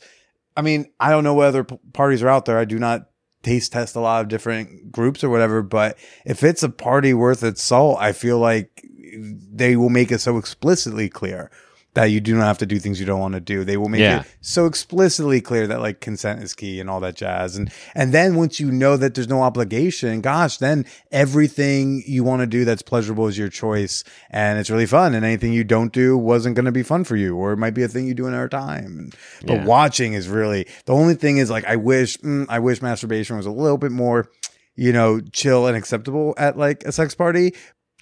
I 0.54 0.60
mean, 0.60 0.92
I 1.00 1.08
don't 1.08 1.24
know 1.24 1.32
what 1.32 1.46
other 1.46 1.64
p- 1.64 1.78
parties 1.94 2.22
are 2.22 2.28
out 2.28 2.44
there. 2.44 2.58
I 2.58 2.66
do 2.66 2.78
not 2.78 3.08
taste 3.42 3.72
test 3.72 3.96
a 3.96 4.00
lot 4.00 4.20
of 4.20 4.28
different 4.28 4.92
groups 4.92 5.24
or 5.24 5.30
whatever, 5.30 5.62
but 5.62 5.96
if 6.26 6.42
it's 6.42 6.62
a 6.62 6.68
party 6.68 7.14
worth 7.14 7.42
its 7.42 7.62
salt, 7.62 7.96
I 7.98 8.12
feel 8.12 8.38
like 8.38 8.86
they 9.18 9.74
will 9.74 9.88
make 9.88 10.12
it 10.12 10.18
so 10.18 10.36
explicitly 10.36 11.08
clear 11.08 11.50
that 11.96 12.06
you 12.12 12.20
do 12.20 12.36
not 12.36 12.44
have 12.44 12.58
to 12.58 12.66
do 12.66 12.78
things 12.78 13.00
you 13.00 13.06
don't 13.06 13.20
want 13.20 13.32
to 13.34 13.40
do. 13.40 13.64
They 13.64 13.76
will 13.78 13.88
make 13.88 14.00
Yeah. 14.02 14.20
it 14.20 14.26
so 14.42 14.66
explicitly 14.66 15.40
clear 15.40 15.66
that 15.66 15.80
like 15.80 16.00
consent 16.00 16.42
is 16.42 16.52
key 16.54 16.78
and 16.78 16.88
all 16.90 17.00
that 17.00 17.16
jazz. 17.16 17.56
And 17.56 17.70
and 17.94 18.12
then 18.12 18.34
once 18.36 18.60
you 18.60 18.70
know 18.70 18.96
that 18.98 19.14
there's 19.14 19.28
no 19.28 19.42
obligation, 19.42 20.20
gosh, 20.20 20.58
then 20.58 20.84
everything 21.10 22.02
you 22.06 22.22
want 22.22 22.40
to 22.42 22.46
do 22.46 22.64
that's 22.64 22.82
pleasurable 22.82 23.26
is 23.26 23.36
your 23.38 23.48
choice 23.48 24.04
and 24.30 24.58
it's 24.58 24.70
really 24.70 24.86
fun. 24.86 25.14
And 25.14 25.24
anything 25.24 25.52
you 25.54 25.64
don't 25.64 25.92
do 25.92 26.16
wasn't 26.16 26.54
going 26.54 26.66
to 26.66 26.72
be 26.72 26.82
fun 26.82 27.02
for 27.04 27.16
you, 27.16 27.34
or 27.34 27.52
it 27.52 27.56
might 27.56 27.74
be 27.74 27.82
a 27.82 27.88
thing 27.88 28.06
you 28.06 28.14
do 28.14 28.26
in 28.26 28.34
our 28.34 28.48
time. 28.48 29.10
But 29.46 29.54
Yeah. 29.54 29.64
watching 29.64 30.12
is 30.12 30.28
really 30.28 30.66
the 30.84 30.92
only 30.94 31.14
thing 31.14 31.38
is 31.38 31.50
like 31.50 31.64
I 31.64 31.76
wish 31.76 32.18
mm, 32.18 32.46
I 32.48 32.58
wish 32.58 32.82
masturbation 32.82 33.36
was 33.38 33.46
a 33.46 33.50
little 33.50 33.78
bit 33.78 33.90
more, 33.92 34.28
you 34.76 34.92
know, 34.92 35.20
chill 35.32 35.66
and 35.66 35.76
acceptable 35.76 36.34
at 36.36 36.58
like 36.58 36.84
a 36.84 36.92
sex 36.92 37.14
party. 37.14 37.54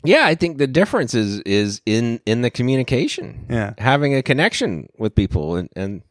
Yeah, 0.05 0.25
I 0.27 0.35
think 0.35 0.59
the 0.59 0.67
difference 0.67 1.15
is 1.15 1.41
is 1.41 1.81
in 1.87 2.21
in 2.27 2.43
the 2.43 2.51
communication. 2.51 3.47
Yeah. 3.51 3.75
having 3.79 4.15
a 4.15 4.23
connection 4.23 4.89
with 4.99 5.15
people 5.15 5.57
and 5.57 5.69
and 5.75 6.03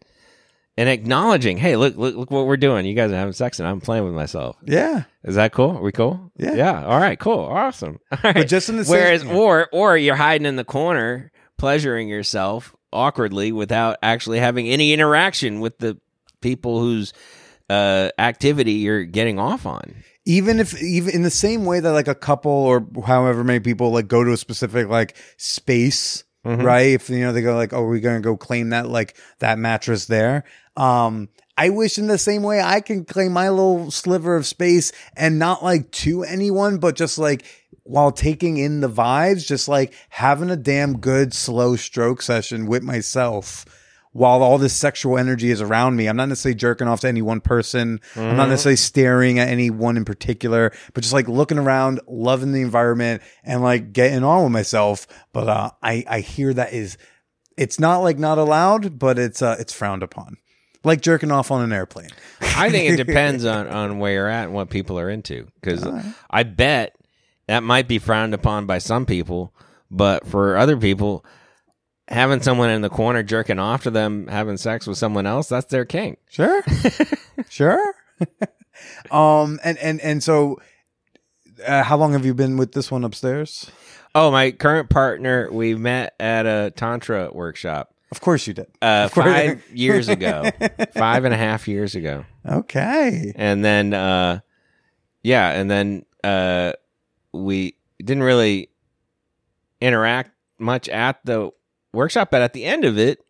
and 0.75 0.89
acknowledging, 0.89 1.57
hey, 1.57 1.75
look, 1.75 1.95
look, 1.97 2.15
look 2.15 2.31
what 2.31 2.47
we're 2.47 2.57
doing. 2.57 2.85
You 2.87 2.95
guys 2.95 3.11
are 3.11 3.15
having 3.15 3.33
sex, 3.33 3.59
and 3.59 3.67
I'm 3.67 3.79
playing 3.79 4.05
with 4.05 4.15
myself. 4.15 4.57
Yeah. 4.65 5.03
Is 5.23 5.35
that 5.35 5.51
cool? 5.53 5.77
Are 5.77 5.81
we 5.83 5.91
cool? 5.91 6.31
Yeah. 6.35 6.55
Yeah. 6.55 6.85
All 6.85 6.99
right. 6.99 7.19
Cool. 7.19 7.39
Awesome. 7.41 7.99
All 8.11 8.17
right. 8.23 8.33
But 8.33 8.47
just 8.47 8.69
in 8.69 8.77
the 8.77 8.83
same- 8.85 8.91
whereas, 8.91 9.23
yeah. 9.23 9.33
or 9.35 9.69
or 9.71 9.97
you're 9.97 10.15
hiding 10.15 10.47
in 10.47 10.55
the 10.55 10.63
corner, 10.65 11.31
pleasuring 11.59 12.09
yourself 12.09 12.75
awkwardly 12.91 13.51
without 13.51 13.97
actually 14.01 14.39
having 14.39 14.67
any 14.67 14.93
interaction 14.93 15.59
with 15.59 15.77
the 15.77 15.97
people 16.41 16.79
whose 16.79 17.13
uh, 17.69 18.09
activity 18.17 18.73
you're 18.73 19.03
getting 19.03 19.39
off 19.39 19.65
on. 19.65 19.95
Even 20.25 20.59
if 20.59 20.81
even 20.81 21.13
in 21.13 21.21
the 21.23 21.29
same 21.29 21.65
way 21.65 21.79
that 21.79 21.91
like 21.91 22.07
a 22.07 22.15
couple 22.15 22.51
or 22.51 22.85
however 23.05 23.43
many 23.43 23.59
people 23.59 23.91
like 23.91 24.07
go 24.07 24.23
to 24.23 24.31
a 24.31 24.37
specific 24.37 24.87
like 24.87 25.15
space 25.37 26.23
right? 26.45 26.89
If 26.91 27.09
you 27.09 27.21
know 27.21 27.31
they 27.31 27.41
go 27.41 27.55
like 27.55 27.71
oh 27.73 27.85
we're 27.85 27.99
gonna 27.99 28.19
go 28.19 28.35
claim 28.35 28.69
that 28.69 28.89
like 28.89 29.15
that 29.39 29.57
mattress 29.57 30.05
there. 30.07 30.43
Um 30.75 31.29
i 31.57 31.69
wish 31.69 31.97
in 31.99 32.07
the 32.07 32.17
same 32.17 32.41
way 32.41 32.59
i 32.61 32.81
can 32.81 33.05
claim 33.05 33.31
my 33.31 33.47
little 33.47 33.91
sliver 33.91 34.35
of 34.35 34.45
space 34.45 34.91
and 35.15 35.37
not 35.37 35.63
like 35.63 35.91
to 35.91 36.23
anyone 36.23 36.79
but 36.79 36.95
just 36.95 37.19
like 37.19 37.45
while 37.83 38.11
taking 38.11 38.57
in 38.57 38.79
the 38.81 38.89
vibes 38.89 39.45
just 39.45 39.67
like 39.67 39.93
having 40.09 40.49
a 40.49 40.55
damn 40.55 40.97
good 40.97 41.31
slow 41.33 41.75
stroke 41.75 42.23
session 42.23 42.65
with 42.65 42.81
myself 42.81 43.65
while 44.13 44.43
all 44.43 44.57
this 44.57 44.73
sexual 44.73 45.17
energy 45.17 45.49
is 45.49 45.59
around 45.59 45.95
me. 45.95 46.07
I'm 46.07 46.15
not 46.15 46.29
necessarily 46.29 46.55
jerking 46.55 46.87
off 46.87 47.01
to 47.01 47.07
any 47.07 47.21
one 47.21 47.41
person. 47.41 47.99
I'm 48.15 48.37
not 48.37 48.47
necessarily 48.49 48.77
staring 48.77 49.39
at 49.39 49.49
any 49.49 49.69
one 49.71 49.97
in 49.97 50.05
particular, 50.05 50.71
but 50.93 51.01
just 51.01 51.13
like 51.13 51.27
looking 51.27 51.57
around, 51.57 51.99
loving 52.07 52.51
the 52.51 52.61
environment 52.61 53.23
and 53.43 53.61
like 53.61 53.91
getting 53.91 54.23
on 54.23 54.43
with 54.43 54.51
myself. 54.51 55.07
But 55.33 55.49
uh, 55.49 55.71
I, 55.81 56.05
I 56.07 56.19
hear 56.21 56.53
that 56.53 56.73
is, 56.73 56.97
it's 57.57 57.79
not 57.79 57.97
like 57.97 58.19
not 58.19 58.37
allowed, 58.37 58.97
but 58.99 59.17
it's, 59.17 59.41
uh, 59.41 59.57
it's 59.59 59.73
frowned 59.73 60.03
upon. 60.03 60.37
Like 60.83 61.01
jerking 61.01 61.31
off 61.31 61.49
on 61.49 61.63
an 61.63 61.71
airplane. 61.71 62.09
I 62.41 62.69
think 62.69 62.91
it 62.91 63.03
depends 63.03 63.45
on, 63.45 63.67
on 63.67 63.99
where 63.99 64.13
you're 64.13 64.27
at 64.27 64.45
and 64.45 64.53
what 64.53 64.69
people 64.69 64.99
are 64.99 65.09
into. 65.09 65.47
Because 65.59 65.87
I 66.29 66.43
bet 66.43 66.95
that 67.47 67.63
might 67.63 67.87
be 67.87 67.99
frowned 67.99 68.33
upon 68.33 68.65
by 68.67 68.77
some 68.77 69.05
people, 69.05 69.53
but 69.89 70.27
for 70.27 70.57
other 70.57 70.77
people, 70.77 71.25
having 72.07 72.41
someone 72.41 72.69
in 72.69 72.81
the 72.81 72.89
corner 72.89 73.23
jerking 73.23 73.59
off 73.59 73.83
to 73.83 73.91
them 73.91 74.27
having 74.27 74.57
sex 74.57 74.87
with 74.87 74.97
someone 74.97 75.25
else, 75.25 75.47
that's 75.49 75.67
their 75.67 75.85
kink. 75.85 76.19
Sure. 76.29 76.63
sure. 77.49 77.93
um, 79.11 79.59
and, 79.63 79.77
and, 79.79 80.01
and 80.01 80.21
so, 80.23 80.59
uh, 81.65 81.83
how 81.83 81.97
long 81.97 82.13
have 82.13 82.25
you 82.25 82.33
been 82.33 82.57
with 82.57 82.73
this 82.73 82.91
one 82.91 83.03
upstairs? 83.03 83.69
Oh, 84.15 84.31
my 84.31 84.51
current 84.51 84.89
partner, 84.89 85.49
we 85.51 85.75
met 85.75 86.13
at 86.19 86.45
a 86.45 86.71
Tantra 86.75 87.31
workshop 87.33 87.93
Of 88.11 88.21
course 88.21 88.45
you 88.47 88.53
did. 88.53 88.67
uh, 88.81 89.09
course. 89.09 89.25
five 89.25 89.63
years 89.73 90.09
ago, 90.09 90.49
five 90.93 91.25
and 91.25 91.33
a 91.33 91.37
half 91.37 91.67
years 91.67 91.95
ago. 91.95 92.25
Okay. 92.45 93.31
and 93.35 93.63
then 93.63 93.93
uh 93.93 94.39
yeah 95.23 95.51
and 95.51 95.71
then 95.71 96.05
uh 96.23 96.73
we 97.31 97.77
didn't 97.99 98.23
really 98.23 98.69
interact 99.79 100.31
much 100.59 100.89
at 100.89 101.23
the 101.25 101.51
workshop 101.93 102.29
but 102.31 102.41
at 102.41 102.53
the 102.53 102.65
end 102.65 102.83
of 102.83 102.97
it 102.97 103.23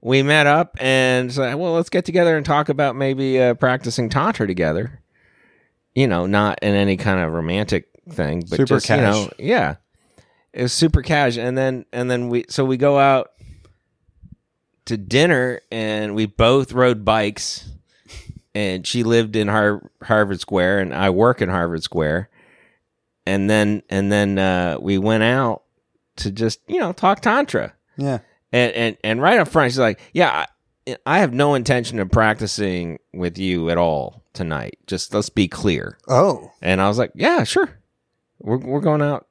we 0.00 0.22
met 0.22 0.46
up 0.46 0.76
and 0.80 1.32
said 1.32 1.54
well 1.54 1.72
let's 1.72 1.88
get 1.88 2.04
together 2.04 2.36
and 2.36 2.44
talk 2.44 2.68
about 2.68 2.96
maybe 2.96 3.40
uh, 3.40 3.54
practicing 3.54 4.08
tantra 4.08 4.46
together. 4.46 5.00
You 5.94 6.06
know 6.08 6.26
not 6.26 6.58
in 6.62 6.74
any 6.74 6.96
kind 6.96 7.20
of 7.20 7.32
romantic 7.32 7.88
thing 8.10 8.40
but 8.40 8.56
Super 8.56 8.66
just 8.66 8.88
you 8.88 8.96
know 8.96 9.30
yeah. 9.38 9.76
It 10.52 10.62
was 10.62 10.72
super 10.72 11.02
cash. 11.02 11.36
And 11.38 11.56
then 11.56 11.86
and 11.92 12.10
then 12.10 12.28
we 12.28 12.44
so 12.48 12.64
we 12.64 12.76
go 12.76 12.98
out 12.98 13.32
to 14.84 14.96
dinner 14.96 15.60
and 15.70 16.14
we 16.14 16.26
both 16.26 16.72
rode 16.72 17.04
bikes 17.04 17.70
and 18.54 18.86
she 18.86 19.02
lived 19.02 19.36
in 19.36 19.48
Har- 19.48 19.90
Harvard 20.02 20.40
Square 20.40 20.80
and 20.80 20.94
I 20.94 21.10
work 21.10 21.40
in 21.40 21.48
Harvard 21.48 21.82
Square. 21.82 22.28
And 23.24 23.48
then 23.48 23.82
and 23.88 24.10
then 24.12 24.38
uh, 24.38 24.76
we 24.80 24.98
went 24.98 25.22
out 25.22 25.62
to 26.16 26.30
just 26.30 26.60
you 26.66 26.78
know 26.78 26.92
talk 26.92 27.20
tantra 27.20 27.72
Yeah. 28.02 28.18
and 28.52 28.72
and 28.72 28.96
and 29.04 29.22
right 29.22 29.38
up 29.40 29.48
front 29.48 29.72
she's 29.72 29.78
like 29.78 30.00
yeah 30.12 30.46
I, 30.86 30.96
I 31.06 31.18
have 31.20 31.32
no 31.32 31.54
intention 31.54 31.98
of 32.00 32.10
practicing 32.10 32.98
with 33.14 33.38
you 33.38 33.70
at 33.70 33.78
all 33.78 34.24
tonight 34.32 34.78
just 34.86 35.14
let's 35.14 35.28
be 35.30 35.48
clear 35.48 35.98
Oh. 36.08 36.50
and 36.60 36.80
I 36.80 36.88
was 36.88 36.98
like 36.98 37.12
yeah 37.14 37.44
sure 37.44 37.68
we're 38.40 38.58
we're 38.58 38.80
going 38.80 39.02
out 39.02 39.26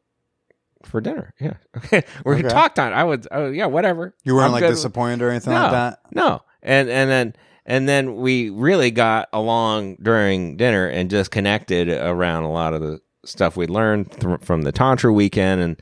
for 0.84 0.99
dinner 1.01 1.34
yeah 1.39 1.53
okay 1.78 2.03
we're 2.26 2.34
Okay. 2.34 2.41
gonna 2.43 2.53
talk 2.53 2.76
time 2.76 2.93
I 2.93 3.03
would, 3.03 3.28
I 3.32 3.39
would 3.39 3.55
yeah 3.55 3.65
whatever 3.67 4.15
You 4.24 4.36
weren't 4.36 4.47
I'm 4.47 4.51
like 4.53 4.63
disappointed 4.67 5.22
or 5.24 5.30
anything 5.30 5.53
no, 5.53 5.61
like 5.61 5.72
that? 5.72 5.99
No. 6.13 6.41
And 6.63 6.89
and 6.89 7.09
then 7.09 7.36
and 7.65 7.88
then 7.88 8.15
we 8.15 8.49
really 8.49 8.89
got 8.91 9.30
along 9.34 9.97
during 10.01 10.57
dinner 10.57 10.88
and 10.88 11.09
just 11.09 11.30
connected 11.32 11.89
around 11.89 12.43
a 12.43 12.51
lot 12.51 12.74
of 12.74 12.82
the 12.82 12.99
stuff 13.26 13.55
we 13.55 13.67
learned 13.67 14.11
th- 14.11 14.39
from 14.41 14.63
the 14.63 14.72
tantra 14.72 15.11
weekend 15.13 15.61
and 15.61 15.82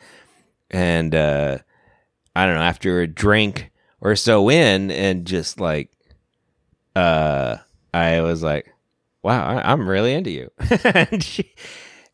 and 0.71 1.15
uh 1.15 1.57
I 2.39 2.45
don't 2.45 2.55
know 2.55 2.61
after 2.61 3.01
a 3.01 3.07
drink 3.07 3.71
or 4.01 4.15
so 4.15 4.49
in 4.49 4.91
and 4.91 5.25
just 5.25 5.59
like 5.59 5.91
uh 6.95 7.57
I 7.93 8.21
was 8.21 8.41
like 8.41 8.73
wow 9.23 9.45
I, 9.45 9.71
I'm 9.71 9.87
really 9.87 10.13
into 10.13 10.31
you 10.31 10.51
and 10.83 11.23
she 11.23 11.53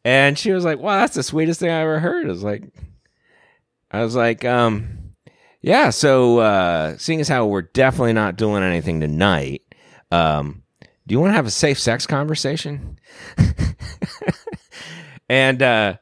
and 0.03 0.37
she 0.37 0.51
was 0.51 0.65
like 0.65 0.79
wow 0.79 0.99
that's 0.99 1.15
the 1.15 1.23
sweetest 1.23 1.59
thing 1.59 1.69
I 1.69 1.81
ever 1.81 1.99
heard 1.99 2.25
I 2.25 2.29
was 2.29 2.43
like 2.43 2.63
I 3.91 4.03
was 4.03 4.15
like 4.15 4.43
um 4.45 5.05
yeah, 5.65 5.89
so 5.89 6.37
uh 6.37 6.95
seeing 6.97 7.19
as 7.21 7.27
how 7.27 7.47
we're 7.47 7.63
definitely 7.63 8.13
not 8.13 8.35
doing 8.35 8.61
anything 8.61 8.99
tonight, 8.99 9.63
um, 10.11 10.61
do 11.07 11.13
you 11.13 11.19
want 11.19 11.31
to 11.31 11.35
have 11.35 11.47
a 11.47 11.51
safe 11.51 11.79
sex 11.79 12.05
conversation? 12.05 12.99
and 15.29 15.63
uh 15.63 15.95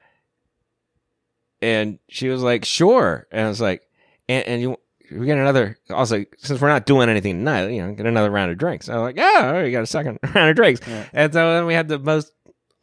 and 1.61 1.97
she 2.09 2.27
was 2.27 2.41
like, 2.41 2.65
"Sure." 2.65 3.25
And 3.31 3.45
I 3.45 3.47
was 3.47 3.61
like, 3.61 3.83
and, 4.29 4.45
and 4.47 4.61
you 4.61 4.77
we 5.11 5.25
get 5.25 5.37
another 5.37 5.77
also 5.89 6.23
since 6.37 6.59
we're 6.61 6.69
not 6.69 6.85
doing 6.85 7.09
anything 7.09 7.37
tonight, 7.37 7.67
you 7.69 7.81
know, 7.85 7.93
get 7.93 8.05
another 8.05 8.31
round 8.31 8.51
of 8.51 8.57
drinks. 8.57 8.89
I 8.89 8.93
was 8.95 9.01
like, 9.03 9.17
yeah, 9.17 9.53
oh, 9.55 9.63
you 9.63 9.71
got 9.71 9.83
a 9.83 9.87
second 9.87 10.19
round 10.35 10.49
of 10.49 10.55
drinks, 10.55 10.81
and 11.13 11.31
so 11.33 11.53
then 11.55 11.65
we 11.65 11.73
had 11.73 11.87
the 11.87 11.99
most 11.99 12.31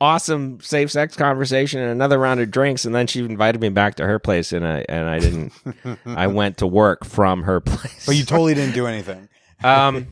awesome 0.03 0.59
safe 0.61 0.91
sex 0.91 1.15
conversation 1.15 1.79
and 1.81 1.91
another 1.91 2.19
round 2.19 2.41
of 2.41 2.51
drinks, 2.51 2.85
and 2.85 2.95
then 2.95 3.07
she 3.07 3.21
invited 3.21 3.61
me 3.61 3.69
back 3.69 3.97
to 3.97 4.07
her 4.07 4.19
place, 4.19 4.53
and 4.53 4.67
I 4.67 4.85
and 4.89 5.09
I 5.09 5.19
didn't. 5.19 5.53
I 6.07 6.27
went 6.29 6.59
to 6.59 6.67
work 6.67 7.05
from 7.05 7.43
her 7.45 7.61
place, 7.61 8.07
But 8.07 8.17
you 8.17 8.25
totally 8.25 8.55
didn't 8.55 8.75
do 8.75 8.87
anything. 8.87 9.29
um, 9.65 10.07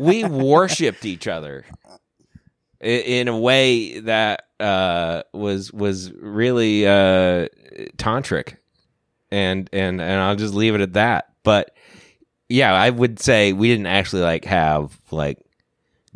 we 0.00 0.24
worshipped 0.24 1.04
each 1.04 1.28
other 1.28 1.64
in 2.80 3.28
a 3.28 3.36
way 3.38 4.00
that 4.00 4.44
uh, 4.60 5.22
was 5.32 5.72
was 5.72 6.12
really 6.12 6.86
uh, 6.86 7.48
tantric, 7.96 8.56
and 9.30 9.68
and 9.72 10.00
and 10.00 10.20
I'll 10.20 10.36
just 10.36 10.54
leave 10.54 10.74
it 10.74 10.80
at 10.80 10.92
that. 10.94 11.32
But 11.42 11.74
yeah, 12.48 12.72
I 12.72 12.90
would 12.90 13.20
say 13.20 13.52
we 13.52 13.68
didn't 13.68 13.86
actually 13.86 14.22
like 14.22 14.44
have 14.46 14.98
like 15.10 15.38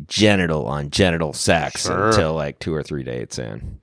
genital 0.07 0.65
on 0.65 0.89
genital 0.89 1.33
sex 1.33 1.83
Sure. 1.85 2.07
until 2.09 2.33
like 2.33 2.59
two 2.59 2.73
or 2.73 2.83
three 2.83 3.03
dates 3.03 3.37
in. 3.39 3.79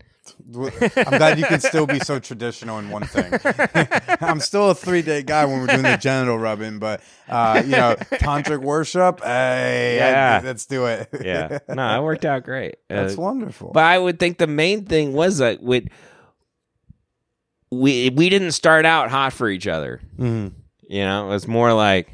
I'm 0.52 1.18
glad 1.18 1.38
you 1.38 1.44
can 1.44 1.60
still 1.60 1.86
be 1.86 2.00
so 2.00 2.18
traditional 2.18 2.78
in 2.80 2.90
one 2.90 3.04
thing. 3.04 3.32
I'm 4.20 4.40
still 4.40 4.70
a 4.70 4.74
three 4.74 5.02
day 5.02 5.22
guy 5.22 5.44
when 5.44 5.60
we're 5.60 5.68
doing 5.68 5.82
the 5.82 5.96
genital 5.96 6.38
rubbing, 6.38 6.80
but 6.80 7.02
uh, 7.28 7.62
you 7.64 7.70
know, 7.72 7.94
tantric 8.14 8.60
worship. 8.60 9.22
Hey, 9.22 9.96
Yeah. 9.96 10.40
let's 10.42 10.66
do 10.66 10.86
it. 10.86 11.08
Yeah, 11.24 11.58
no, 11.68 12.00
it 12.00 12.02
worked 12.04 12.24
out 12.24 12.42
great. 12.42 12.76
that's 12.88 13.16
Uh, 13.16 13.20
wonderful. 13.22 13.70
But 13.72 13.84
I 13.84 13.96
would 13.98 14.18
think 14.18 14.38
the 14.38 14.48
main 14.48 14.86
thing 14.86 15.12
was 15.12 15.38
that 15.38 15.62
we 15.62 15.88
we 17.70 18.10
we 18.10 18.28
didn't 18.28 18.52
start 18.52 18.84
out 18.84 19.10
hot 19.10 19.32
for 19.32 19.48
each 19.48 19.66
other. 19.66 20.00
Mhm. 20.18 20.52
You 20.88 21.00
know, 21.04 21.26
it 21.26 21.28
was 21.30 21.46
more 21.46 21.72
like, 21.72 22.10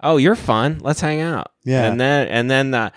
"Oh, 0.00 0.16
you're 0.16 0.36
fun. 0.36 0.78
Let's 0.80 1.00
hang 1.00 1.20
out." 1.20 1.50
Yeah. 1.64 1.86
and 1.90 2.00
then 2.00 2.28
and 2.28 2.50
then 2.50 2.70
the 2.70 2.92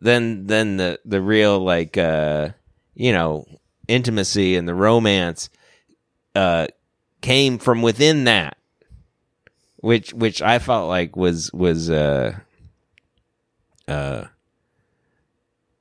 then 0.00 0.46
then 0.46 0.76
the 0.76 1.00
the 1.04 1.20
real 1.20 1.58
like 1.58 1.98
uh 1.98 2.50
you 2.94 3.12
know 3.12 3.44
intimacy 3.88 4.54
and 4.56 4.68
the 4.68 4.74
romance 4.74 5.50
uh 6.36 6.68
came 7.20 7.58
from 7.58 7.82
within 7.82 8.24
that, 8.24 8.56
which 9.78 10.12
which 10.14 10.40
I 10.40 10.60
felt 10.60 10.88
like 10.88 11.16
was 11.16 11.52
was 11.52 11.90
uh 11.90 12.38
uh 13.88 14.24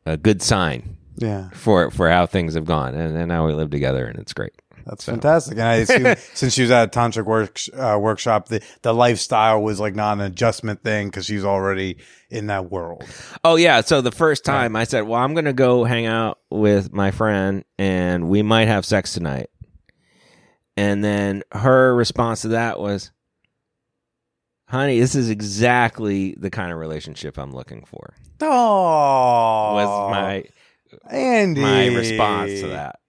a 0.06 0.18
good 0.18 0.42
sign 0.42 0.98
yeah, 1.18 1.50
for 1.50 1.92
for 1.92 2.10
how 2.10 2.26
things 2.26 2.54
have 2.54 2.66
gone, 2.66 2.94
and, 2.96 3.18
and 3.18 3.28
now 3.28 3.46
we 3.48 3.54
live 3.54 3.70
together, 3.72 4.06
and 4.06 4.18
it's 4.20 4.34
great. 4.34 4.54
That's 4.88 5.04
fantastic. 5.04 5.54
And 5.54 5.68
I 5.68 5.76
assume 5.76 6.16
since 6.34 6.54
she 6.54 6.62
was 6.62 6.72
at 6.72 6.88
a 6.88 7.00
tantric 7.00 7.26
work, 7.26 7.60
uh, 7.74 7.98
workshop, 8.00 8.48
the 8.48 8.62
the 8.82 8.94
lifestyle 8.94 9.62
was 9.62 9.80
like 9.80 9.96
not 9.96 10.14
an 10.14 10.22
adjustment 10.22 10.84
thing 10.84 11.08
because 11.08 11.26
she's 11.26 11.44
already 11.44 11.98
in 12.30 12.48
that 12.48 12.72
world. 12.72 13.04
Oh 13.44 13.56
yeah, 13.56 13.82
so 13.82 14.02
the 14.02 14.12
first 14.12 14.46
time 14.46 14.76
I 14.76 14.86
said, 14.86 15.02
"Well, 15.02 15.20
I'm 15.22 15.34
going 15.34 15.46
to 15.46 15.54
go 15.54 15.84
hang 15.84 16.06
out 16.06 16.40
with 16.50 16.94
my 16.94 17.12
friend, 17.12 17.66
and 17.78 18.30
we 18.30 18.42
might 18.44 18.68
have 18.68 18.86
sex 18.86 19.14
tonight," 19.14 19.50
and 20.76 21.04
then 21.04 21.44
her 21.52 21.96
response 21.96 22.42
to 22.44 22.50
that 22.50 22.80
was, 22.80 23.12
"Honey, 24.68 25.00
this 25.00 25.16
is 25.16 25.30
exactly 25.30 26.36
the 26.40 26.50
kind 26.50 26.72
of 26.72 26.78
relationship 26.78 27.38
I'm 27.38 27.52
looking 27.52 27.84
for." 27.86 28.14
Oh, 28.42 29.74
Was 29.74 30.12
my 30.12 30.44
Andy 31.10 31.62
my 31.62 31.88
response 31.88 32.62
to 32.62 32.68
that. 32.68 33.00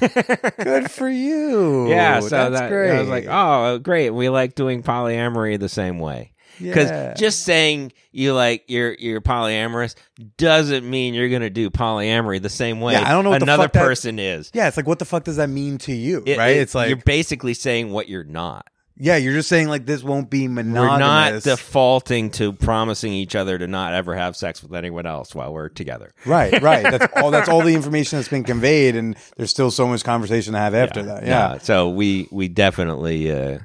Good 0.00 0.90
for 0.90 1.08
you. 1.08 1.88
Yeah, 1.88 2.20
so 2.20 2.28
that's 2.28 2.60
that 2.60 2.68
great. 2.70 2.90
I 2.96 3.00
was 3.00 3.08
like, 3.08 3.26
"Oh, 3.28 3.78
great. 3.78 4.10
We 4.10 4.28
like 4.28 4.54
doing 4.54 4.82
polyamory 4.82 5.58
the 5.58 5.68
same 5.68 5.98
way." 5.98 6.32
Because 6.60 6.90
Yeah. 6.90 7.14
just 7.14 7.44
saying 7.44 7.92
you 8.10 8.34
like 8.34 8.64
you're 8.66 8.94
you're 8.98 9.20
polyamorous 9.20 9.94
doesn't 10.38 10.88
mean 10.88 11.14
you're 11.14 11.28
gonna 11.28 11.50
do 11.50 11.70
polyamory 11.70 12.42
the 12.42 12.48
same 12.48 12.80
way 12.80 12.94
Yeah, 12.94 13.06
I 13.08 13.12
don't 13.12 13.22
know 13.22 13.30
what 13.30 13.38
the 13.38 13.44
another 13.44 13.64
fuck 13.64 13.74
person 13.74 14.18
is. 14.18 14.50
yeah, 14.52 14.66
it's 14.66 14.76
like 14.76 14.86
what 14.88 14.98
the 14.98 15.04
fuck 15.04 15.22
does 15.22 15.36
that 15.36 15.48
mean 15.48 15.78
to 15.78 15.92
you, 15.92 16.24
It- 16.26 16.36
right? 16.36 16.56
it- 16.56 16.60
it's 16.62 16.74
like 16.74 16.88
you're 16.88 16.96
basically 16.96 17.54
saying 17.54 17.92
what 17.92 18.08
you're 18.08 18.24
not. 18.24 18.66
Yeah, 19.00 19.16
you're 19.16 19.32
just 19.34 19.48
saying 19.48 19.68
like 19.68 19.86
this 19.86 20.02
won't 20.02 20.28
be 20.28 20.48
monogamous. 20.48 20.90
We're 20.90 20.98
not 20.98 21.42
defaulting 21.42 22.30
to 22.32 22.52
promising 22.52 23.12
each 23.12 23.36
other 23.36 23.56
to 23.56 23.66
not 23.68 23.94
ever 23.94 24.14
have 24.16 24.36
sex 24.36 24.62
with 24.62 24.74
anyone 24.74 25.06
else 25.06 25.34
while 25.34 25.52
we're 25.52 25.68
together. 25.68 26.12
right, 26.26 26.60
right. 26.60 26.82
That's 26.82 27.12
all. 27.16 27.30
That's 27.30 27.48
all 27.48 27.62
the 27.62 27.74
information 27.74 28.18
that's 28.18 28.28
been 28.28 28.44
conveyed, 28.44 28.96
and 28.96 29.16
there's 29.36 29.50
still 29.50 29.70
so 29.70 29.86
much 29.86 30.02
conversation 30.02 30.52
to 30.54 30.58
have 30.58 30.74
after 30.74 31.02
that. 31.04 31.24
Yeah, 31.24 31.58
So 31.58 31.90
we 31.90 32.28
we 32.32 32.48
definitely 32.48 33.30
uh, 33.30 33.60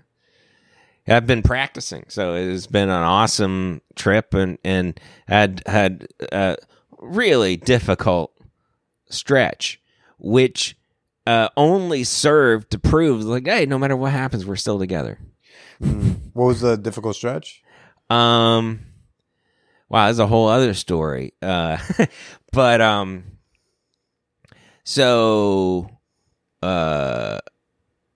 have 1.08 1.26
been 1.26 1.42
practicing. 1.42 2.06
So 2.10 2.36
it 2.36 2.50
has 2.50 2.68
been 2.68 2.90
an 2.90 3.04
awesome 3.04 3.82
trip, 3.96 4.34
and 4.34 4.60
and 4.64 5.00
had 5.28 5.64
had 5.66 6.08
a 6.32 6.58
really 7.00 7.58
difficult 7.58 8.32
stretch, 9.10 9.82
which 10.20 10.78
uh, 11.26 11.50
only 11.56 12.04
served 12.04 12.72
to 12.72 12.80
prove 12.80 13.24
like, 13.24 13.48
hey, 13.48 13.66
no 13.66 13.78
matter 13.78 13.96
what 13.96 14.12
happens, 14.12 14.46
we're 14.46 14.56
still 14.56 14.80
together. 14.80 15.20
What 16.34 16.46
was 16.46 16.62
the 16.62 16.78
difficult 16.78 17.16
stretch? 17.16 17.62
Um, 18.10 18.82
wow, 19.90 20.08
that's 20.08 20.20
a 20.20 20.28
whole 20.28 20.48
other 20.48 20.74
story. 20.74 21.34
Uh, 21.42 21.78
but 22.52 22.82
um, 22.82 23.24
so 24.84 25.90
uh, 26.62 27.40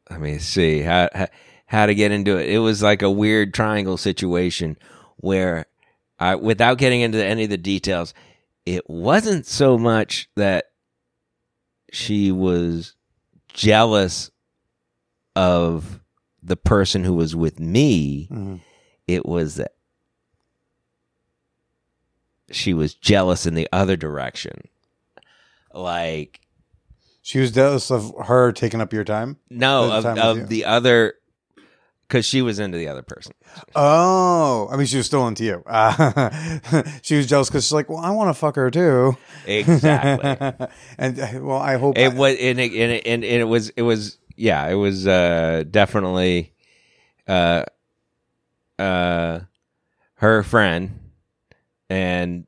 let 0.09 0.19
me 0.19 0.39
see 0.39 0.81
how, 0.81 1.09
how 1.13 1.27
how 1.67 1.85
to 1.85 1.93
get 1.93 2.11
into 2.11 2.37
it. 2.37 2.49
It 2.49 2.59
was 2.59 2.81
like 2.81 3.01
a 3.01 3.11
weird 3.11 3.53
triangle 3.53 3.97
situation 3.97 4.77
where 5.17 5.65
I, 6.17 6.35
without 6.35 6.77
getting 6.77 7.01
into 7.01 7.23
any 7.23 7.43
of 7.43 7.49
the 7.49 7.57
details, 7.57 8.13
it 8.65 8.89
wasn't 8.89 9.45
so 9.45 9.77
much 9.77 10.29
that 10.35 10.65
she 11.91 12.31
was 12.31 12.95
jealous 13.57 14.31
of 15.35 15.99
the 16.43 16.55
person 16.55 17.03
who 17.03 17.13
was 17.13 17.35
with 17.35 17.59
me 17.59 18.27
Mhm. 18.31 18.61
it 19.07 19.25
was 19.25 19.55
that 19.55 19.73
she 22.51 22.73
was 22.73 22.93
jealous 22.93 23.45
in 23.45 23.55
the 23.55 23.67
other 23.73 23.97
direction. 23.97 24.69
Like 25.73 26.39
She 27.21 27.39
was 27.39 27.51
jealous 27.51 27.91
of 27.91 28.13
her 28.27 28.51
taking 28.53 28.79
up 28.79 28.93
your 28.93 29.03
time. 29.03 29.37
no, 29.49 29.91
of, 29.91 30.05
of 30.05 30.37
you. 30.37 30.45
the 30.45 30.63
other 30.65 31.15
because 32.07 32.25
she 32.25 32.41
was 32.41 32.59
into 32.59 32.77
the 32.77 32.87
other 32.87 33.01
person. 33.01 33.33
Oh, 33.75 34.69
I 34.71 34.77
mean, 34.77 34.85
she 34.85 34.97
was 34.97 35.05
still 35.05 35.27
into 35.27 35.43
you. 35.43 35.63
Uh, 35.65 36.29
she 37.01 37.17
was 37.17 37.27
jealous 37.27 37.49
because 37.49 37.65
she's 37.65 37.73
like, 37.73 37.89
well, 37.89 37.99
I 37.99 38.11
want 38.11 38.29
to 38.29 38.33
fuck 38.33 38.55
her 38.55 38.71
too. 38.71 39.17
Exactly. 39.45 40.67
and 40.97 41.19
uh, 41.19 41.27
well, 41.41 41.57
I 41.57 41.77
hope 41.77 41.97
it 41.97 42.13
was 42.13 42.37
and 42.39 42.59
it, 42.59 42.71
and, 42.71 42.91
it, 42.91 43.05
and 43.05 43.23
it 43.23 43.47
was 43.47 43.69
it 43.69 43.81
was 43.81 44.17
yeah, 44.35 44.67
it 44.67 44.75
was 44.75 45.07
uh 45.07 45.63
definitely 45.69 46.53
uh 47.27 47.63
uh 48.79 49.39
her 50.15 50.43
friend 50.43 50.99
and 51.89 52.47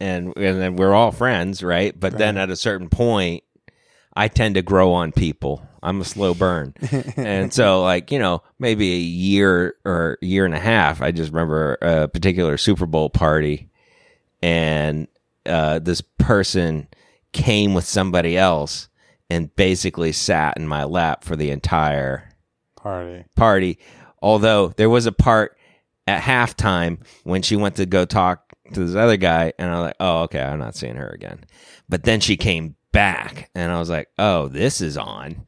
and 0.00 0.32
and 0.36 0.60
then 0.60 0.76
we're 0.76 0.94
all 0.94 1.12
friends, 1.12 1.62
right? 1.62 1.98
But 1.98 2.16
then 2.16 2.38
at 2.38 2.50
a 2.50 2.56
certain 2.56 2.88
point 2.88 3.42
I 4.18 4.26
tend 4.26 4.56
to 4.56 4.62
grow 4.62 4.94
on 4.94 5.12
people. 5.12 5.62
I'm 5.80 6.00
a 6.00 6.04
slow 6.04 6.34
burn. 6.34 6.74
and 7.16 7.54
so 7.54 7.82
like, 7.82 8.10
you 8.10 8.18
know, 8.18 8.42
maybe 8.58 8.92
a 8.92 8.98
year 8.98 9.76
or 9.84 10.18
year 10.20 10.44
and 10.44 10.54
a 10.54 10.58
half, 10.58 11.00
I 11.00 11.12
just 11.12 11.30
remember 11.30 11.78
a 11.80 12.08
particular 12.08 12.56
Super 12.56 12.84
Bowl 12.84 13.10
party 13.10 13.70
and 14.42 15.06
uh, 15.46 15.78
this 15.78 16.00
person 16.00 16.88
came 17.32 17.74
with 17.74 17.84
somebody 17.84 18.36
else 18.36 18.88
and 19.30 19.54
basically 19.54 20.10
sat 20.10 20.56
in 20.56 20.66
my 20.66 20.82
lap 20.82 21.22
for 21.22 21.36
the 21.36 21.50
entire 21.52 22.28
party. 22.76 23.24
party. 23.36 23.78
Although 24.20 24.74
there 24.76 24.90
was 24.90 25.06
a 25.06 25.12
part 25.12 25.56
at 26.08 26.22
halftime 26.22 27.06
when 27.22 27.42
she 27.42 27.54
went 27.54 27.76
to 27.76 27.86
go 27.86 28.04
talk 28.04 28.52
to 28.72 28.84
this 28.84 28.96
other 28.96 29.16
guy, 29.16 29.52
and 29.60 29.70
I 29.70 29.74
was 29.74 29.84
like, 29.84 29.96
oh, 30.00 30.22
okay, 30.22 30.42
I'm 30.42 30.58
not 30.58 30.74
seeing 30.74 30.96
her 30.96 31.08
again. 31.08 31.44
But 31.88 32.02
then 32.02 32.18
she 32.18 32.36
came 32.36 32.74
back, 32.92 33.50
and 33.54 33.70
I 33.70 33.78
was 33.78 33.90
like, 33.90 34.08
oh, 34.18 34.48
this 34.48 34.80
is 34.80 34.96
on. 34.96 35.44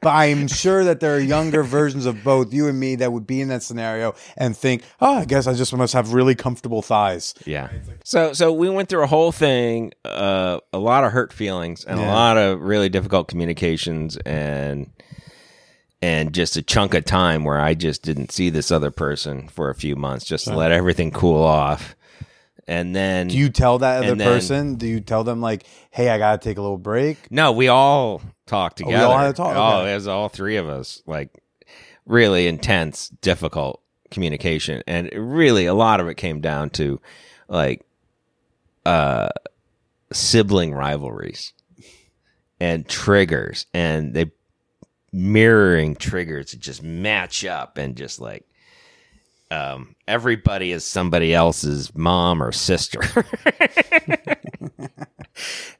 but 0.00 0.10
I'm 0.10 0.48
sure 0.48 0.84
that 0.84 0.98
there 1.00 1.14
are 1.16 1.20
younger 1.20 1.62
versions 1.62 2.06
of 2.06 2.22
both 2.24 2.52
you 2.52 2.68
and 2.68 2.78
me 2.78 2.96
that 2.96 3.12
would 3.12 3.26
be 3.26 3.40
in 3.40 3.48
that 3.48 3.62
scenario 3.62 4.14
and 4.36 4.56
think, 4.56 4.82
oh, 5.00 5.18
I 5.18 5.24
guess 5.24 5.46
I 5.46 5.54
just 5.54 5.74
must 5.74 5.92
have 5.94 6.14
really 6.14 6.34
comfortable 6.34 6.82
thighs. 6.82 7.34
Yeah. 7.44 7.70
So 8.04 8.32
so 8.32 8.52
we 8.52 8.68
went 8.68 8.88
through 8.88 9.02
a 9.04 9.08
whole 9.08 9.32
thing, 9.32 9.92
uh, 10.04 10.58
a 10.72 10.78
lot 10.78 11.04
of 11.04 11.12
hurt 11.12 11.32
feelings 11.32 11.84
and 11.84 11.98
a 12.00 12.06
lot 12.06 12.36
of 12.38 12.60
really 12.60 12.88
difficult 12.88 13.28
communications 13.28 14.16
and 14.18 14.90
and 16.00 16.34
just 16.34 16.56
a 16.56 16.62
chunk 16.62 16.94
of 16.94 17.04
time 17.04 17.44
where 17.44 17.60
I 17.60 17.74
just 17.74 18.02
didn't 18.02 18.32
see 18.32 18.50
this 18.50 18.72
other 18.72 18.90
person 18.90 19.46
for 19.48 19.70
a 19.70 19.74
few 19.74 19.94
months, 19.94 20.24
just 20.24 20.46
to 20.46 20.56
let 20.56 20.72
everything 20.72 21.12
cool 21.12 21.42
off. 21.42 21.94
And 22.68 22.94
then 22.94 23.28
Do 23.28 23.36
you 23.38 23.48
tell 23.50 23.78
that 23.78 24.04
other 24.04 24.14
then- 24.14 24.26
person? 24.26 24.74
Do 24.76 24.86
you 24.86 25.00
tell 25.00 25.24
them 25.24 25.40
like, 25.40 25.64
"Hey, 25.90 26.08
I 26.10 26.18
gotta 26.18 26.38
take 26.38 26.58
a 26.58 26.62
little 26.62 26.78
break"? 26.78 27.30
No, 27.30 27.52
we 27.52 27.68
all 27.68 28.22
talked 28.46 28.80
Oh, 28.82 28.86
we 28.86 28.92
together. 28.92 29.06
all 29.12 29.18
had 29.18 29.30
a 29.30 29.32
talk, 29.32 29.56
Oh, 29.56 29.80
okay. 29.82 29.92
it 29.92 29.94
was 29.94 30.06
all 30.08 30.28
three 30.28 30.56
of 30.56 30.68
us. 30.68 31.02
Like 31.06 31.30
really 32.06 32.46
intense, 32.46 33.08
difficult 33.08 33.80
communication, 34.10 34.82
and 34.86 35.06
it 35.08 35.18
really 35.18 35.66
a 35.66 35.74
lot 35.74 36.00
of 36.00 36.08
it 36.08 36.16
came 36.16 36.40
down 36.40 36.70
to 36.70 37.00
like 37.48 37.82
uh 38.84 39.28
sibling 40.12 40.74
rivalries 40.74 41.52
and 42.60 42.86
triggers, 42.88 43.66
and 43.72 44.14
they 44.14 44.30
mirroring 45.12 45.94
triggers 45.96 46.52
just 46.52 46.82
match 46.82 47.44
up 47.44 47.76
and 47.78 47.96
just 47.96 48.20
like 48.20 48.44
um 49.52 49.94
everybody 50.08 50.72
is 50.72 50.84
somebody 50.84 51.34
else's 51.34 51.94
mom 51.94 52.42
or 52.42 52.52
sister 52.52 53.00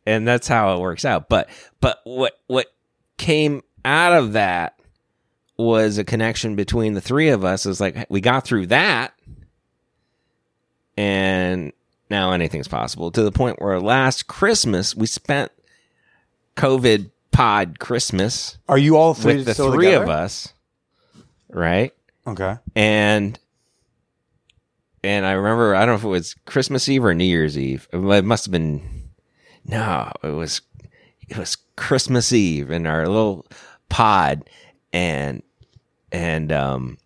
and 0.06 0.26
that's 0.26 0.48
how 0.48 0.74
it 0.74 0.80
works 0.80 1.04
out. 1.04 1.28
But 1.28 1.48
but 1.80 2.00
what 2.04 2.38
what 2.46 2.66
came 3.18 3.62
out 3.84 4.12
of 4.12 4.32
that 4.34 4.78
was 5.56 5.98
a 5.98 6.04
connection 6.04 6.56
between 6.56 6.94
the 6.94 7.00
three 7.00 7.28
of 7.28 7.44
us. 7.44 7.66
Is 7.66 7.80
like 7.80 8.06
we 8.08 8.20
got 8.20 8.44
through 8.44 8.66
that, 8.68 9.14
and 10.96 11.72
now 12.10 12.32
anything's 12.32 12.68
possible. 12.68 13.10
To 13.12 13.22
the 13.22 13.32
point 13.32 13.60
where 13.60 13.80
last 13.80 14.26
Christmas 14.26 14.94
we 14.94 15.06
spent 15.06 15.52
COVID 16.56 17.10
pod 17.30 17.78
Christmas 17.78 18.58
Are 18.68 18.78
you 18.78 18.96
all 18.96 19.14
three 19.14 19.36
with 19.36 19.46
the 19.46 19.54
three 19.54 19.86
together? 19.86 20.04
of 20.04 20.10
us, 20.10 20.52
right? 21.48 21.92
Okay. 22.26 22.56
and 22.76 23.38
and 25.04 25.24
I 25.26 25.32
remember 25.32 25.74
I 25.74 25.80
don't 25.80 25.88
know 25.88 25.94
if 25.96 26.04
it 26.04 26.08
was 26.08 26.34
Christmas 26.46 26.88
Eve 26.88 27.04
or 27.04 27.14
New 27.14 27.24
Year's 27.24 27.58
Eve. 27.58 27.88
It 27.92 28.24
must 28.24 28.44
have 28.46 28.52
been 28.52 29.10
no, 29.64 30.10
it 30.22 30.28
was 30.30 30.60
it 31.28 31.36
was 31.38 31.56
Christmas 31.76 32.32
Eve 32.32 32.70
in 32.70 32.86
our 32.86 33.06
little 33.06 33.46
pod 33.88 34.48
and 34.92 35.42
and 36.10 36.52
um 36.52 36.98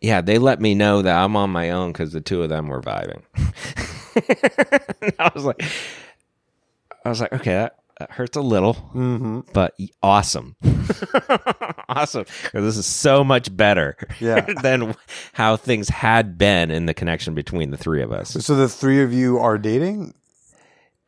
yeah, 0.00 0.20
they 0.20 0.38
let 0.38 0.60
me 0.60 0.74
know 0.74 1.00
that 1.02 1.16
I'm 1.16 1.36
on 1.36 1.50
my 1.50 1.70
own 1.70 1.92
because 1.92 2.12
the 2.12 2.20
two 2.20 2.42
of 2.42 2.48
them 2.48 2.66
were 2.68 2.82
vibing. 2.82 3.22
I 5.18 5.30
was 5.34 5.44
like, 5.44 5.62
I 7.04 7.08
was 7.08 7.20
like, 7.20 7.32
okay, 7.32 7.52
that, 7.54 7.76
that 8.00 8.10
hurts 8.10 8.36
a 8.36 8.40
little, 8.40 8.74
Mm-hmm. 8.74 9.40
but 9.52 9.74
awesome, 10.02 10.56
awesome. 11.88 12.24
this 12.52 12.76
is 12.76 12.86
so 12.86 13.22
much 13.24 13.54
better, 13.56 13.96
Yeah. 14.20 14.40
than 14.62 14.94
how 15.32 15.56
things 15.56 15.88
had 15.88 16.38
been 16.38 16.70
in 16.70 16.86
the 16.86 16.94
connection 16.94 17.34
between 17.34 17.70
the 17.70 17.76
three 17.76 18.02
of 18.02 18.12
us. 18.12 18.30
So 18.30 18.54
the 18.56 18.68
three 18.68 19.02
of 19.02 19.12
you 19.12 19.38
are 19.38 19.58
dating? 19.58 20.14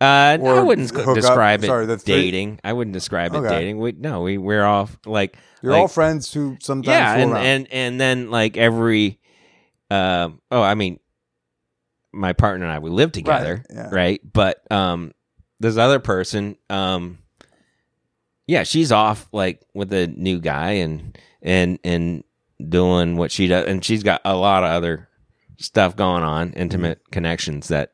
Uh, 0.01 0.37
no, 0.41 0.57
I 0.59 0.63
wouldn't 0.63 0.91
hook 0.91 1.07
up- 1.09 1.15
describe 1.15 1.63
it 1.65 1.69
sorry, 1.69 1.87
dating. 2.05 2.61
I 2.65 2.73
wouldn't 2.73 2.93
describe 2.93 3.35
it 3.35 3.43
dating. 3.43 3.79
We 3.79 3.93
no, 3.93 4.23
we 4.23 4.37
we're 4.39 4.65
all 4.65 4.91
like 5.07 5.37
You're 5.63 5.73
like- 5.73 5.81
all 5.83 5.89
friends 5.89 6.33
who 6.33 6.57
sometimes 6.61 6.89
yeah, 6.95 7.15
and, 7.15 7.33
around. 7.33 7.47
and 7.47 7.73
and 7.73 8.01
then 8.01 8.31
like 8.31 8.57
every, 8.57 9.21
um, 9.91 10.41
oh, 10.51 10.61
I 10.61 10.75
mean, 10.75 10.99
my 12.13 12.33
partner 12.33 12.67
and 12.67 12.73
I 12.73 12.81
we 12.81 12.91
live 12.91 13.13
together, 13.13 13.65
yeah. 13.71 13.89
right? 13.91 14.21
But 14.31 14.61
um, 14.71 15.13
this 15.61 15.77
other 15.79 16.01
person, 16.01 16.57
um, 16.69 17.19
yeah, 18.47 18.63
she's 18.65 18.93
off 18.93 19.29
like 19.33 19.63
with 19.75 19.93
a 19.93 20.07
new 20.09 20.41
guy 20.41 20.73
and 20.73 21.17
and 21.43 21.79
and 21.85 22.25
doing 22.69 23.17
what 23.17 23.31
she 23.33 23.47
does, 23.47 23.67
and 23.67 23.85
she's 23.85 24.03
got 24.03 24.21
a 24.25 24.37
lot 24.37 24.65
of 24.65 24.71
other 24.71 25.09
stuff 25.59 25.97
going 25.97 26.23
on, 26.23 26.53
intimate 26.55 26.99
Mm-hmm. 27.05 27.11
connections 27.13 27.69
that 27.69 27.93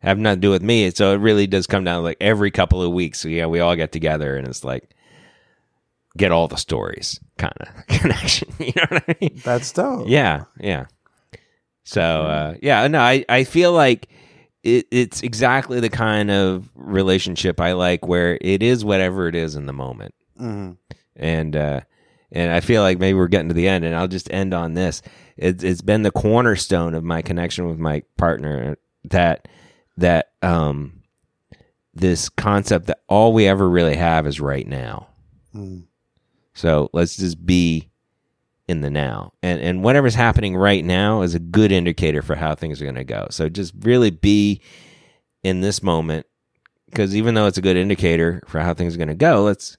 have 0.00 0.18
nothing 0.18 0.40
to 0.40 0.46
do 0.46 0.50
with 0.50 0.62
me. 0.62 0.90
So 0.90 1.12
it 1.12 1.18
really 1.18 1.46
does 1.46 1.66
come 1.66 1.84
down 1.84 1.98
to 1.98 2.02
like 2.02 2.16
every 2.20 2.50
couple 2.50 2.82
of 2.82 2.92
weeks. 2.92 3.20
So 3.20 3.28
yeah, 3.28 3.46
we 3.46 3.60
all 3.60 3.76
get 3.76 3.92
together 3.92 4.36
and 4.36 4.46
it's 4.48 4.64
like 4.64 4.90
get 6.16 6.32
all 6.32 6.48
the 6.48 6.56
stories 6.56 7.18
kind 7.38 7.54
of 7.60 7.86
connection. 7.88 8.48
You 8.58 8.72
know 8.76 8.86
what 8.90 9.04
I 9.08 9.16
mean? 9.20 9.40
That's 9.44 9.72
dope. 9.72 10.08
Yeah, 10.08 10.44
yeah. 10.60 10.86
So 11.84 12.00
uh, 12.02 12.54
yeah, 12.62 12.86
no, 12.88 13.00
I 13.00 13.24
I 13.28 13.44
feel 13.44 13.72
like 13.72 14.08
it, 14.62 14.86
it's 14.90 15.22
exactly 15.22 15.80
the 15.80 15.88
kind 15.90 16.30
of 16.30 16.68
relationship 16.74 17.60
I 17.60 17.72
like, 17.72 18.06
where 18.06 18.38
it 18.40 18.62
is 18.62 18.84
whatever 18.84 19.28
it 19.28 19.34
is 19.34 19.54
in 19.56 19.66
the 19.66 19.72
moment, 19.72 20.14
Mhm. 20.40 20.76
and 21.16 21.56
uh, 21.56 21.80
and 22.30 22.52
I 22.52 22.60
feel 22.60 22.82
like 22.82 22.98
maybe 22.98 23.18
we're 23.18 23.28
getting 23.28 23.48
to 23.48 23.54
the 23.54 23.68
end, 23.68 23.84
and 23.84 23.94
I'll 23.94 24.08
just 24.08 24.32
end 24.32 24.54
on 24.54 24.74
this. 24.74 25.02
It, 25.36 25.62
it's 25.64 25.82
been 25.82 26.02
the 26.02 26.10
cornerstone 26.10 26.94
of 26.94 27.04
my 27.04 27.22
connection 27.22 27.66
with 27.68 27.78
my 27.78 28.02
partner 28.16 28.76
that 29.04 29.48
that 29.96 30.32
um 30.42 31.02
this 31.94 32.28
concept 32.30 32.86
that 32.86 33.00
all 33.08 33.32
we 33.34 33.46
ever 33.46 33.68
really 33.68 33.96
have 33.96 34.26
is 34.26 34.40
right 34.40 34.66
now. 34.66 35.08
Mm. 35.54 35.84
So 36.54 36.88
let's 36.92 37.16
just 37.16 37.44
be 37.44 37.90
in 38.68 38.80
the 38.80 38.90
now. 38.90 39.32
And 39.42 39.60
and 39.60 39.82
whatever's 39.84 40.14
happening 40.14 40.56
right 40.56 40.84
now 40.84 41.22
is 41.22 41.34
a 41.34 41.38
good 41.40 41.72
indicator 41.72 42.22
for 42.22 42.34
how 42.36 42.54
things 42.54 42.80
are 42.80 42.84
going 42.84 42.94
to 42.96 43.04
go. 43.04 43.26
So 43.30 43.48
just 43.48 43.74
really 43.80 44.10
be 44.10 44.60
in 45.42 45.60
this 45.60 45.82
moment 45.82 46.26
because 46.88 47.16
even 47.16 47.34
though 47.34 47.46
it's 47.46 47.58
a 47.58 47.62
good 47.62 47.76
indicator 47.76 48.42
for 48.46 48.60
how 48.60 48.74
things 48.74 48.94
are 48.94 48.98
going 48.98 49.08
to 49.08 49.14
go, 49.14 49.42
let's 49.42 49.76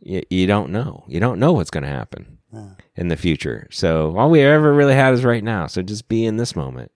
you, 0.00 0.22
you 0.30 0.46
don't 0.46 0.70
know. 0.70 1.04
You 1.08 1.20
don't 1.20 1.38
know 1.40 1.52
what's 1.52 1.70
going 1.70 1.84
to 1.84 1.88
happen 1.90 2.38
Yeah. 2.52 2.70
in 2.96 3.08
the 3.08 3.16
future. 3.16 3.66
So 3.70 4.16
all 4.18 4.30
we 4.30 4.42
ever 4.42 4.72
really 4.74 4.94
had 4.94 5.14
is 5.14 5.24
right 5.24 5.42
now. 5.42 5.66
So 5.66 5.82
just 5.82 6.08
be 6.08 6.24
in 6.26 6.36
this 6.36 6.54
moment. 6.54 6.92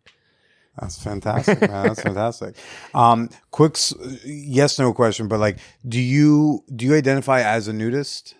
That's 0.79 1.03
fantastic, 1.03 1.61
man. 1.63 1.89
That's 1.89 2.03
fantastic. 2.03 2.57
Um, 2.95 3.29
quick 3.51 3.77
yes 4.25 4.79
no 4.79 4.93
question, 4.93 5.29
but 5.29 5.39
like, 5.41 5.59
do 5.87 6.01
you 6.01 6.65
do 6.75 6.87
you 6.87 6.95
identify 6.95 7.41
as 7.43 7.69
a 7.69 7.73
nudist? 7.73 8.35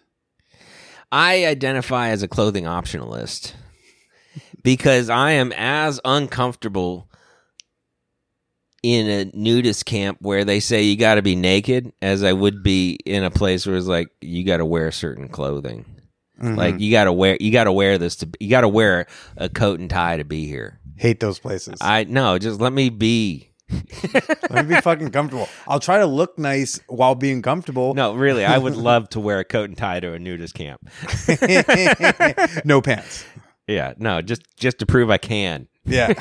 I 1.13 1.47
identify 1.47 2.09
as 2.09 2.23
a 2.23 2.29
clothing 2.29 2.65
optionalist 2.65 3.53
because 4.63 5.11
I 5.11 5.33
am 5.33 5.53
as 5.53 6.01
uncomfortable 6.05 7.09
in 8.83 9.09
a 9.09 9.37
nudist 9.37 9.85
camp 9.85 10.19
where 10.21 10.45
they 10.45 10.61
say 10.61 10.83
you 10.83 10.97
got 10.97 11.17
to 11.17 11.23
be 11.23 11.37
naked 11.37 11.93
as 12.01 12.23
I 12.23 12.33
would 12.33 12.63
be 12.63 12.93
in 13.05 13.25
a 13.25 13.31
place 13.31 13.67
where 13.67 13.77
it's 13.77 13.87
like 13.87 14.09
you 14.21 14.45
got 14.45 14.59
to 14.59 14.65
wear 14.65 14.91
certain 14.91 15.29
clothing. 15.29 15.85
Mhm. 16.41 16.57
Like 16.57 16.81
you 16.81 16.91
got 16.91 17.05
to 17.05 17.13
wear 17.13 17.37
you 17.41 17.51
got 17.53 17.65
to 17.65 17.73
wear 17.73 17.99
this 17.99 18.17
to 18.17 18.29
you 18.41 18.49
got 18.49 18.63
to 18.63 18.69
wear 18.69 19.07
a 19.37 19.49
coat 19.51 19.81
and 19.81 19.91
tie 19.91 20.17
to 20.17 20.25
be 20.25 20.47
here. 20.47 20.81
hate 20.97 21.21
those 21.21 21.39
places. 21.39 21.77
I 21.81 22.05
no, 22.05 22.39
just 22.39 22.61
let 22.61 22.73
me 22.73 22.89
be. 22.89 23.50
Let 24.51 24.67
me 24.67 24.75
be 24.75 24.81
fucking 24.81 25.11
comfortable. 25.11 25.49
I'll 25.67 25.81
try 25.81 25.99
to 25.99 26.07
look 26.07 26.39
nice 26.39 26.81
while 26.87 27.15
being 27.15 27.43
comfortable. 27.43 27.95
No, 27.95 28.15
really, 28.15 28.45
I 28.45 28.59
would 28.59 28.77
love 28.77 29.09
to 29.11 29.21
wear 29.21 29.39
a 29.39 29.45
coat 29.45 29.69
and 29.69 29.79
tie 29.79 30.01
to 30.01 30.13
a 30.13 30.19
nudist 30.19 30.55
camp. 30.55 30.89
no 32.65 32.81
pants. 32.81 33.25
Yeah, 33.67 33.95
no, 33.99 34.23
just 34.23 34.43
just 34.57 34.79
to 34.81 34.87
prove 34.87 35.11
I 35.11 35.19
can. 35.19 35.69
Yeah. 35.85 36.13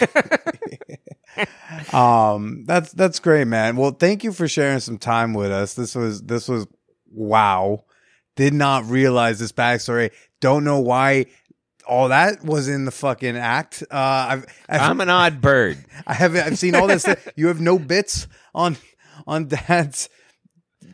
um 1.93 2.65
that's 2.65 2.91
that's 2.93 3.19
great, 3.19 3.47
man. 3.47 3.75
Well, 3.75 3.91
thank 3.91 4.23
you 4.23 4.31
for 4.31 4.47
sharing 4.47 4.79
some 4.79 4.97
time 4.97 5.33
with 5.33 5.51
us. 5.51 5.73
This 5.73 5.95
was 5.95 6.21
this 6.21 6.47
was 6.47 6.67
wow. 7.11 7.85
Did 8.35 8.53
not 8.53 8.85
realize 8.85 9.39
this 9.39 9.51
backstory. 9.51 10.11
Don't 10.39 10.63
know 10.63 10.79
why 10.79 11.25
all 11.89 12.09
that 12.09 12.43
was 12.43 12.69
in 12.69 12.85
the 12.85 12.91
fucking 12.91 13.35
act. 13.37 13.83
Uh 13.91 13.95
I've, 14.29 14.45
I've 14.69 14.81
I'm 14.81 15.01
an 15.01 15.09
odd 15.09 15.41
bird. 15.41 15.83
I 16.07 16.13
haven't 16.13 16.45
I've 16.45 16.57
seen 16.57 16.75
all 16.75 16.87
this 16.87 17.05
you 17.35 17.47
have 17.47 17.59
no 17.59 17.79
bits 17.79 18.27
on 18.53 18.77
on 19.27 19.47
dad's 19.47 20.09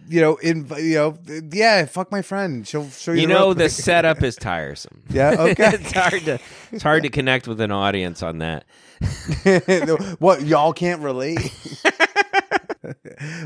you 0.08 0.22
know, 0.22 0.36
in 0.38 0.68
you 0.78 0.96
know, 0.96 1.18
yeah, 1.52 1.86
fuck 1.86 2.12
my 2.12 2.22
friend. 2.22 2.68
She'll 2.68 2.90
show 2.90 3.12
you. 3.12 3.22
You 3.22 3.28
the 3.28 3.34
know 3.34 3.48
rope. 3.50 3.58
the 3.58 3.70
setup 3.70 4.24
is 4.24 4.36
tiresome. 4.36 5.04
Yeah, 5.10 5.36
okay. 5.40 5.72
it's 5.76 5.92
hard 5.92 6.26
to 6.26 6.40
it's 6.72 6.84
hard 6.84 7.04
to 7.04 7.10
connect 7.10 7.48
with 7.48 7.62
an 7.62 7.72
audience 7.72 8.22
on 8.22 8.40
that. 8.40 8.66
what 10.20 10.42
y'all 10.44 10.74
can't 10.74 11.02
relate. 11.02 11.54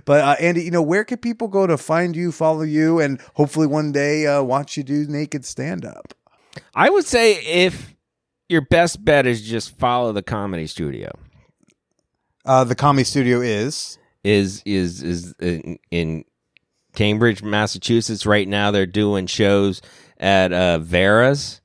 but 0.06 0.22
uh, 0.22 0.36
Andy, 0.40 0.64
you 0.64 0.72
know, 0.72 0.82
where 0.82 1.04
can 1.04 1.18
people 1.18 1.48
go 1.48 1.68
to 1.68 1.78
find 1.78 2.16
you, 2.16 2.32
follow 2.32 2.64
you, 2.64 3.00
and 3.00 3.22
hopefully 3.36 3.68
one 3.68 3.92
day 3.92 4.26
uh, 4.26 4.42
watch 4.42 4.78
you 4.78 4.84
do 4.84 5.06
naked 5.08 5.46
stand 5.46 5.86
up? 5.86 6.14
I 6.76 6.90
would 6.90 7.06
say 7.06 7.34
if 7.44 7.94
your 8.50 8.62
best 8.62 9.04
bet 9.04 9.26
is 9.28 9.42
just 9.42 9.78
follow 9.78 10.12
the 10.12 10.24
comedy 10.24 10.68
studio. 10.68 11.12
Uh, 12.46 12.64
the 12.64 12.76
comedy 12.76 13.04
studio 13.04 13.42
is 13.42 13.98
Is 14.24 14.62
is 14.66 15.04
is 15.04 15.34
in, 15.40 15.78
in 15.92 16.26
Cambridge, 16.96 17.44
Massachusetts 17.44 18.26
right 18.26 18.48
now 18.48 18.72
they're 18.72 18.86
doing 18.86 19.28
shows 19.28 19.82
at 20.20 20.52
uh 20.52 20.80
Vera's 20.80 21.62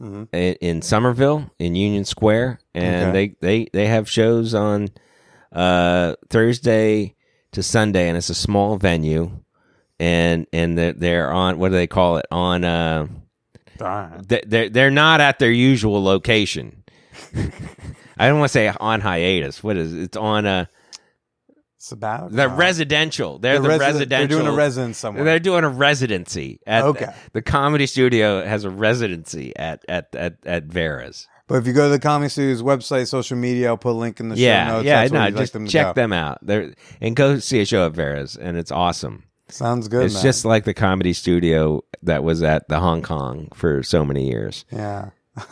Mhm. 0.00 0.28
in, 0.32 0.54
in 0.60 0.82
Somerville 0.82 1.50
in 1.58 1.74
Union 1.74 2.04
Square 2.04 2.60
and 2.72 3.08
Okay. 3.10 3.34
they, 3.40 3.64
they 3.64 3.68
they 3.72 3.86
have 3.88 4.08
shows 4.08 4.54
on 4.54 4.88
uh 5.52 6.14
Thursday 6.30 7.16
to 7.50 7.62
Sunday 7.64 8.08
and 8.08 8.16
it's 8.16 8.30
a 8.30 8.34
small 8.34 8.76
venue 8.76 9.32
and 9.98 10.46
and 10.52 10.78
they're, 10.78 10.92
they're 10.92 11.32
on 11.32 11.58
what 11.58 11.70
do 11.70 11.74
they 11.74 11.88
call 11.88 12.16
it 12.18 12.26
on 12.30 12.62
they- 14.26 14.42
they're 14.46 14.68
they're 14.68 14.90
not 14.90 15.20
at 15.20 15.38
their 15.38 15.50
usual 15.50 16.02
location. 16.02 16.84
I 18.18 18.28
don't 18.28 18.38
want 18.40 18.48
to 18.50 18.52
say 18.52 18.72
on 18.80 19.00
hiatus. 19.00 19.62
What 19.62 19.76
is 19.76 19.92
it? 19.94 20.02
it's 20.02 20.16
on 20.16 20.44
a 20.46 20.68
Sabbatical. 21.80 22.30
the 22.36 22.48
residential. 22.48 23.38
They're 23.38 23.60
The 23.60 23.68
the, 23.68 23.74
resi- 23.74 23.78
residential. 23.78 24.08
They're 24.28 24.44
doing 24.44 24.52
a 24.52 24.56
residence 24.56 24.98
somewhere. 24.98 25.24
They're 25.24 25.38
doing 25.38 25.64
a 25.64 25.68
residency. 25.68 26.60
At 26.66 26.84
Okay. 26.84 27.14
The 27.32 27.42
comedy 27.42 27.86
studio 27.86 28.44
has 28.44 28.64
a 28.64 28.70
residency 28.70 29.54
at 29.56 29.84
at 29.88 30.12
at, 30.14 30.36
at 30.44 30.64
Vera's. 30.64 31.28
but 31.46 31.54
if 31.56 31.66
you 31.68 31.72
go 31.72 31.84
to 31.84 31.90
the 31.90 32.00
Comedy 32.00 32.28
Studios 32.28 32.62
website, 32.62 33.06
social 33.06 33.36
media, 33.36 33.68
I'll 33.68 33.76
put 33.78 33.90
a 33.90 33.92
link 33.92 34.18
in 34.20 34.28
the 34.28 34.36
show 34.36 34.42
yeah, 34.42 34.68
notes. 34.68 34.86
yeah. 34.86 35.00
That's 35.02 35.12
No, 35.12 35.24
you'd 35.24 35.34
like 35.34 35.42
just 35.42 35.52
them 35.52 35.66
check 35.68 35.94
them 35.94 36.12
out. 36.12 36.38
They're 36.42 36.74
and 37.00 37.14
go 37.14 37.38
see 37.38 37.60
a 37.60 37.64
show 37.64 37.86
at 37.86 37.92
Vera's, 37.92 38.36
and 38.36 38.56
it's 38.58 38.72
awesome. 38.72 39.24
Sounds 39.48 39.86
good. 39.88 40.04
it's 40.06 40.14
man. 40.14 40.22
just 40.24 40.44
like 40.44 40.64
the 40.64 40.74
comedy 40.74 41.12
studio 41.12 41.82
that 42.02 42.24
was 42.24 42.42
at 42.42 42.68
the 42.68 42.80
Hong 42.80 43.02
Kong 43.02 43.48
for 43.54 43.82
so 43.82 44.04
many 44.04 44.28
years. 44.28 44.64
Yeah. 44.70 45.10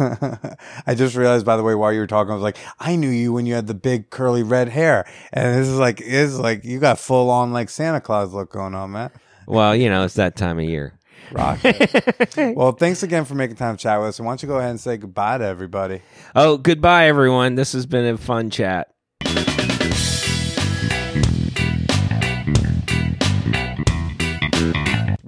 I 0.87 0.95
just 0.95 1.17
realized, 1.17 1.47
by 1.47 1.57
the 1.57 1.63
way, 1.63 1.75
while 1.75 1.93
you 1.93 2.01
were 2.01 2.07
talking, 2.07 2.33
I 2.33 2.35
was 2.35 2.43
like, 2.43 2.57
I 2.81 2.97
knew 2.97 3.09
you 3.09 3.33
when 3.33 3.47
you 3.47 3.55
had 3.55 3.67
the 3.67 3.75
big 3.75 4.11
curly 4.11 4.43
red 4.43 4.69
hair, 4.69 5.07
and 5.33 5.55
this 5.57 5.69
is 5.69 5.79
like, 5.79 6.01
is 6.01 6.39
like 6.39 6.65
you 6.65 6.81
got 6.81 6.99
full 6.99 7.31
on 7.31 7.53
like 7.53 7.71
Santa 7.71 8.01
Claus 8.01 8.35
look 8.35 8.51
going 8.51 8.75
on, 8.75 8.93
man. 8.93 9.11
Well, 9.47 9.77
you 9.77 9.89
know, 9.89 10.05
it's 10.05 10.15
that 10.15 10.37
time 10.37 10.59
of 10.59 10.65
year. 10.65 10.99
Rock. 11.33 11.61
well, 12.37 12.73
thanks 12.73 13.03
again 13.03 13.25
for 13.25 13.35
making 13.35 13.57
time 13.57 13.77
to 13.77 13.83
chat 13.83 13.99
with 14.01 14.11
us, 14.11 14.19
and 14.19 14.27
why 14.27 14.33
don't 14.33 14.43
you 14.43 14.49
go 14.49 14.59
ahead 14.59 14.71
and 14.71 14.81
say 14.81 14.97
goodbye 14.97 15.39
to 15.39 15.45
everybody? 15.45 16.03
Oh, 16.35 16.57
goodbye, 16.57 17.07
everyone. 17.07 17.55
This 17.55 17.73
has 17.73 17.87
been 17.87 18.07
a 18.07 18.17
fun 18.17 18.51
chat. 18.51 18.93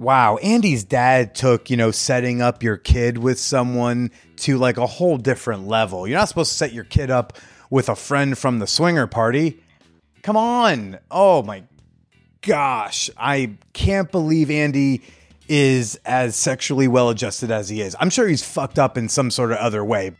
Wow, 0.09 0.37
Andy's 0.37 0.83
dad 0.83 1.35
took, 1.35 1.69
you 1.69 1.77
know, 1.77 1.91
setting 1.91 2.41
up 2.41 2.63
your 2.63 2.77
kid 2.77 3.19
with 3.19 3.37
someone 3.37 4.09
to 4.37 4.57
like 4.57 4.77
a 4.77 4.87
whole 4.87 5.19
different 5.19 5.67
level. 5.67 6.07
You're 6.07 6.17
not 6.17 6.27
supposed 6.27 6.51
to 6.51 6.57
set 6.57 6.73
your 6.73 6.83
kid 6.83 7.11
up 7.11 7.37
with 7.69 7.89
a 7.89 7.95
friend 7.95 8.35
from 8.35 8.57
the 8.57 8.65
swinger 8.65 9.05
party. 9.05 9.61
Come 10.23 10.35
on. 10.35 10.97
Oh 11.11 11.43
my 11.43 11.61
gosh. 12.41 13.11
I 13.19 13.57
can't 13.73 14.11
believe 14.11 14.49
Andy 14.49 15.03
is 15.47 15.99
as 16.05 16.35
sexually 16.35 16.87
well 16.87 17.11
adjusted 17.11 17.51
as 17.51 17.69
he 17.69 17.79
is. 17.79 17.95
I'm 17.99 18.09
sure 18.09 18.27
he's 18.27 18.43
fucked 18.43 18.79
up 18.79 18.97
in 18.97 19.09
some 19.09 19.29
sort 19.29 19.51
of 19.51 19.59
other 19.59 19.85
way. 19.85 20.17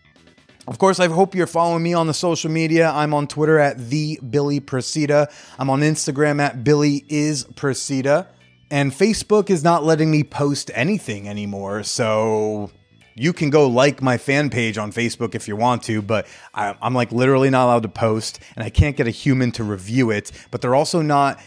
Of 0.67 0.77
course, 0.77 0.99
I 0.99 1.07
hope 1.07 1.33
you're 1.33 1.47
following 1.47 1.81
me 1.81 1.95
on 1.95 2.05
the 2.05 2.13
social 2.13 2.51
media. 2.51 2.91
I'm 2.91 3.15
on 3.15 3.25
Twitter 3.25 3.57
at 3.57 3.89
the 3.89 4.19
Billy 4.29 4.59
Procida. 4.59 5.31
I'm 5.57 5.71
on 5.71 5.79
Instagram 5.79 6.39
at 6.39 6.63
Billy 6.63 7.05
is 7.09 7.45
Procida. 7.45 8.27
And 8.71 8.91
Facebook 8.91 9.49
is 9.49 9.63
not 9.63 9.83
letting 9.83 10.11
me 10.11 10.23
post 10.23 10.69
anything 10.75 11.27
anymore. 11.27 11.83
So 11.83 12.71
you 13.15 13.33
can 13.33 13.49
go 13.49 13.67
like 13.67 14.01
my 14.01 14.17
fan 14.17 14.49
page 14.49 14.77
on 14.77 14.91
Facebook 14.91 15.33
if 15.35 15.47
you 15.47 15.55
want 15.55 15.83
to, 15.83 16.01
but 16.01 16.27
I- 16.53 16.75
I'm 16.81 16.93
like 16.93 17.11
literally 17.11 17.49
not 17.49 17.65
allowed 17.65 17.83
to 17.83 17.89
post 17.89 18.39
and 18.55 18.63
I 18.63 18.69
can't 18.69 18.95
get 18.95 19.07
a 19.07 19.11
human 19.11 19.51
to 19.53 19.63
review 19.63 20.11
it. 20.11 20.31
But 20.51 20.61
they're 20.61 20.75
also 20.75 21.01
not 21.01 21.39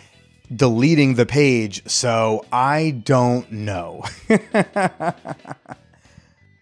deleting 0.55 1.15
the 1.15 1.25
page. 1.25 1.89
So 1.89 2.45
I 2.53 2.91
don't 3.05 3.51
know. 3.53 4.05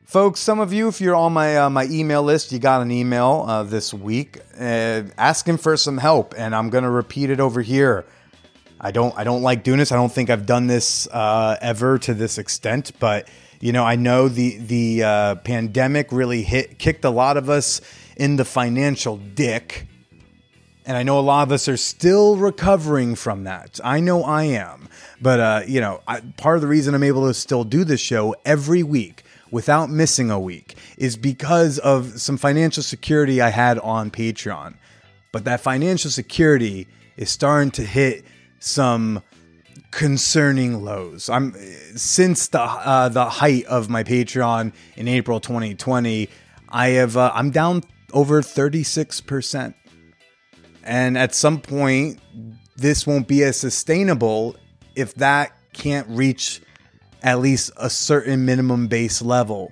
Folks, 0.04 0.40
some 0.40 0.58
of 0.58 0.72
you, 0.72 0.88
if 0.88 1.00
you're 1.00 1.14
on 1.14 1.32
my 1.32 1.56
uh, 1.56 1.70
my 1.70 1.84
email 1.84 2.22
list, 2.24 2.50
you 2.50 2.58
got 2.58 2.82
an 2.82 2.90
email 2.90 3.44
uh, 3.46 3.62
this 3.62 3.94
week 3.94 4.38
uh, 4.58 5.02
asking 5.16 5.58
for 5.58 5.76
some 5.76 5.98
help, 5.98 6.34
and 6.36 6.52
I'm 6.52 6.68
gonna 6.68 6.90
repeat 6.90 7.30
it 7.30 7.38
over 7.38 7.62
here. 7.62 8.04
I 8.80 8.90
don't 8.90 9.16
I 9.16 9.24
don't 9.24 9.42
like 9.42 9.62
doing 9.62 9.78
this. 9.78 9.92
I 9.92 9.96
don't 9.96 10.12
think 10.12 10.30
I've 10.30 10.46
done 10.46 10.66
this 10.66 11.06
uh, 11.08 11.56
ever 11.60 11.98
to 11.98 12.14
this 12.14 12.38
extent, 12.38 12.92
but 12.98 13.28
you 13.60 13.72
know 13.72 13.84
I 13.84 13.96
know 13.96 14.28
the 14.28 14.56
the 14.56 15.02
uh, 15.02 15.34
pandemic 15.36 16.10
really 16.10 16.42
hit 16.42 16.78
kicked 16.78 17.04
a 17.04 17.10
lot 17.10 17.36
of 17.36 17.50
us 17.50 17.82
in 18.16 18.36
the 18.36 18.44
financial 18.44 19.18
dick, 19.18 19.86
and 20.86 20.96
I 20.96 21.02
know 21.02 21.18
a 21.18 21.20
lot 21.20 21.42
of 21.42 21.52
us 21.52 21.68
are 21.68 21.76
still 21.76 22.36
recovering 22.36 23.14
from 23.16 23.44
that. 23.44 23.78
I 23.84 24.00
know 24.00 24.22
I 24.22 24.44
am, 24.44 24.88
but 25.20 25.40
uh, 25.40 25.62
you 25.66 25.82
know 25.82 26.00
I, 26.08 26.20
part 26.38 26.56
of 26.56 26.62
the 26.62 26.68
reason 26.68 26.94
I'm 26.94 27.02
able 27.02 27.26
to 27.26 27.34
still 27.34 27.64
do 27.64 27.84
this 27.84 28.00
show 28.00 28.34
every 28.46 28.82
week 28.82 29.24
without 29.50 29.90
missing 29.90 30.30
a 30.30 30.40
week 30.40 30.74
is 30.96 31.18
because 31.18 31.78
of 31.80 32.18
some 32.18 32.38
financial 32.38 32.82
security 32.82 33.42
I 33.42 33.50
had 33.50 33.78
on 33.80 34.10
Patreon. 34.10 34.76
But 35.32 35.44
that 35.44 35.60
financial 35.60 36.10
security 36.10 36.88
is 37.16 37.30
starting 37.30 37.70
to 37.72 37.82
hit 37.82 38.24
some 38.60 39.22
concerning 39.90 40.84
lows. 40.84 41.28
I'm 41.28 41.54
since 41.96 42.48
the 42.48 42.60
uh, 42.60 43.08
the 43.08 43.28
height 43.28 43.64
of 43.66 43.88
my 43.88 44.04
Patreon 44.04 44.72
in 44.96 45.08
April 45.08 45.40
2020, 45.40 46.28
I 46.68 46.88
have 46.90 47.16
uh, 47.16 47.32
I'm 47.34 47.50
down 47.50 47.82
over 48.12 48.40
36%. 48.40 49.74
And 50.82 51.18
at 51.18 51.34
some 51.34 51.60
point 51.60 52.20
this 52.76 53.06
won't 53.06 53.28
be 53.28 53.42
as 53.42 53.58
sustainable 53.58 54.56
if 54.96 55.14
that 55.16 55.52
can't 55.72 56.08
reach 56.08 56.62
at 57.22 57.38
least 57.38 57.70
a 57.76 57.90
certain 57.90 58.46
minimum 58.46 58.86
base 58.86 59.20
level. 59.20 59.70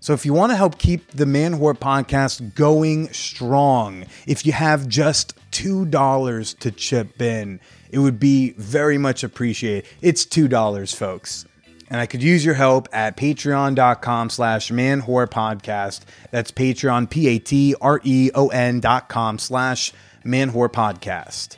So 0.00 0.14
if 0.14 0.24
you 0.24 0.32
want 0.32 0.52
to 0.52 0.56
help 0.56 0.78
keep 0.78 1.10
the 1.10 1.26
Man 1.26 1.58
Whore 1.58 1.76
podcast 1.76 2.54
going 2.54 3.12
strong, 3.12 4.06
if 4.26 4.46
you 4.46 4.52
have 4.52 4.88
just 4.88 5.34
$2 5.50 6.58
to 6.60 6.70
chip 6.70 7.20
in, 7.20 7.60
it 7.90 7.98
would 7.98 8.18
be 8.18 8.52
very 8.52 8.98
much 8.98 9.24
appreciated. 9.24 9.88
It's 10.00 10.24
$2, 10.24 10.94
folks. 10.94 11.46
And 11.90 12.00
I 12.00 12.06
could 12.06 12.22
use 12.22 12.44
your 12.44 12.54
help 12.54 12.88
at 12.92 13.16
patreon.com 13.16 14.30
slash 14.30 14.70
man 14.70 15.02
whore 15.02 15.26
podcast. 15.26 16.02
That's 16.30 16.50
Patreon, 16.50 17.08
P 17.08 17.28
A 17.28 17.38
T 17.38 17.74
R 17.80 18.00
E 18.04 18.30
O 18.34 18.48
N 18.48 18.80
dot 18.80 19.08
com 19.08 19.38
slash 19.38 19.92
man 20.22 20.52
whore 20.52 20.68
podcast. 20.68 21.56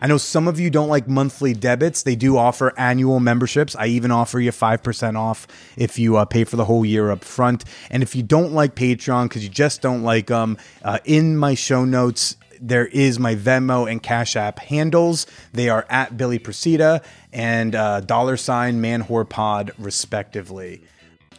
I 0.00 0.06
know 0.06 0.16
some 0.16 0.46
of 0.46 0.60
you 0.60 0.70
don't 0.70 0.88
like 0.88 1.08
monthly 1.08 1.54
debits. 1.54 2.04
They 2.04 2.14
do 2.14 2.36
offer 2.36 2.72
annual 2.78 3.18
memberships. 3.18 3.74
I 3.74 3.86
even 3.86 4.12
offer 4.12 4.38
you 4.38 4.52
5% 4.52 5.16
off 5.18 5.48
if 5.76 5.98
you 5.98 6.16
uh, 6.16 6.24
pay 6.24 6.44
for 6.44 6.54
the 6.54 6.64
whole 6.64 6.86
year 6.86 7.10
up 7.10 7.24
front. 7.24 7.64
And 7.90 8.02
if 8.02 8.14
you 8.14 8.22
don't 8.22 8.52
like 8.52 8.76
Patreon 8.76 9.24
because 9.24 9.42
you 9.42 9.50
just 9.50 9.82
don't 9.82 10.04
like 10.04 10.28
them, 10.28 10.56
uh, 10.84 11.00
in 11.04 11.36
my 11.36 11.54
show 11.54 11.84
notes, 11.84 12.36
there 12.60 12.86
is 12.86 13.18
my 13.18 13.34
Venmo 13.34 13.90
and 13.90 14.02
Cash 14.02 14.36
App 14.36 14.58
handles. 14.58 15.26
They 15.52 15.68
are 15.68 15.86
at 15.88 16.16
Billy 16.16 16.38
Procida 16.38 17.04
and 17.32 17.74
uh, 17.74 18.00
dollar 18.00 18.36
sign 18.36 18.80
man 18.80 19.02
whore 19.02 19.28
pod, 19.28 19.72
respectively. 19.78 20.82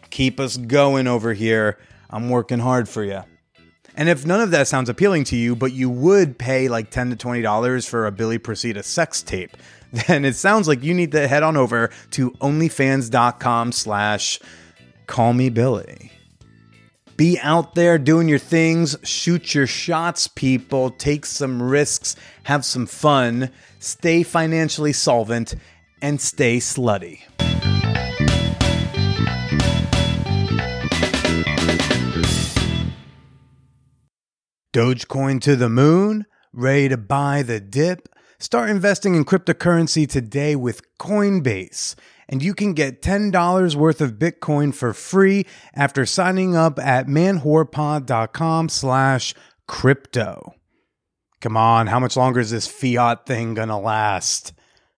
Keep 0.09 0.39
us 0.39 0.57
going 0.57 1.07
over 1.07 1.33
here. 1.33 1.77
I'm 2.09 2.29
working 2.29 2.59
hard 2.59 2.89
for 2.89 3.03
you. 3.03 3.23
And 3.95 4.07
if 4.07 4.25
none 4.25 4.39
of 4.39 4.51
that 4.51 4.67
sounds 4.67 4.89
appealing 4.89 5.25
to 5.25 5.35
you, 5.35 5.55
but 5.55 5.73
you 5.73 5.89
would 5.89 6.37
pay 6.39 6.69
like 6.69 6.89
$10 6.91 7.17
to 7.17 7.27
$20 7.27 7.89
for 7.89 8.07
a 8.07 8.11
Billy 8.11 8.39
Procida 8.39 8.83
sex 8.83 9.21
tape, 9.21 9.57
then 10.07 10.25
it 10.25 10.35
sounds 10.35 10.67
like 10.67 10.83
you 10.83 10.93
need 10.93 11.11
to 11.11 11.27
head 11.27 11.43
on 11.43 11.57
over 11.57 11.89
to 12.11 12.31
onlyfans.com 12.31 13.71
slash 13.71 14.39
call 15.07 15.33
me 15.33 15.49
Billy. 15.49 16.11
Be 17.19 17.37
out 17.39 17.75
there 17.75 17.97
doing 17.97 18.29
your 18.29 18.39
things, 18.39 18.95
shoot 19.03 19.53
your 19.53 19.67
shots, 19.67 20.29
people, 20.29 20.89
take 20.89 21.25
some 21.25 21.61
risks, 21.61 22.15
have 22.43 22.63
some 22.63 22.85
fun, 22.85 23.51
stay 23.77 24.23
financially 24.23 24.93
solvent, 24.93 25.53
and 26.01 26.21
stay 26.21 26.59
slutty. 26.59 27.19
Dogecoin 34.71 35.41
to 35.41 35.57
the 35.57 35.67
moon? 35.67 36.25
Ready 36.53 36.87
to 36.87 36.95
buy 36.95 37.43
the 37.43 37.59
dip? 37.59 38.07
Start 38.39 38.69
investing 38.69 39.15
in 39.15 39.25
cryptocurrency 39.25 40.07
today 40.07 40.55
with 40.55 40.83
Coinbase. 40.97 41.95
And 42.31 42.43
you 42.43 42.53
can 42.53 42.73
get 42.73 43.01
$10 43.01 43.75
worth 43.75 44.01
of 44.01 44.13
Bitcoin 44.13 44.73
for 44.73 44.93
free 44.93 45.47
after 45.73 46.05
signing 46.05 46.55
up 46.55 46.77
at 46.77 47.07
manwhorepod.com 47.07 48.69
slash 48.69 49.33
crypto. 49.67 50.53
Come 51.41 51.57
on, 51.57 51.87
how 51.87 51.99
much 51.99 52.15
longer 52.15 52.39
is 52.39 52.51
this 52.51 52.67
fiat 52.67 53.25
thing 53.25 53.55
gonna 53.55 53.79
last? 53.79 54.53